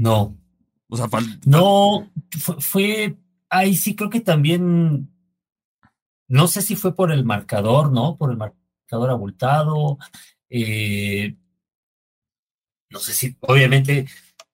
No. 0.00 0.34
O 0.88 0.96
sea, 0.96 1.08
no, 1.44 2.10
fue, 2.58 3.18
ahí 3.50 3.76
sí 3.76 3.94
creo 3.94 4.08
que 4.08 4.20
también, 4.20 5.12
no 6.26 6.48
sé 6.48 6.62
si 6.62 6.74
fue 6.74 6.94
por 6.94 7.12
el 7.12 7.22
marcador, 7.22 7.92
¿no? 7.92 8.16
Por 8.16 8.30
el 8.30 8.38
marcador 8.38 9.10
abultado. 9.10 9.98
Eh, 10.48 11.36
no 12.88 12.98
sé 12.98 13.12
si, 13.12 13.36
obviamente, 13.40 14.06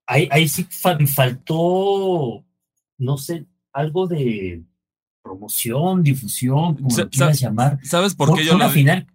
ahí, 0.04 0.48
sí 0.48 0.66
faltó, 1.06 2.44
no 2.98 3.16
sé, 3.16 3.46
algo 3.72 4.08
de 4.08 4.64
promoción, 5.22 6.02
difusión, 6.02 6.74
como 6.74 6.96
lo 6.96 7.08
quieras 7.08 7.38
llamar. 7.38 7.78
¿Sabes 7.84 8.16
por 8.16 8.36
qué 8.36 8.44
yo 8.44 8.58
lo 8.58 8.68
final? 8.68 9.06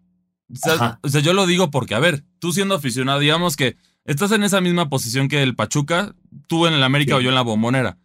O 1.03 1.09
sea, 1.09 1.21
yo 1.21 1.33
lo 1.33 1.45
digo 1.45 1.69
porque, 1.71 1.93
a 1.93 1.99
ver, 1.99 2.23
tú 2.39 2.53
siendo 2.53 2.75
aficionado, 2.75 3.19
digamos 3.19 3.57
que 3.57 3.75
estás 4.05 4.31
en 4.31 4.43
esa 4.43 4.61
misma 4.61 4.89
posición 4.89 5.27
que 5.27 5.43
el 5.43 5.55
Pachuca, 5.55 6.15
tú 6.47 6.67
en 6.67 6.73
el 6.73 6.83
América 6.83 7.15
o 7.15 7.21
yo 7.21 7.29
en 7.29 7.35
la 7.35 7.41
Bombonera. 7.41 7.97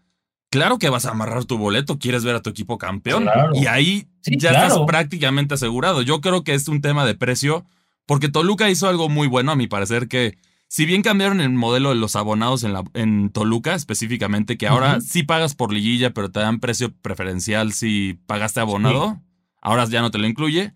Claro 0.51 0.79
que 0.79 0.89
vas 0.91 1.07
a 1.07 1.11
amarrar 1.11 1.45
tu 1.45 1.59
boleto, 1.59 1.99
quieres 1.99 2.25
ver 2.25 2.37
a 2.37 2.43
tu 2.43 2.51
equipo 2.51 2.79
campeón. 2.79 3.29
Y 3.55 3.67
ahí 3.67 4.07
ya 4.25 4.51
estás 4.51 4.79
prácticamente 4.87 5.55
asegurado. 5.55 6.03
Yo 6.03 6.21
creo 6.21 6.45
que 6.45 6.55
es 6.55 6.69
un 6.69 6.81
tema 6.81 7.05
de 7.05 7.15
precio, 7.15 7.67
porque 8.07 8.29
Toluca 8.29 8.71
hizo 8.71 8.89
algo 8.89 9.09
muy 9.09 9.27
bueno, 9.27 9.53
a 9.53 9.57
mi 9.57 9.67
parecer, 9.67 10.09
que 10.09 10.39
si 10.69 10.87
bien 10.87 11.03
cambiaron 11.03 11.41
el 11.41 11.51
modelo 11.51 11.91
de 11.91 11.97
los 11.97 12.17
abonados 12.17 12.65
en, 12.65 12.73
la, 12.73 12.85
en 12.95 13.31
Toluca 13.31 13.75
específicamente, 13.75 14.57
que 14.57 14.69
ahora 14.69 15.01
sí 15.01 15.23
pagas 15.25 15.55
por 15.55 15.73
liguilla, 15.73 16.15
pero 16.15 16.31
te 16.31 16.41
dan 16.41 16.61
precio 16.61 16.93
preferencial 17.03 17.73
si 17.73 18.19
pagaste 18.27 18.61
abonado, 18.61 19.21
ahora 19.61 19.85
ya 19.87 20.01
no 20.01 20.11
te 20.11 20.19
lo 20.19 20.27
incluye, 20.27 20.75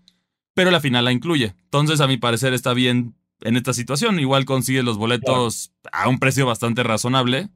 pero 0.55 0.71
la 0.71 0.81
final 0.81 1.05
la 1.05 1.13
incluye. 1.13 1.55
Entonces, 1.65 2.01
a 2.01 2.07
mi 2.07 2.17
parecer, 2.17 2.55
está 2.55 2.75
bien 2.75 3.15
en 3.43 3.57
esta 3.57 3.73
situación. 3.73 4.19
Igual 4.19 4.45
consigues 4.45 4.85
los 4.85 4.99
boletos 4.99 5.73
a 5.93 6.09
un 6.09 6.19
precio 6.19 6.47
bastante 6.47 6.83
razonable. 6.83 7.49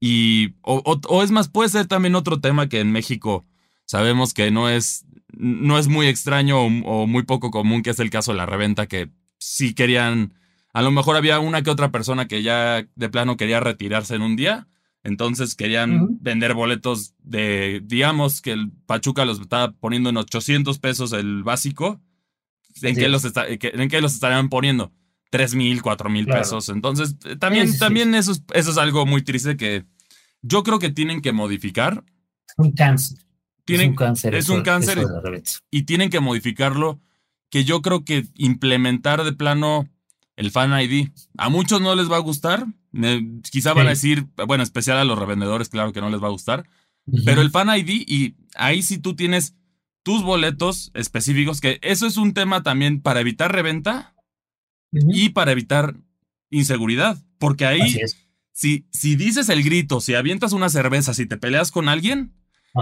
Y, 0.00 0.54
o, 0.62 1.22
es 1.22 1.30
más, 1.30 1.48
puede 1.48 1.68
ser 1.68 1.86
también 1.86 2.14
otro 2.16 2.40
tema 2.40 2.68
que 2.68 2.80
en 2.80 2.90
México 2.90 3.46
sabemos 3.84 4.34
que 4.34 4.50
no 4.50 4.68
es, 4.68 5.06
no 5.32 5.78
es 5.78 5.86
muy 5.86 6.08
extraño 6.08 6.60
o, 6.60 6.66
o 6.66 7.06
muy 7.06 7.22
poco 7.22 7.50
común, 7.50 7.82
que 7.82 7.90
es 7.90 8.00
el 8.00 8.10
caso 8.10 8.32
de 8.32 8.38
la 8.38 8.46
reventa, 8.46 8.86
que 8.86 9.10
sí 9.38 9.74
querían 9.74 10.34
a 10.72 10.82
lo 10.82 10.90
mejor 10.90 11.16
había 11.16 11.38
una 11.38 11.62
que 11.62 11.70
otra 11.70 11.90
persona 11.90 12.26
que 12.26 12.42
ya 12.42 12.86
de 12.94 13.08
plano 13.10 13.36
quería 13.36 13.60
retirarse 13.60 14.14
en 14.14 14.22
un 14.22 14.36
día. 14.36 14.68
Entonces 15.04 15.54
querían 15.56 16.18
vender 16.20 16.54
boletos 16.54 17.14
de, 17.18 17.82
digamos 17.84 18.40
que 18.40 18.52
el 18.52 18.70
Pachuca 18.86 19.24
los 19.24 19.40
estaba 19.40 19.72
poniendo 19.72 20.10
en 20.10 20.16
800 20.16 20.78
pesos 20.78 21.12
el 21.12 21.42
básico. 21.42 22.00
¿En, 22.82 22.94
qué, 22.94 23.08
los 23.08 23.24
¿en 23.24 23.88
qué 23.88 24.00
los 24.00 24.14
estarían 24.14 24.48
poniendo? 24.48 24.92
3 25.32 25.54
mil, 25.54 25.80
4 25.80 26.10
mil 26.10 26.26
pesos. 26.26 26.68
Entonces, 26.68 27.16
eh, 27.24 27.36
también, 27.36 27.78
también 27.78 28.14
eso, 28.14 28.32
es, 28.32 28.42
eso 28.52 28.70
es 28.70 28.76
algo 28.76 29.06
muy 29.06 29.22
triste 29.22 29.56
que 29.56 29.86
yo 30.42 30.62
creo 30.62 30.78
que 30.78 30.90
tienen 30.90 31.22
que 31.22 31.32
modificar. 31.32 32.04
Un 32.58 32.72
cáncer. 32.72 33.18
es 33.66 33.80
un 33.80 33.94
cáncer. 33.94 34.34
Es 34.34 34.50
un 34.50 34.60
cáncer 34.60 35.02
y 35.70 35.84
tienen 35.84 36.10
que 36.10 36.20
modificarlo. 36.20 37.00
Que 37.48 37.64
yo 37.64 37.80
creo 37.80 38.04
que 38.04 38.26
implementar 38.34 39.24
de 39.24 39.32
plano 39.32 39.88
el 40.36 40.50
Fan 40.50 40.78
ID. 40.78 41.08
A 41.38 41.48
muchos 41.48 41.80
no 41.80 41.94
les 41.94 42.12
va 42.12 42.16
a 42.16 42.20
gustar. 42.20 42.66
quizá 43.50 43.72
van 43.72 43.86
a 43.86 43.90
decir, 43.90 44.26
bueno, 44.46 44.62
especial 44.62 44.98
a 44.98 45.04
los 45.04 45.18
revendedores, 45.18 45.70
claro 45.70 45.94
que 45.94 46.02
no 46.02 46.10
les 46.10 46.22
va 46.22 46.26
a 46.26 46.32
gustar. 46.32 46.68
Pero 47.24 47.40
el 47.40 47.50
Fan 47.50 47.74
ID, 47.74 48.04
y 48.06 48.36
ahí 48.54 48.82
sí 48.82 48.98
tú 48.98 49.16
tienes 49.16 49.54
tus 50.02 50.22
boletos 50.22 50.90
específicos, 50.92 51.62
que 51.62 51.78
eso 51.80 52.06
es 52.06 52.18
un 52.18 52.34
tema 52.34 52.62
también 52.62 53.00
para 53.00 53.20
evitar 53.20 53.50
reventa 53.50 54.11
y 54.92 55.30
para 55.30 55.52
evitar 55.52 55.96
inseguridad, 56.50 57.18
porque 57.38 57.66
ahí, 57.66 57.96
si, 58.52 58.86
si 58.90 59.16
dices 59.16 59.48
el 59.48 59.62
grito, 59.62 60.00
si 60.00 60.14
avientas 60.14 60.52
una 60.52 60.68
cerveza, 60.68 61.14
si 61.14 61.26
te 61.26 61.36
peleas 61.36 61.70
con 61.70 61.88
alguien, 61.88 62.34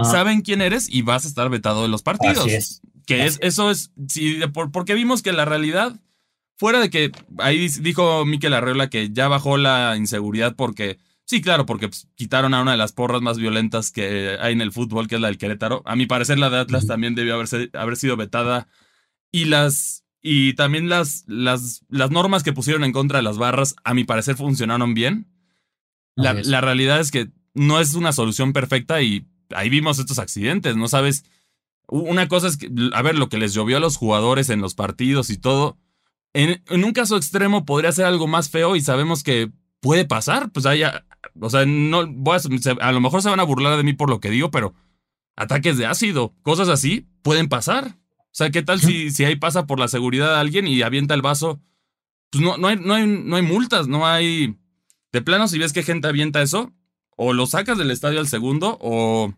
saben 0.03 0.41
quién 0.41 0.61
eres 0.61 0.87
y 0.89 1.01
vas 1.01 1.25
a 1.25 1.27
estar 1.27 1.49
vetado 1.49 1.83
de 1.83 1.87
los 1.87 2.03
partidos. 2.03 2.81
Que 3.05 3.25
es, 3.25 3.39
eso 3.41 3.71
es, 3.71 3.91
si, 4.07 4.39
porque 4.73 4.93
vimos 4.93 5.21
que 5.21 5.31
la 5.31 5.45
realidad, 5.45 5.99
fuera 6.57 6.79
de 6.79 6.89
que 6.89 7.11
ahí 7.39 7.67
dijo 7.67 8.25
Miquel 8.25 8.53
Arreola 8.53 8.89
que 8.89 9.09
ya 9.11 9.27
bajó 9.27 9.57
la 9.57 9.95
inseguridad 9.97 10.55
porque 10.55 10.99
Sí, 11.31 11.41
claro, 11.41 11.65
porque 11.65 11.87
pues, 11.87 12.09
quitaron 12.15 12.53
a 12.53 12.61
una 12.61 12.71
de 12.71 12.77
las 12.77 12.91
porras 12.91 13.21
más 13.21 13.37
violentas 13.37 13.89
que 13.89 14.35
hay 14.41 14.51
en 14.51 14.59
el 14.59 14.73
fútbol, 14.73 15.07
que 15.07 15.15
es 15.15 15.21
la 15.21 15.29
del 15.29 15.37
Querétaro. 15.37 15.81
A 15.85 15.95
mi 15.95 16.05
parecer, 16.05 16.37
la 16.37 16.49
de 16.49 16.59
Atlas 16.59 16.87
también 16.87 17.15
debió 17.15 17.35
haberse, 17.35 17.69
haber 17.71 17.95
sido 17.95 18.17
vetada. 18.17 18.67
Y 19.31 19.45
las. 19.45 20.00
Y 20.21 20.53
también 20.53 20.87
las, 20.89 21.23
las, 21.27 21.83
las 21.89 22.11
normas 22.11 22.43
que 22.43 22.53
pusieron 22.53 22.83
en 22.83 22.91
contra 22.91 23.17
de 23.17 23.23
las 23.23 23.37
barras, 23.37 23.75
a 23.83 23.93
mi 23.93 24.03
parecer, 24.03 24.35
funcionaron 24.35 24.93
bien. 24.93 25.27
La, 26.15 26.33
la 26.33 26.61
realidad 26.61 26.99
es 26.99 27.09
que 27.09 27.31
no 27.53 27.79
es 27.79 27.95
una 27.95 28.11
solución 28.11 28.53
perfecta 28.53 29.01
y 29.01 29.25
ahí 29.55 29.69
vimos 29.69 29.99
estos 29.99 30.19
accidentes, 30.19 30.75
¿no 30.75 30.87
sabes? 30.87 31.25
Una 31.87 32.27
cosa 32.27 32.47
es 32.47 32.57
que, 32.57 32.69
a 32.93 33.01
ver, 33.01 33.15
lo 33.15 33.29
que 33.29 33.37
les 33.37 33.53
llovió 33.53 33.77
a 33.77 33.81
los 33.81 33.97
jugadores 33.97 34.49
en 34.49 34.61
los 34.61 34.75
partidos 34.75 35.29
y 35.29 35.37
todo. 35.37 35.77
En, 36.33 36.63
en, 36.69 36.85
un 36.85 36.93
caso 36.93 37.17
extremo 37.17 37.65
podría 37.65 37.91
ser 37.91 38.05
algo 38.05 38.27
más 38.27 38.49
feo 38.49 38.75
y 38.75 38.81
sabemos 38.81 39.23
que 39.23 39.51
puede 39.81 40.05
pasar. 40.05 40.51
Pues 40.51 40.65
haya, 40.65 41.05
o 41.39 41.49
sea, 41.49 41.65
no 41.65 42.07
voy 42.07 42.37
a, 42.37 42.87
a, 42.87 42.91
lo 42.91 43.01
mejor 43.01 43.21
se 43.21 43.29
van 43.29 43.41
a 43.41 43.45
burlar 43.45 43.75
de 43.75 43.83
mí 43.83 43.93
por 43.93 44.09
lo 44.09 44.21
que 44.21 44.29
digo, 44.29 44.51
pero 44.51 44.73
ataques 45.35 45.77
de 45.77 45.85
ácido, 45.85 46.33
cosas 46.43 46.69
así, 46.69 47.07
pueden 47.23 47.49
pasar. 47.49 47.97
O 48.31 48.33
sea, 48.33 48.49
¿qué 48.49 48.61
tal 48.61 48.79
si, 48.79 49.11
si 49.11 49.25
ahí 49.25 49.35
pasa 49.35 49.67
por 49.67 49.77
la 49.77 49.89
seguridad 49.89 50.29
de 50.29 50.39
alguien 50.39 50.65
y 50.65 50.81
avienta 50.81 51.13
el 51.13 51.21
vaso? 51.21 51.61
Pues 52.29 52.41
no, 52.41 52.57
no, 52.57 52.67
hay, 52.67 52.77
no, 52.77 52.93
hay, 52.93 53.05
no 53.05 53.35
hay 53.35 53.41
multas, 53.41 53.87
no 53.89 54.07
hay. 54.07 54.57
De 55.11 55.21
plano, 55.21 55.49
si 55.49 55.59
ves 55.59 55.73
que 55.73 55.83
gente 55.83 56.07
avienta 56.07 56.41
eso, 56.41 56.71
o 57.17 57.33
lo 57.33 57.45
sacas 57.45 57.77
del 57.77 57.91
estadio 57.91 58.21
al 58.21 58.29
segundo, 58.29 58.77
o, 58.79 59.33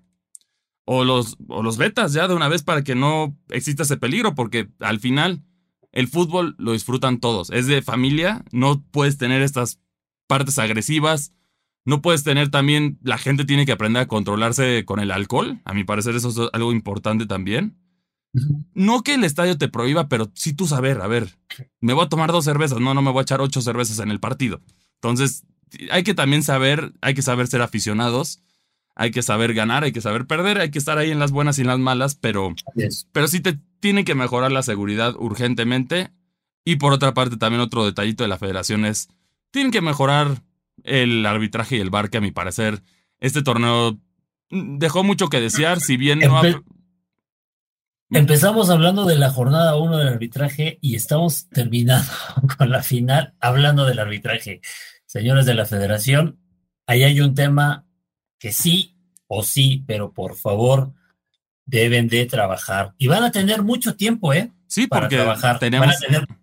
o, 0.86 1.04
los, 1.04 1.38
o 1.48 1.64
los 1.64 1.78
vetas 1.78 2.14
ya 2.14 2.28
de 2.28 2.36
una 2.36 2.50
vez 2.50 2.62
para 2.62 2.84
que 2.84 2.94
no 2.94 3.36
exista 3.50 3.82
ese 3.82 3.98
peligro, 3.98 4.36
porque 4.36 4.70
al 4.80 5.00
final 5.00 5.42
el 5.92 6.08
fútbol 6.08 6.56
lo 6.60 6.74
disfrutan 6.74 7.20
todos. 7.20 7.50
Es 7.50 7.66
de 7.66 7.82
familia, 7.82 8.46
no 8.52 8.84
puedes 8.92 9.18
tener 9.18 9.42
estas 9.42 9.80
partes 10.28 10.60
agresivas, 10.60 11.34
no 11.86 12.04
puedes 12.04 12.24
tener 12.24 12.50
también, 12.50 13.00
la 13.02 13.18
gente 13.18 13.44
tiene 13.44 13.66
que 13.66 13.72
aprender 13.72 14.04
a 14.04 14.08
controlarse 14.08 14.86
con 14.86 15.00
el 15.00 15.12
alcohol. 15.12 15.62
A 15.66 15.74
mi 15.74 15.84
parecer 15.84 16.16
eso 16.16 16.30
es 16.30 16.50
algo 16.54 16.72
importante 16.72 17.26
también. 17.26 17.83
No 18.74 19.04
que 19.04 19.14
el 19.14 19.24
estadio 19.24 19.58
te 19.58 19.68
prohíba, 19.68 20.10
pero 20.10 20.32
sí 20.34 20.54
tú 20.54 20.68
saber, 20.68 21.02
a 21.02 21.08
ver, 21.08 21.38
me 21.80 21.94
voy 21.94 22.06
a 22.06 22.10
tomar 22.10 22.32
dos 22.32 22.46
cervezas, 22.46 22.80
no, 22.80 22.94
no 22.94 23.02
me 23.02 23.12
voy 23.12 23.20
a 23.20 23.24
echar 23.24 23.42
ocho 23.42 23.62
cervezas 23.62 24.00
en 24.00 24.10
el 24.10 24.20
partido. 24.20 24.62
Entonces, 24.96 25.44
hay 25.92 26.04
que 26.04 26.14
también 26.14 26.44
saber, 26.44 26.94
hay 27.02 27.14
que 27.14 27.22
saber 27.22 27.48
ser 27.48 27.62
aficionados, 27.62 28.42
hay 28.96 29.12
que 29.12 29.22
saber 29.22 29.54
ganar, 29.54 29.84
hay 29.84 29.92
que 29.92 30.02
saber 30.02 30.26
perder, 30.26 30.60
hay 30.60 30.72
que 30.72 30.80
estar 30.80 30.98
ahí 30.98 31.12
en 31.12 31.20
las 31.20 31.32
buenas 31.32 31.58
y 31.58 31.62
en 31.62 31.68
las 31.68 31.80
malas, 31.80 32.16
pero, 32.16 32.56
pero 33.12 33.28
sí 33.28 33.40
te 33.40 33.60
tiene 33.80 34.04
que 34.04 34.16
mejorar 34.16 34.52
la 34.52 34.64
seguridad 34.64 35.16
urgentemente. 35.16 36.12
Y 36.66 36.78
por 36.78 36.94
otra 36.94 37.14
parte, 37.14 37.38
también 37.38 37.62
otro 37.62 37.86
detallito 37.86 38.24
de 38.24 38.30
la 38.30 38.38
federación 38.38 38.86
es, 38.86 39.10
tienen 39.52 39.72
que 39.72 39.82
mejorar 39.82 40.42
el 40.84 41.26
arbitraje 41.26 41.78
y 41.78 41.80
el 41.80 41.90
bar, 41.90 42.10
que 42.10 42.18
a 42.18 42.22
mi 42.22 42.32
parecer 42.32 42.82
este 43.20 43.42
torneo 43.42 44.00
dejó 44.50 45.04
mucho 45.04 45.30
que 45.30 45.40
desear, 45.40 45.80
si 45.82 45.98
bien 45.98 46.20
no... 46.20 46.42
Empezamos 48.14 48.70
hablando 48.70 49.06
de 49.06 49.18
la 49.18 49.32
jornada 49.32 49.76
1 49.76 49.98
del 49.98 50.08
arbitraje 50.08 50.78
y 50.82 50.96
estamos 50.96 51.50
terminando 51.50 52.12
con 52.58 52.70
la 52.70 52.84
final 52.84 53.34
hablando 53.40 53.86
del 53.86 54.00
arbitraje. 54.00 54.62
Señores 55.06 55.46
de 55.46 55.56
la 55.56 55.66
federación, 55.66 56.40
ahí 56.86 57.04
hay 57.04 57.22
un 57.22 57.34
tema 57.34 57.88
que 58.38 58.52
sí 58.52 58.96
o 59.28 59.44
sí, 59.44 59.84
pero 59.88 60.14
por 60.14 60.36
favor 60.36 60.94
deben 61.66 62.08
de 62.08 62.26
trabajar. 62.26 62.94
Y 63.00 63.08
van 63.08 63.24
a 63.24 63.32
tener 63.32 63.64
mucho 63.64 63.96
tiempo, 63.96 64.34
¿eh? 64.34 64.52
Sí, 64.68 64.86
para 64.86 65.08
porque 65.08 65.16
trabajar. 65.16 65.60
Tenemos... 65.60 65.96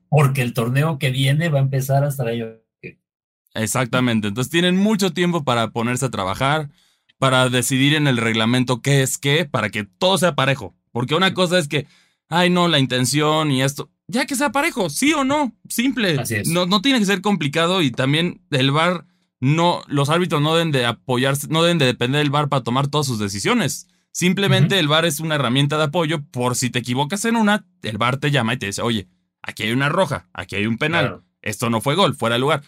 porque 0.08 0.42
el 0.42 0.54
torneo 0.54 0.98
que 0.98 1.10
viene 1.10 1.50
va 1.50 1.60
a 1.60 1.62
empezar 1.62 2.02
hasta 2.04 2.24
el 2.24 2.28
año 2.28 2.60
Exactamente. 3.54 4.28
Entonces 4.28 4.50
tienen 4.50 4.76
mucho 4.76 5.12
tiempo 5.12 5.44
para 5.44 5.70
ponerse 5.70 6.06
a 6.06 6.10
trabajar, 6.10 6.70
para 7.18 7.48
decidir 7.48 7.94
en 7.94 8.06
el 8.06 8.16
reglamento 8.16 8.80
qué 8.82 9.02
es 9.02 9.18
qué, 9.18 9.44
para 9.44 9.70
que 9.70 9.84
todo 9.84 10.18
sea 10.18 10.34
parejo. 10.34 10.74
Porque 10.92 11.14
una 11.14 11.34
cosa 11.34 11.58
es 11.58 11.68
que, 11.68 11.86
ay, 12.28 12.50
no, 12.50 12.68
la 12.68 12.78
intención 12.78 13.50
y 13.50 13.62
esto. 13.62 13.90
Ya 14.08 14.26
que 14.26 14.34
sea 14.34 14.50
parejo, 14.50 14.90
sí 14.90 15.12
o 15.12 15.24
no, 15.24 15.54
simple. 15.68 16.22
No, 16.46 16.66
no 16.66 16.82
tiene 16.82 16.98
que 16.98 17.06
ser 17.06 17.20
complicado 17.20 17.82
y 17.82 17.90
también 17.90 18.42
el 18.50 18.72
VAR 18.72 19.06
no, 19.38 19.82
los 19.86 20.10
árbitros 20.10 20.42
no 20.42 20.54
deben 20.54 20.72
de 20.72 20.84
apoyarse, 20.84 21.46
no 21.48 21.62
deben 21.62 21.78
de 21.78 21.86
depender 21.86 22.20
del 22.20 22.30
VAR 22.30 22.48
para 22.48 22.64
tomar 22.64 22.88
todas 22.88 23.06
sus 23.06 23.18
decisiones. 23.18 23.86
Simplemente 24.12 24.78
el 24.78 24.88
VAR 24.88 25.04
es 25.04 25.20
una 25.20 25.36
herramienta 25.36 25.78
de 25.78 25.84
apoyo 25.84 26.22
por 26.32 26.56
si 26.56 26.70
te 26.70 26.80
equivocas 26.80 27.24
en 27.24 27.36
una, 27.36 27.64
el 27.82 27.98
VAR 27.98 28.16
te 28.16 28.32
llama 28.32 28.54
y 28.54 28.56
te 28.56 28.66
dice, 28.66 28.82
oye, 28.82 29.08
aquí 29.42 29.62
hay 29.62 29.70
una 29.70 29.88
roja, 29.88 30.28
aquí 30.32 30.56
hay 30.56 30.66
un 30.66 30.78
penal, 30.78 31.22
esto 31.42 31.70
no 31.70 31.80
fue 31.80 31.94
gol, 31.94 32.16
fuera 32.16 32.34
de 32.34 32.40
lugar 32.40 32.62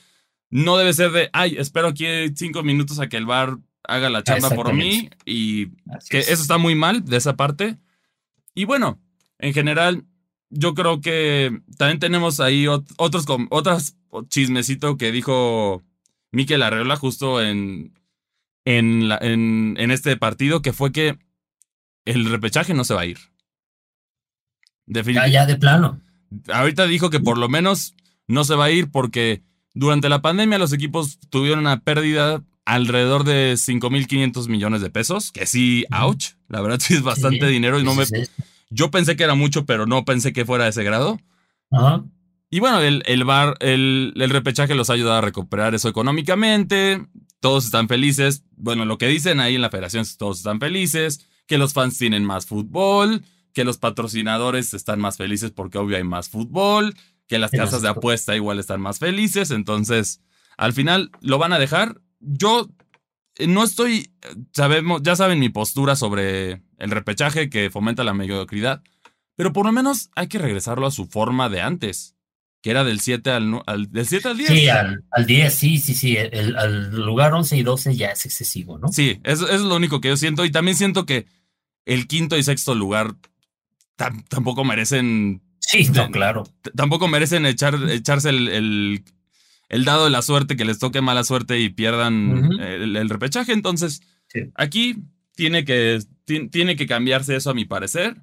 no 0.53 0.77
debe 0.77 0.93
ser 0.93 1.11
de, 1.12 1.31
ay, 1.33 1.57
espero 1.59 1.89
aquí 1.89 2.05
cinco 2.37 2.62
minutos 2.62 3.01
a 3.01 3.09
que 3.09 3.16
el 3.16 3.25
bar 3.25 3.57
haga 3.85 4.11
la 4.11 4.23
chamba 4.23 4.51
por 4.51 4.75
mí 4.75 5.09
y 5.25 5.68
que 6.11 6.18
eso 6.18 6.43
está 6.43 6.59
muy 6.59 6.75
mal 6.75 7.05
de 7.07 7.16
esa 7.16 7.37
parte. 7.37 7.79
Y 8.55 8.64
bueno, 8.64 9.00
en 9.38 9.53
general, 9.55 10.05
yo 10.50 10.74
creo 10.74 11.00
que 11.00 11.61
también 11.78 11.98
tenemos 11.98 12.40
ahí 12.40 12.66
otros, 12.66 13.26
otras 13.50 13.96
chismecito 14.28 14.96
que 14.96 15.12
dijo 15.12 15.82
Miquel 16.30 16.62
Arreola 16.62 16.96
justo 16.96 17.42
en, 17.42 17.98
en, 18.64 19.11
en, 19.20 19.76
en 19.78 19.90
este 19.90 20.16
partido, 20.16 20.62
que 20.62 20.72
fue 20.72 20.92
que 20.92 21.18
el 22.05 22.26
repechaje 22.26 22.74
no 22.74 22.84
se 22.84 22.94
va 22.94 23.03
a 23.03 23.07
ir. 23.07 23.18
Definitivamente. 24.86 25.32
Ya, 25.32 25.42
ya 25.42 25.46
de 25.46 25.57
plano. 25.57 26.00
Ahorita 26.53 26.86
dijo 26.86 27.11
que 27.11 27.20
por 27.20 27.38
lo 27.38 27.48
menos 27.48 27.94
no 28.26 28.44
se 28.44 28.55
va 28.55 28.66
a 28.66 28.70
ir 28.70 28.90
porque 28.90 29.42
durante 29.74 30.09
la 30.09 30.22
pandemia 30.22 30.59
los 30.59 30.72
equipos 30.72 31.18
tuvieron 31.30 31.61
una 31.61 31.80
pérdida 31.80 32.42
alrededor 32.64 33.24
de 33.24 33.54
5.500 33.54 34.48
millones 34.48 34.80
de 34.80 34.90
pesos, 34.90 35.32
que 35.32 35.46
sí, 35.46 35.84
ouch, 35.90 36.32
la 36.48 36.60
verdad 36.60 36.80
sí 36.80 36.94
es 36.94 37.02
bastante 37.02 37.46
dinero 37.46 37.80
y 37.80 37.84
no 37.84 37.94
me... 37.94 38.04
Yo 38.70 38.90
pensé 38.90 39.16
que 39.16 39.24
era 39.24 39.34
mucho, 39.34 39.66
pero 39.66 39.86
no 39.86 40.04
pensé 40.04 40.32
que 40.32 40.46
fuera 40.46 40.64
de 40.64 40.70
ese 40.70 40.82
grado. 40.82 41.20
Y 42.50 42.60
bueno, 42.60 42.80
el, 42.80 43.02
el 43.06 43.24
bar, 43.24 43.56
el, 43.60 44.12
el, 44.16 44.30
repechaje 44.30 44.74
los 44.74 44.90
ha 44.90 44.92
ayudado 44.92 45.16
a 45.16 45.20
recuperar 45.22 45.74
eso 45.74 45.88
económicamente. 45.88 47.06
Todos 47.40 47.64
están 47.64 47.88
felices. 47.88 48.44
Bueno, 48.56 48.84
lo 48.84 48.98
que 48.98 49.06
dicen 49.08 49.40
ahí 49.40 49.54
en 49.54 49.62
la 49.62 49.70
federación 49.70 50.02
es 50.02 50.12
que 50.12 50.18
todos 50.18 50.38
están 50.38 50.60
felices, 50.60 51.26
que 51.46 51.58
los 51.58 51.72
fans 51.72 51.96
tienen 51.96 52.24
más 52.24 52.46
fútbol, 52.46 53.24
que 53.54 53.64
los 53.64 53.78
patrocinadores 53.78 54.74
están 54.74 55.00
más 55.00 55.16
felices 55.16 55.50
porque 55.50 55.78
obvio 55.78 55.96
hay 55.96 56.04
más 56.04 56.28
fútbol, 56.28 56.94
que 57.26 57.38
las 57.38 57.50
casas 57.50 57.80
de 57.80 57.88
apuesta 57.88 58.36
igual 58.36 58.58
están 58.58 58.82
más 58.82 58.98
felices, 58.98 59.50
entonces 59.50 60.20
al 60.58 60.74
final 60.74 61.10
lo 61.20 61.38
van 61.38 61.54
a 61.54 61.58
dejar. 61.58 62.01
Yo 62.23 62.68
eh, 63.37 63.47
no 63.47 63.62
estoy, 63.64 64.12
sabemos, 64.53 65.03
ya 65.03 65.16
saben 65.16 65.39
mi 65.39 65.49
postura 65.49 65.97
sobre 65.97 66.62
el 66.79 66.91
repechaje 66.91 67.51
que 67.51 67.70
fomenta 67.70 68.05
la 68.05 68.14
mediocridad, 68.14 68.83
pero 69.37 69.53
por 69.53 69.66
lo 69.66 69.73
menos 69.73 70.11
hay 70.14 70.29
que 70.29 70.39
regresarlo 70.39 70.87
a 70.87 70.91
su 70.91 71.07
forma 71.07 71.49
de 71.49 71.61
antes, 71.61 72.16
que 72.62 72.70
era 72.70 72.85
del 72.85 73.01
7 73.01 73.31
al, 73.31 73.62
al, 73.66 73.91
del 73.91 74.07
7 74.07 74.29
al 74.29 74.37
10. 74.39 74.49
Sí, 74.49 74.68
al, 74.68 75.27
10, 75.27 75.55
sí, 75.55 75.79
sí, 75.79 75.95
sí, 75.95 76.16
el, 76.16 76.57
al 76.57 76.91
lugar 76.95 77.35
11 77.35 77.57
y 77.57 77.62
12 77.62 77.97
ya 77.97 78.09
es 78.09 78.25
excesivo, 78.25 78.79
¿no? 78.79 78.89
Sí, 78.89 79.20
eso, 79.25 79.49
es 79.49 79.61
lo 79.61 79.77
único 79.77 80.01
que 80.01 80.09
yo 80.09 80.16
siento 80.16 80.45
y 80.45 80.51
también 80.51 80.77
siento 80.77 81.07
que 81.07 81.27
el 81.85 82.07
quinto 82.07 82.37
y 82.39 82.43
sexto 82.43 82.75
lugar 82.75 83.16
tampoco 84.29 84.64
merecen 84.64 85.43
Sí, 85.73 85.89
no, 85.95 86.11
claro. 86.11 86.45
Tampoco 86.77 87.09
merecen 87.09 87.47
echar, 87.47 87.79
echarse 87.89 88.29
el, 88.31 89.05
dado 89.85 90.05
de 90.05 90.11
la 90.11 90.23
suerte, 90.23 90.57
que 90.57 90.64
les 90.64 90.79
toque 90.79 91.01
mala 91.01 91.25
suerte 91.25 91.59
y 91.59 91.70
pierdan 91.70 92.61
el, 92.61 93.09
repechaje. 93.09 93.53
Entonces, 93.53 94.03
aquí 94.55 94.97
tiene 95.35 95.64
que, 95.64 96.01
tiene 96.25 96.77
que 96.77 96.87
cambiarse 96.87 97.37
eso 97.37 97.51
a 97.51 97.55
mi 97.55 97.64
parecer. 97.64 98.23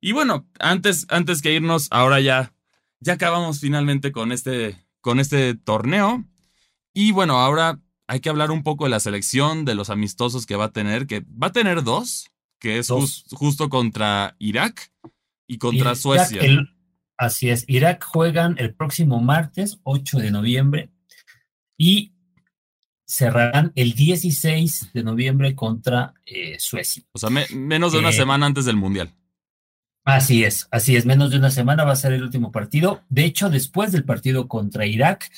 Y 0.00 0.12
bueno, 0.12 0.48
antes, 0.58 1.06
antes 1.08 1.40
que 1.40 1.54
irnos, 1.54 1.86
ahora 1.90 2.20
ya, 2.20 2.52
ya 3.00 3.14
acabamos 3.14 3.60
finalmente 3.60 4.12
con 4.12 4.32
este, 4.32 4.76
con 5.00 5.20
este 5.20 5.54
torneo. 5.54 6.24
Y 6.92 7.12
bueno, 7.12 7.38
ahora 7.38 7.80
hay 8.08 8.20
que 8.20 8.28
hablar 8.28 8.50
un 8.50 8.62
poco 8.62 8.84
de 8.84 8.90
la 8.90 9.00
selección, 9.00 9.64
de 9.64 9.74
los 9.74 9.90
amistosos 9.90 10.46
que 10.46 10.56
va 10.56 10.66
a 10.66 10.72
tener, 10.72 11.06
que 11.06 11.20
va 11.20 11.48
a 11.48 11.52
tener 11.52 11.84
dos, 11.84 12.30
que 12.58 12.78
es 12.78 12.88
justo 13.30 13.68
contra 13.68 14.34
Irak 14.38 14.90
y 15.46 15.58
contra 15.58 15.94
Suecia. 15.94 16.42
Así 17.18 17.50
es, 17.50 17.64
Irak 17.66 18.04
juegan 18.04 18.54
el 18.58 18.74
próximo 18.74 19.20
martes 19.20 19.80
8 19.82 20.18
de 20.18 20.30
noviembre 20.30 20.90
y 21.76 22.12
cerrarán 23.04 23.72
el 23.74 23.94
16 23.94 24.92
de 24.92 25.02
noviembre 25.02 25.56
contra 25.56 26.14
eh, 26.24 26.56
Suecia. 26.60 27.02
O 27.12 27.18
sea, 27.18 27.28
menos 27.54 27.92
de 27.92 27.98
una 27.98 28.10
eh, 28.10 28.12
semana 28.12 28.46
antes 28.46 28.66
del 28.66 28.76
Mundial. 28.76 29.12
Así 30.04 30.44
es, 30.44 30.68
así 30.70 30.94
es. 30.94 31.06
Menos 31.06 31.30
de 31.30 31.38
una 31.38 31.50
semana 31.50 31.84
va 31.84 31.92
a 31.92 31.96
ser 31.96 32.12
el 32.12 32.22
último 32.22 32.52
partido. 32.52 33.02
De 33.08 33.24
hecho, 33.24 33.50
después 33.50 33.92
del 33.92 34.04
partido 34.04 34.46
contra 34.46 34.86
Irak, 34.86 35.30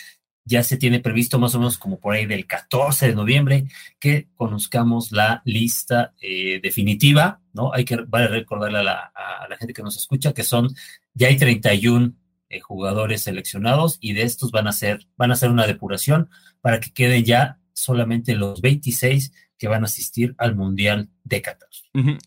ya 0.45 0.63
se 0.63 0.77
tiene 0.77 1.01
previsto 1.01 1.39
más 1.39 1.55
o 1.55 1.59
menos 1.59 1.79
como 1.79 1.99
por 1.99 2.15
ahí 2.15 2.27
del 2.27 2.47
14 2.47 3.09
de 3.09 3.15
noviembre 3.15 3.67
que 3.99 4.29
conozcamos 4.35 5.13
la 5.13 5.43
lista 5.45 6.15
eh, 6.21 6.61
definitiva, 6.63 7.41
¿no? 7.53 7.73
Hay 7.73 7.85
que 7.85 7.97
vale 7.97 8.29
recordarle 8.29 8.79
a 8.79 8.83
la, 8.83 9.13
a 9.15 9.49
la, 9.49 9.57
gente 9.57 9.73
que 9.73 9.83
nos 9.83 9.97
escucha 9.97 10.33
que 10.33 10.43
son, 10.43 10.75
ya 11.15 11.29
hay 11.29 11.37
31 11.37 12.13
eh, 12.49 12.61
jugadores 12.61 13.23
seleccionados 13.23 13.99
y 14.01 14.13
de 14.13 14.23
estos 14.23 14.51
van 14.51 14.67
a 14.67 14.73
ser, 14.73 15.07
van 15.17 15.31
a 15.31 15.35
hacer 15.35 15.51
una 15.51 15.67
depuración 15.67 16.31
para 16.61 16.81
que 16.81 16.93
queden 16.93 17.25
ya 17.25 17.59
solamente 17.73 18.35
los 18.35 18.61
26 18.61 19.33
que 19.59 19.69
van 19.69 19.83
a 19.83 19.87
asistir 19.87 20.35
al 20.39 20.57
Mundial 20.57 21.11
de 21.25 21.43
Qatar. 21.43 21.69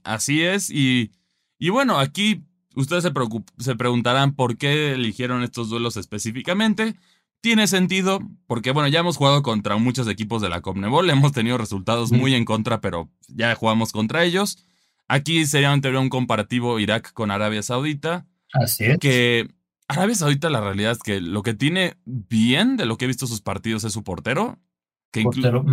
Así 0.04 0.44
es, 0.44 0.70
y 0.70 1.12
y 1.64 1.70
bueno, 1.70 1.98
aquí 1.98 2.44
ustedes 2.76 3.04
se, 3.04 3.14
se 3.58 3.76
preguntarán 3.78 4.36
por 4.36 4.58
qué 4.58 4.92
eligieron 4.92 5.44
estos 5.44 5.70
duelos 5.70 5.96
específicamente. 5.96 6.96
Tiene 7.40 7.68
sentido, 7.68 8.20
porque 8.48 8.72
bueno, 8.72 8.90
ya 8.90 9.00
hemos 9.00 9.16
jugado 9.16 9.44
contra 9.44 9.78
muchos 9.78 10.10
equipos 10.10 10.42
de 10.42 10.50
la 10.50 10.60
Comnebol, 10.60 11.10
hemos 11.10 11.32
tenido 11.32 11.58
resultados 11.58 12.12
muy 12.12 12.36
en 12.36 12.44
contra, 12.44 12.82
pero 12.82 13.10
ya 13.30 13.56
jugamos 13.56 13.94
contra 13.94 14.26
ellos. 14.26 14.66
Aquí 15.08 15.46
sería 15.46 15.72
un 15.72 16.10
comparativo 16.10 16.82
Irak 16.82 17.14
con 17.14 17.32
Arabia 17.32 17.64
Saudita. 17.64 18.26
Así 18.54 18.86
es. 18.86 18.98
Que 19.00 19.50
Arabia 19.88 20.16
Saudita, 20.16 20.50
la 20.50 20.62
realidad 20.62 20.94
es 20.94 21.00
que 21.00 21.20
lo 21.22 21.44
que 21.44 21.54
tiene 21.54 21.98
bien 22.06 22.78
de 22.78 22.86
lo 22.86 22.98
que 22.98 23.06
he 23.06 23.08
visto 23.08 23.28
sus 23.28 23.42
partidos 23.42 23.84
es 23.84 23.94
su 23.94 24.04
portero, 24.04 24.60
que, 25.12 25.26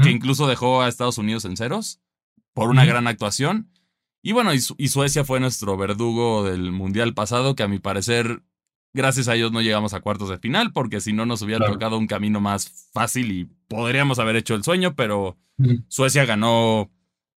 que 0.02 0.10
incluso 0.10 0.46
dejó 0.46 0.82
a 0.82 0.88
Estados 0.88 1.18
Unidos 1.18 1.44
en 1.44 1.56
ceros 1.56 2.00
por 2.52 2.68
una 2.68 2.84
gran 2.84 3.06
actuación. 3.06 3.70
Y 4.22 4.32
bueno, 4.32 4.52
y, 4.52 4.88
Suecia 4.88 5.24
fue 5.24 5.40
nuestro 5.40 5.76
verdugo 5.76 6.44
del 6.44 6.72
Mundial 6.72 7.14
pasado, 7.14 7.54
que 7.54 7.62
a 7.62 7.68
mi 7.68 7.78
parecer, 7.78 8.42
gracias 8.92 9.28
a 9.28 9.34
ellos 9.34 9.50
no 9.50 9.62
llegamos 9.62 9.94
a 9.94 10.00
cuartos 10.00 10.28
de 10.28 10.38
final, 10.38 10.72
porque 10.72 11.00
si 11.00 11.12
no 11.12 11.24
nos 11.24 11.40
hubiera 11.40 11.66
tocado 11.66 11.96
un 11.96 12.06
camino 12.06 12.40
más 12.40 12.90
fácil 12.92 13.32
y 13.32 13.48
podríamos 13.66 14.18
haber 14.18 14.36
hecho 14.36 14.54
el 14.54 14.62
sueño, 14.62 14.94
pero 14.94 15.38
Suecia 15.88 16.26
ganó, 16.26 16.90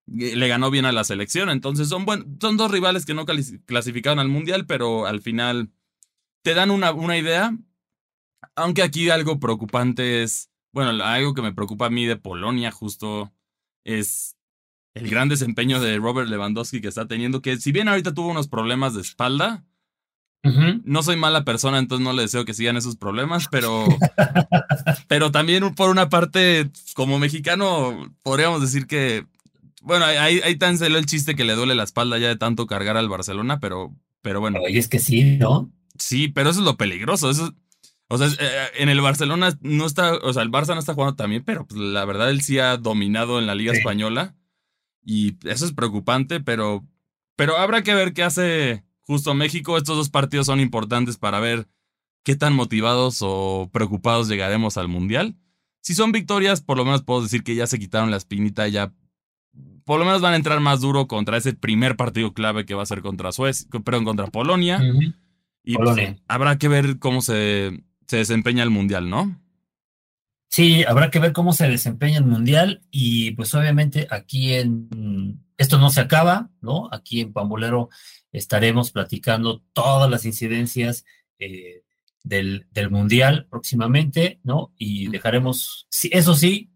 le 0.05 0.47
ganó 0.47 0.69
bien 0.71 0.85
a 0.85 0.91
la 0.91 1.03
selección. 1.03 1.49
Entonces 1.49 1.89
son, 1.89 2.05
son 2.39 2.57
dos 2.57 2.71
rivales 2.71 3.05
que 3.05 3.13
no 3.13 3.25
clasificaron 3.25 4.19
al 4.19 4.29
Mundial, 4.29 4.65
pero 4.65 5.05
al 5.05 5.21
final 5.21 5.69
te 6.43 6.53
dan 6.53 6.71
una, 6.71 6.91
una 6.91 7.17
idea. 7.17 7.57
Aunque 8.55 8.83
aquí 8.83 9.09
algo 9.09 9.39
preocupante 9.39 10.23
es, 10.23 10.49
bueno, 10.71 11.03
algo 11.03 11.33
que 11.33 11.41
me 11.41 11.53
preocupa 11.53 11.87
a 11.87 11.89
mí 11.89 12.05
de 12.05 12.17
Polonia 12.17 12.71
justo 12.71 13.31
es 13.85 14.35
el 14.93 15.09
gran 15.09 15.29
desempeño 15.29 15.79
de 15.79 15.97
Robert 15.97 16.29
Lewandowski 16.29 16.81
que 16.81 16.87
está 16.87 17.07
teniendo, 17.07 17.41
que 17.41 17.57
si 17.57 17.71
bien 17.71 17.87
ahorita 17.87 18.13
tuvo 18.13 18.29
unos 18.29 18.47
problemas 18.47 18.93
de 18.93 19.01
espalda, 19.01 19.65
no 20.83 21.03
soy 21.03 21.15
mala 21.15 21.45
persona, 21.45 21.79
entonces 21.79 22.03
no 22.03 22.11
le 22.11 22.23
deseo 22.23 22.43
que 22.43 22.53
sigan 22.53 22.75
esos 22.75 22.97
problemas, 22.97 23.47
pero, 23.49 23.85
pero 25.07 25.31
también 25.31 25.73
por 25.73 25.89
una 25.89 26.09
parte, 26.09 26.69
como 26.95 27.17
mexicano, 27.17 28.13
podríamos 28.23 28.59
decir 28.59 28.85
que, 28.85 29.25
bueno, 29.83 30.05
ahí, 30.05 30.41
ahí 30.43 30.55
tan 30.57 30.77
se 30.77 30.87
el 30.87 31.05
chiste 31.05 31.35
que 31.35 31.43
le 31.43 31.53
duele 31.53 31.75
la 31.75 31.83
espalda 31.83 32.17
ya 32.17 32.29
de 32.29 32.35
tanto 32.35 32.65
cargar 32.67 32.97
al 32.97 33.09
Barcelona, 33.09 33.59
pero, 33.59 33.95
pero 34.21 34.39
bueno. 34.39 34.59
Y 34.67 34.77
es 34.77 34.87
que 34.87 34.99
sí, 34.99 35.37
¿no? 35.37 35.71
Sí, 35.97 36.27
pero 36.27 36.49
eso 36.49 36.59
es 36.59 36.65
lo 36.65 36.77
peligroso, 36.77 37.29
eso 37.29 37.53
o 38.13 38.17
sea, 38.19 38.27
eh, 38.27 38.67
en 38.75 38.89
el 38.89 39.01
Barcelona 39.01 39.57
no 39.61 39.87
está, 39.87 40.13
o 40.15 40.33
sea, 40.33 40.43
el 40.43 40.51
Barça 40.51 40.73
no 40.73 40.79
está 40.79 40.93
jugando 40.93 41.15
también, 41.15 41.43
pero 41.43 41.65
pues, 41.65 41.79
la 41.79 42.05
verdad 42.05 42.29
él 42.29 42.41
sí 42.41 42.59
ha 42.59 42.77
dominado 42.77 43.39
en 43.39 43.47
la 43.47 43.55
Liga 43.55 43.73
Española. 43.73 44.35
Y 45.03 45.35
eso 45.47 45.65
es 45.65 45.73
preocupante, 45.73 46.39
pero, 46.39 46.85
pero 47.35 47.57
habrá 47.57 47.81
que 47.81 47.95
ver 47.95 48.13
qué 48.13 48.23
hace 48.23 48.83
justo 49.01 49.33
México. 49.33 49.77
Estos 49.77 49.97
dos 49.97 50.09
partidos 50.11 50.45
son 50.45 50.59
importantes 50.59 51.17
para 51.17 51.39
ver 51.39 51.67
qué 52.23 52.35
tan 52.35 52.53
motivados 52.53 53.17
o 53.21 53.69
preocupados 53.73 54.29
llegaremos 54.29 54.77
al 54.77 54.89
Mundial. 54.89 55.35
Si 55.81 55.95
son 55.95 56.11
victorias, 56.11 56.61
por 56.61 56.77
lo 56.77 56.85
menos 56.85 57.01
puedo 57.01 57.23
decir 57.23 57.43
que 57.43 57.55
ya 57.55 57.65
se 57.65 57.79
quitaron 57.79 58.11
la 58.11 58.17
espinita, 58.17 58.67
ya 58.67 58.93
por 59.85 59.99
lo 59.99 60.05
menos 60.05 60.21
van 60.21 60.33
a 60.33 60.37
entrar 60.37 60.59
más 60.59 60.81
duro 60.81 61.07
contra 61.07 61.37
ese 61.37 61.53
primer 61.53 61.95
partido 61.95 62.33
clave 62.33 62.65
que 62.65 62.75
va 62.75 62.83
a 62.83 62.87
ser 62.87 63.01
contra 63.01 63.31
Suecia, 63.31 63.67
perdón, 63.83 64.05
contra 64.05 64.27
Polonia. 64.27 64.81
Y 65.63 65.75
pues, 65.75 66.15
habrá 66.27 66.57
que 66.57 66.67
ver 66.67 66.99
cómo 66.99 67.21
se, 67.21 67.83
se 68.07 68.17
desempeña 68.17 68.63
el 68.63 68.69
Mundial, 68.69 69.09
¿no? 69.09 69.39
Sí, 70.49 70.83
habrá 70.87 71.09
que 71.09 71.19
ver 71.19 71.33
cómo 71.33 71.51
se 71.53 71.67
desempeña 71.67 72.19
el 72.19 72.25
Mundial 72.25 72.83
y 72.91 73.31
pues 73.31 73.53
obviamente 73.55 74.07
aquí 74.11 74.53
en, 74.53 75.39
esto 75.57 75.79
no 75.79 75.89
se 75.89 76.01
acaba, 76.01 76.51
¿no? 76.61 76.89
Aquí 76.91 77.21
en 77.21 77.33
Pambolero 77.33 77.89
estaremos 78.31 78.91
platicando 78.91 79.63
todas 79.73 80.11
las 80.11 80.25
incidencias 80.25 81.05
eh, 81.39 81.81
del, 82.23 82.67
del, 82.71 82.91
Mundial 82.91 83.47
próximamente, 83.49 84.39
¿no? 84.43 84.73
Y 84.77 85.07
dejaremos, 85.07 85.87
eso 85.89 86.35
sí, 86.35 86.72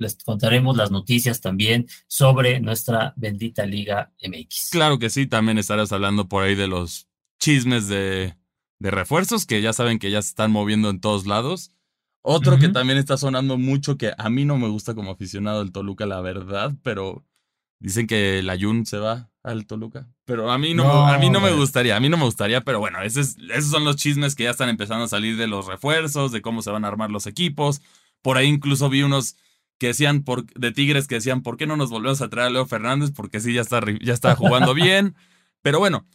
les 0.00 0.16
contaremos 0.16 0.76
las 0.76 0.90
noticias 0.90 1.40
también 1.40 1.86
sobre 2.08 2.60
nuestra 2.60 3.12
bendita 3.16 3.66
Liga 3.66 4.12
MX. 4.22 4.70
Claro 4.70 4.98
que 4.98 5.10
sí, 5.10 5.26
también 5.26 5.58
estarás 5.58 5.92
hablando 5.92 6.28
por 6.28 6.42
ahí 6.42 6.54
de 6.54 6.66
los 6.66 7.06
chismes 7.38 7.86
de, 7.86 8.34
de 8.78 8.90
refuerzos 8.90 9.46
que 9.46 9.62
ya 9.62 9.72
saben 9.72 9.98
que 9.98 10.10
ya 10.10 10.20
se 10.22 10.30
están 10.30 10.50
moviendo 10.50 10.90
en 10.90 11.00
todos 11.00 11.26
lados. 11.26 11.72
Otro 12.22 12.58
que 12.58 12.68
también 12.68 12.98
está 12.98 13.16
sonando 13.16 13.56
mucho, 13.56 13.96
que 13.96 14.12
a 14.16 14.28
mí 14.28 14.44
no 14.44 14.58
me 14.58 14.68
gusta 14.68 14.94
como 14.94 15.12
aficionado 15.12 15.60
del 15.60 15.72
Toluca, 15.72 16.04
la 16.04 16.20
verdad, 16.20 16.74
pero 16.82 17.24
dicen 17.78 18.06
que 18.06 18.42
la 18.42 18.58
Jun 18.58 18.84
se 18.84 18.98
va 18.98 19.30
al 19.42 19.66
Toluca. 19.66 20.06
Pero 20.26 20.50
a 20.50 20.58
mí 20.58 20.74
no, 20.74 21.06
a 21.06 21.18
mí 21.18 21.30
no 21.30 21.40
me 21.40 21.50
gustaría, 21.52 21.96
a 21.96 22.00
mí 22.00 22.10
no 22.10 22.18
me 22.18 22.24
gustaría, 22.24 22.60
pero 22.60 22.78
bueno, 22.78 23.00
esos 23.02 23.36
son 23.70 23.84
los 23.84 23.96
chismes 23.96 24.34
que 24.34 24.44
ya 24.44 24.50
están 24.50 24.68
empezando 24.68 25.04
a 25.04 25.08
salir 25.08 25.38
de 25.38 25.46
los 25.46 25.66
refuerzos, 25.66 26.30
de 26.30 26.42
cómo 26.42 26.60
se 26.60 26.70
van 26.70 26.84
a 26.84 26.88
armar 26.88 27.10
los 27.10 27.26
equipos. 27.26 27.80
Por 28.20 28.36
ahí 28.36 28.48
incluso 28.48 28.90
vi 28.90 29.02
unos 29.02 29.36
que 29.80 29.86
decían 29.88 30.22
por, 30.22 30.44
de 30.52 30.72
Tigres 30.72 31.08
que 31.08 31.14
decían, 31.16 31.42
¿por 31.42 31.56
qué 31.56 31.66
no 31.66 31.74
nos 31.74 31.88
volvemos 31.88 32.20
a 32.20 32.28
traer 32.28 32.48
a 32.48 32.50
Leo 32.50 32.66
Fernández? 32.66 33.12
Porque 33.16 33.40
sí, 33.40 33.54
ya 33.54 33.62
está, 33.62 33.80
ya 34.02 34.12
está 34.12 34.36
jugando 34.36 34.74
bien. 34.74 35.16
Pero 35.62 35.78
bueno, 35.78 36.06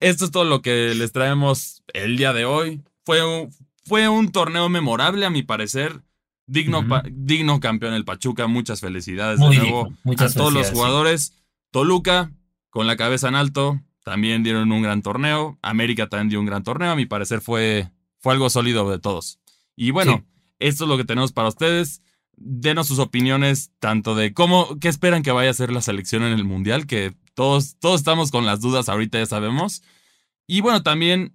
esto 0.00 0.24
es 0.24 0.32
todo 0.32 0.44
lo 0.44 0.60
que 0.60 0.92
les 0.96 1.12
traemos 1.12 1.84
el 1.94 2.16
día 2.16 2.32
de 2.32 2.44
hoy. 2.44 2.82
Fue 3.04 3.24
un, 3.24 3.54
fue 3.84 4.08
un 4.08 4.32
torneo 4.32 4.68
memorable, 4.68 5.24
a 5.24 5.30
mi 5.30 5.44
parecer. 5.44 6.02
Digno, 6.46 6.84
digno 7.12 7.60
campeón 7.60 7.94
el 7.94 8.04
Pachuca. 8.04 8.48
Muchas 8.48 8.80
felicidades 8.80 9.38
de 9.38 9.56
nuevo 9.56 9.92
a 10.18 10.28
todos 10.28 10.52
los 10.52 10.70
jugadores. 10.72 11.32
Toluca, 11.70 12.32
con 12.70 12.88
la 12.88 12.96
cabeza 12.96 13.28
en 13.28 13.36
alto, 13.36 13.80
también 14.02 14.42
dieron 14.42 14.72
un 14.72 14.82
gran 14.82 15.00
torneo. 15.00 15.60
América 15.62 16.08
también 16.08 16.28
dio 16.28 16.40
un 16.40 16.46
gran 16.46 16.64
torneo. 16.64 16.90
A 16.90 16.96
mi 16.96 17.06
parecer 17.06 17.40
fue, 17.40 17.88
fue 18.18 18.32
algo 18.32 18.50
sólido 18.50 18.90
de 18.90 18.98
todos. 18.98 19.38
Y 19.76 19.92
bueno, 19.92 20.24
esto 20.58 20.84
es 20.84 20.90
lo 20.90 20.96
que 20.96 21.04
tenemos 21.04 21.30
para 21.30 21.48
ustedes. 21.48 22.02
Denos 22.44 22.88
sus 22.88 22.98
opiniones, 22.98 23.70
tanto 23.78 24.14
de 24.14 24.34
cómo, 24.34 24.78
qué 24.80 24.88
esperan 24.88 25.22
que 25.22 25.32
vaya 25.32 25.50
a 25.50 25.54
ser 25.54 25.72
la 25.72 25.80
selección 25.80 26.22
en 26.22 26.32
el 26.32 26.44
Mundial, 26.44 26.86
que 26.86 27.14
todos, 27.34 27.76
todos 27.78 28.00
estamos 28.00 28.30
con 28.30 28.46
las 28.46 28.60
dudas, 28.60 28.88
ahorita 28.88 29.18
ya 29.18 29.26
sabemos. 29.26 29.82
Y 30.46 30.60
bueno, 30.60 30.82
también 30.82 31.34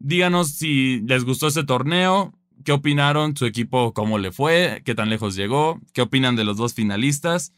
Díganos 0.00 0.50
si 0.52 1.00
les 1.00 1.24
gustó 1.24 1.48
este 1.48 1.64
torneo, 1.64 2.32
qué 2.64 2.72
opinaron, 2.72 3.36
su 3.36 3.46
equipo 3.46 3.92
cómo 3.94 4.18
le 4.18 4.30
fue, 4.30 4.82
qué 4.84 4.94
tan 4.94 5.10
lejos 5.10 5.34
llegó, 5.34 5.80
qué 5.92 6.02
opinan 6.02 6.36
de 6.36 6.44
los 6.44 6.56
dos 6.56 6.74
finalistas. 6.74 7.52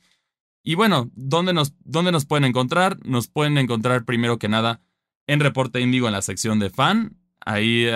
Y 0.63 0.75
bueno, 0.75 1.11
¿dónde 1.15 1.53
nos, 1.53 1.75
dónde 1.85 2.13
nos 2.13 2.25
pueden 2.25 2.45
encontrar? 2.45 2.99
Nos 3.05 3.29
pueden 3.29 3.59
encontrar 3.59 4.05
primero 4.05 4.39
que 4.39 4.49
nada 4.49 4.81
en 5.27 5.41
Reporte 5.41 5.81
Índigo 5.81 6.07
en 6.07 6.15
la 6.15 6.23
sección 6.23 6.59
de 6.59 6.71
fan. 6.71 7.19
Ahí 7.45 7.87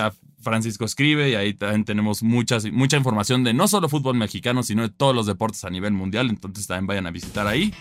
Francisco 0.44 0.84
escribe 0.84 1.30
y 1.30 1.34
ahí 1.34 1.54
también 1.54 1.84
tenemos 1.84 2.22
mucha 2.22 2.58
información 2.96 3.42
de 3.42 3.52
no 3.54 3.66
solo 3.66 3.88
fútbol 3.88 4.16
mexicano, 4.16 4.62
sino 4.62 4.82
de 4.82 4.90
todos 4.90 5.14
los 5.14 5.26
deportes 5.26 5.64
a 5.64 5.70
nivel 5.70 5.92
mundial. 5.92 6.30
Entonces 6.30 6.66
también 6.66 6.86
vayan 6.86 7.06
a 7.06 7.10
visitar 7.10 7.46
ahí. 7.48 7.74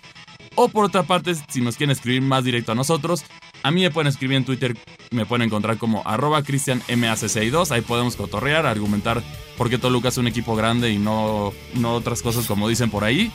O 0.55 0.69
por 0.69 0.85
otra 0.85 1.03
parte, 1.03 1.33
si 1.35 1.61
nos 1.61 1.77
quieren 1.77 1.91
escribir 1.91 2.21
más 2.21 2.43
directo 2.43 2.71
a 2.71 2.75
nosotros, 2.75 3.23
a 3.63 3.71
mí 3.71 3.81
me 3.81 3.91
pueden 3.91 4.07
escribir 4.07 4.37
en 4.37 4.45
Twitter, 4.45 4.77
me 5.11 5.25
pueden 5.25 5.47
encontrar 5.47 5.77
como 5.77 6.03
arroba 6.05 6.43
cristianmac62. 6.43 7.71
Ahí 7.71 7.81
podemos 7.81 8.15
cotorrear, 8.15 8.65
argumentar 8.65 9.23
por 9.57 9.69
qué 9.69 9.77
Toluca 9.77 10.09
es 10.09 10.17
un 10.17 10.27
equipo 10.27 10.55
grande 10.55 10.91
y 10.91 10.97
no, 10.97 11.53
no 11.75 11.93
otras 11.93 12.21
cosas 12.21 12.45
como 12.45 12.69
dicen 12.69 12.89
por 12.89 13.03
ahí. 13.03 13.31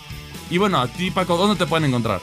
Y 0.51 0.59
bueno, 0.59 0.81
a 0.81 0.87
ti 0.89 1.11
Paco, 1.11 1.37
¿dónde 1.37 1.57
te 1.57 1.67
pueden 1.67 1.87
encontrar? 1.87 2.21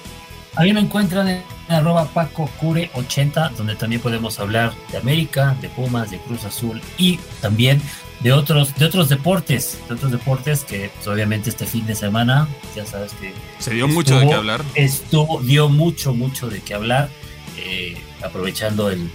A 0.58 0.64
mí 0.64 0.72
me 0.72 0.80
encuentran 0.80 1.28
en 1.28 1.44
arroba 1.68 2.06
Paco 2.06 2.50
Cure 2.60 2.90
80, 2.94 3.50
donde 3.58 3.76
también 3.76 4.02
podemos 4.02 4.40
hablar 4.40 4.74
de 4.90 4.98
América, 4.98 5.56
de 5.62 5.68
Pumas, 5.68 6.12
de 6.12 6.18
Cruz 6.20 6.46
Azul 6.46 6.82
y 6.98 7.18
también 7.42 7.82
de 8.22 8.32
otros, 8.32 8.74
de 8.76 8.86
otros 8.86 9.10
deportes, 9.10 9.78
de 9.90 9.96
otros 9.96 10.12
deportes 10.12 10.64
que 10.64 10.90
pues, 10.96 11.08
obviamente 11.08 11.50
este 11.50 11.66
fin 11.66 11.86
de 11.86 11.94
semana, 11.94 12.48
ya 12.74 12.86
sabes 12.86 13.12
que... 13.14 13.34
Se 13.60 13.74
dio 13.74 13.90
mucho 13.90 14.18
de 14.18 14.28
qué 14.28 14.34
hablar. 14.34 14.64
Estuvo, 14.76 15.42
dio 15.42 15.68
mucho, 15.68 16.14
mucho 16.14 16.48
de 16.50 16.62
qué 16.62 16.74
hablar, 16.74 17.10
eh, 17.58 17.98
aprovechando 18.24 18.90
el, 18.90 19.10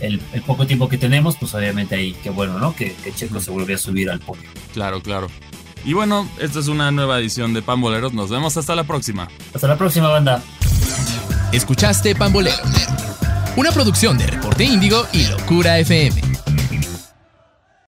el, 0.00 0.20
poco 0.46 0.68
tiempo 0.68 0.88
que 0.88 0.98
tenemos, 0.98 1.36
pues 1.36 1.52
obviamente 1.54 1.96
ahí, 1.96 2.14
qué 2.22 2.30
bueno, 2.30 2.60
¿no? 2.60 2.76
Que, 2.76 2.94
que 2.94 3.12
Checo 3.12 3.40
se 3.40 3.50
volvió 3.50 3.74
a 3.74 3.78
subir 3.78 4.08
al 4.08 4.20
podio. 4.20 4.48
Claro, 4.72 5.02
claro. 5.02 5.28
Y 5.86 5.92
bueno, 5.92 6.28
esta 6.40 6.58
es 6.58 6.66
una 6.66 6.90
nueva 6.90 7.20
edición 7.20 7.54
de 7.54 7.62
Pamboleros. 7.62 8.12
Nos 8.12 8.28
vemos 8.28 8.56
hasta 8.56 8.74
la 8.74 8.82
próxima. 8.82 9.28
Hasta 9.54 9.68
la 9.68 9.78
próxima, 9.78 10.08
banda. 10.08 10.42
Escuchaste 11.52 12.16
Pambolero 12.16 12.56
Una 13.56 13.70
producción 13.70 14.18
de 14.18 14.26
Reporte 14.26 14.64
Índigo 14.64 15.06
y 15.12 15.28
Locura 15.28 15.78
FM. 15.78 16.35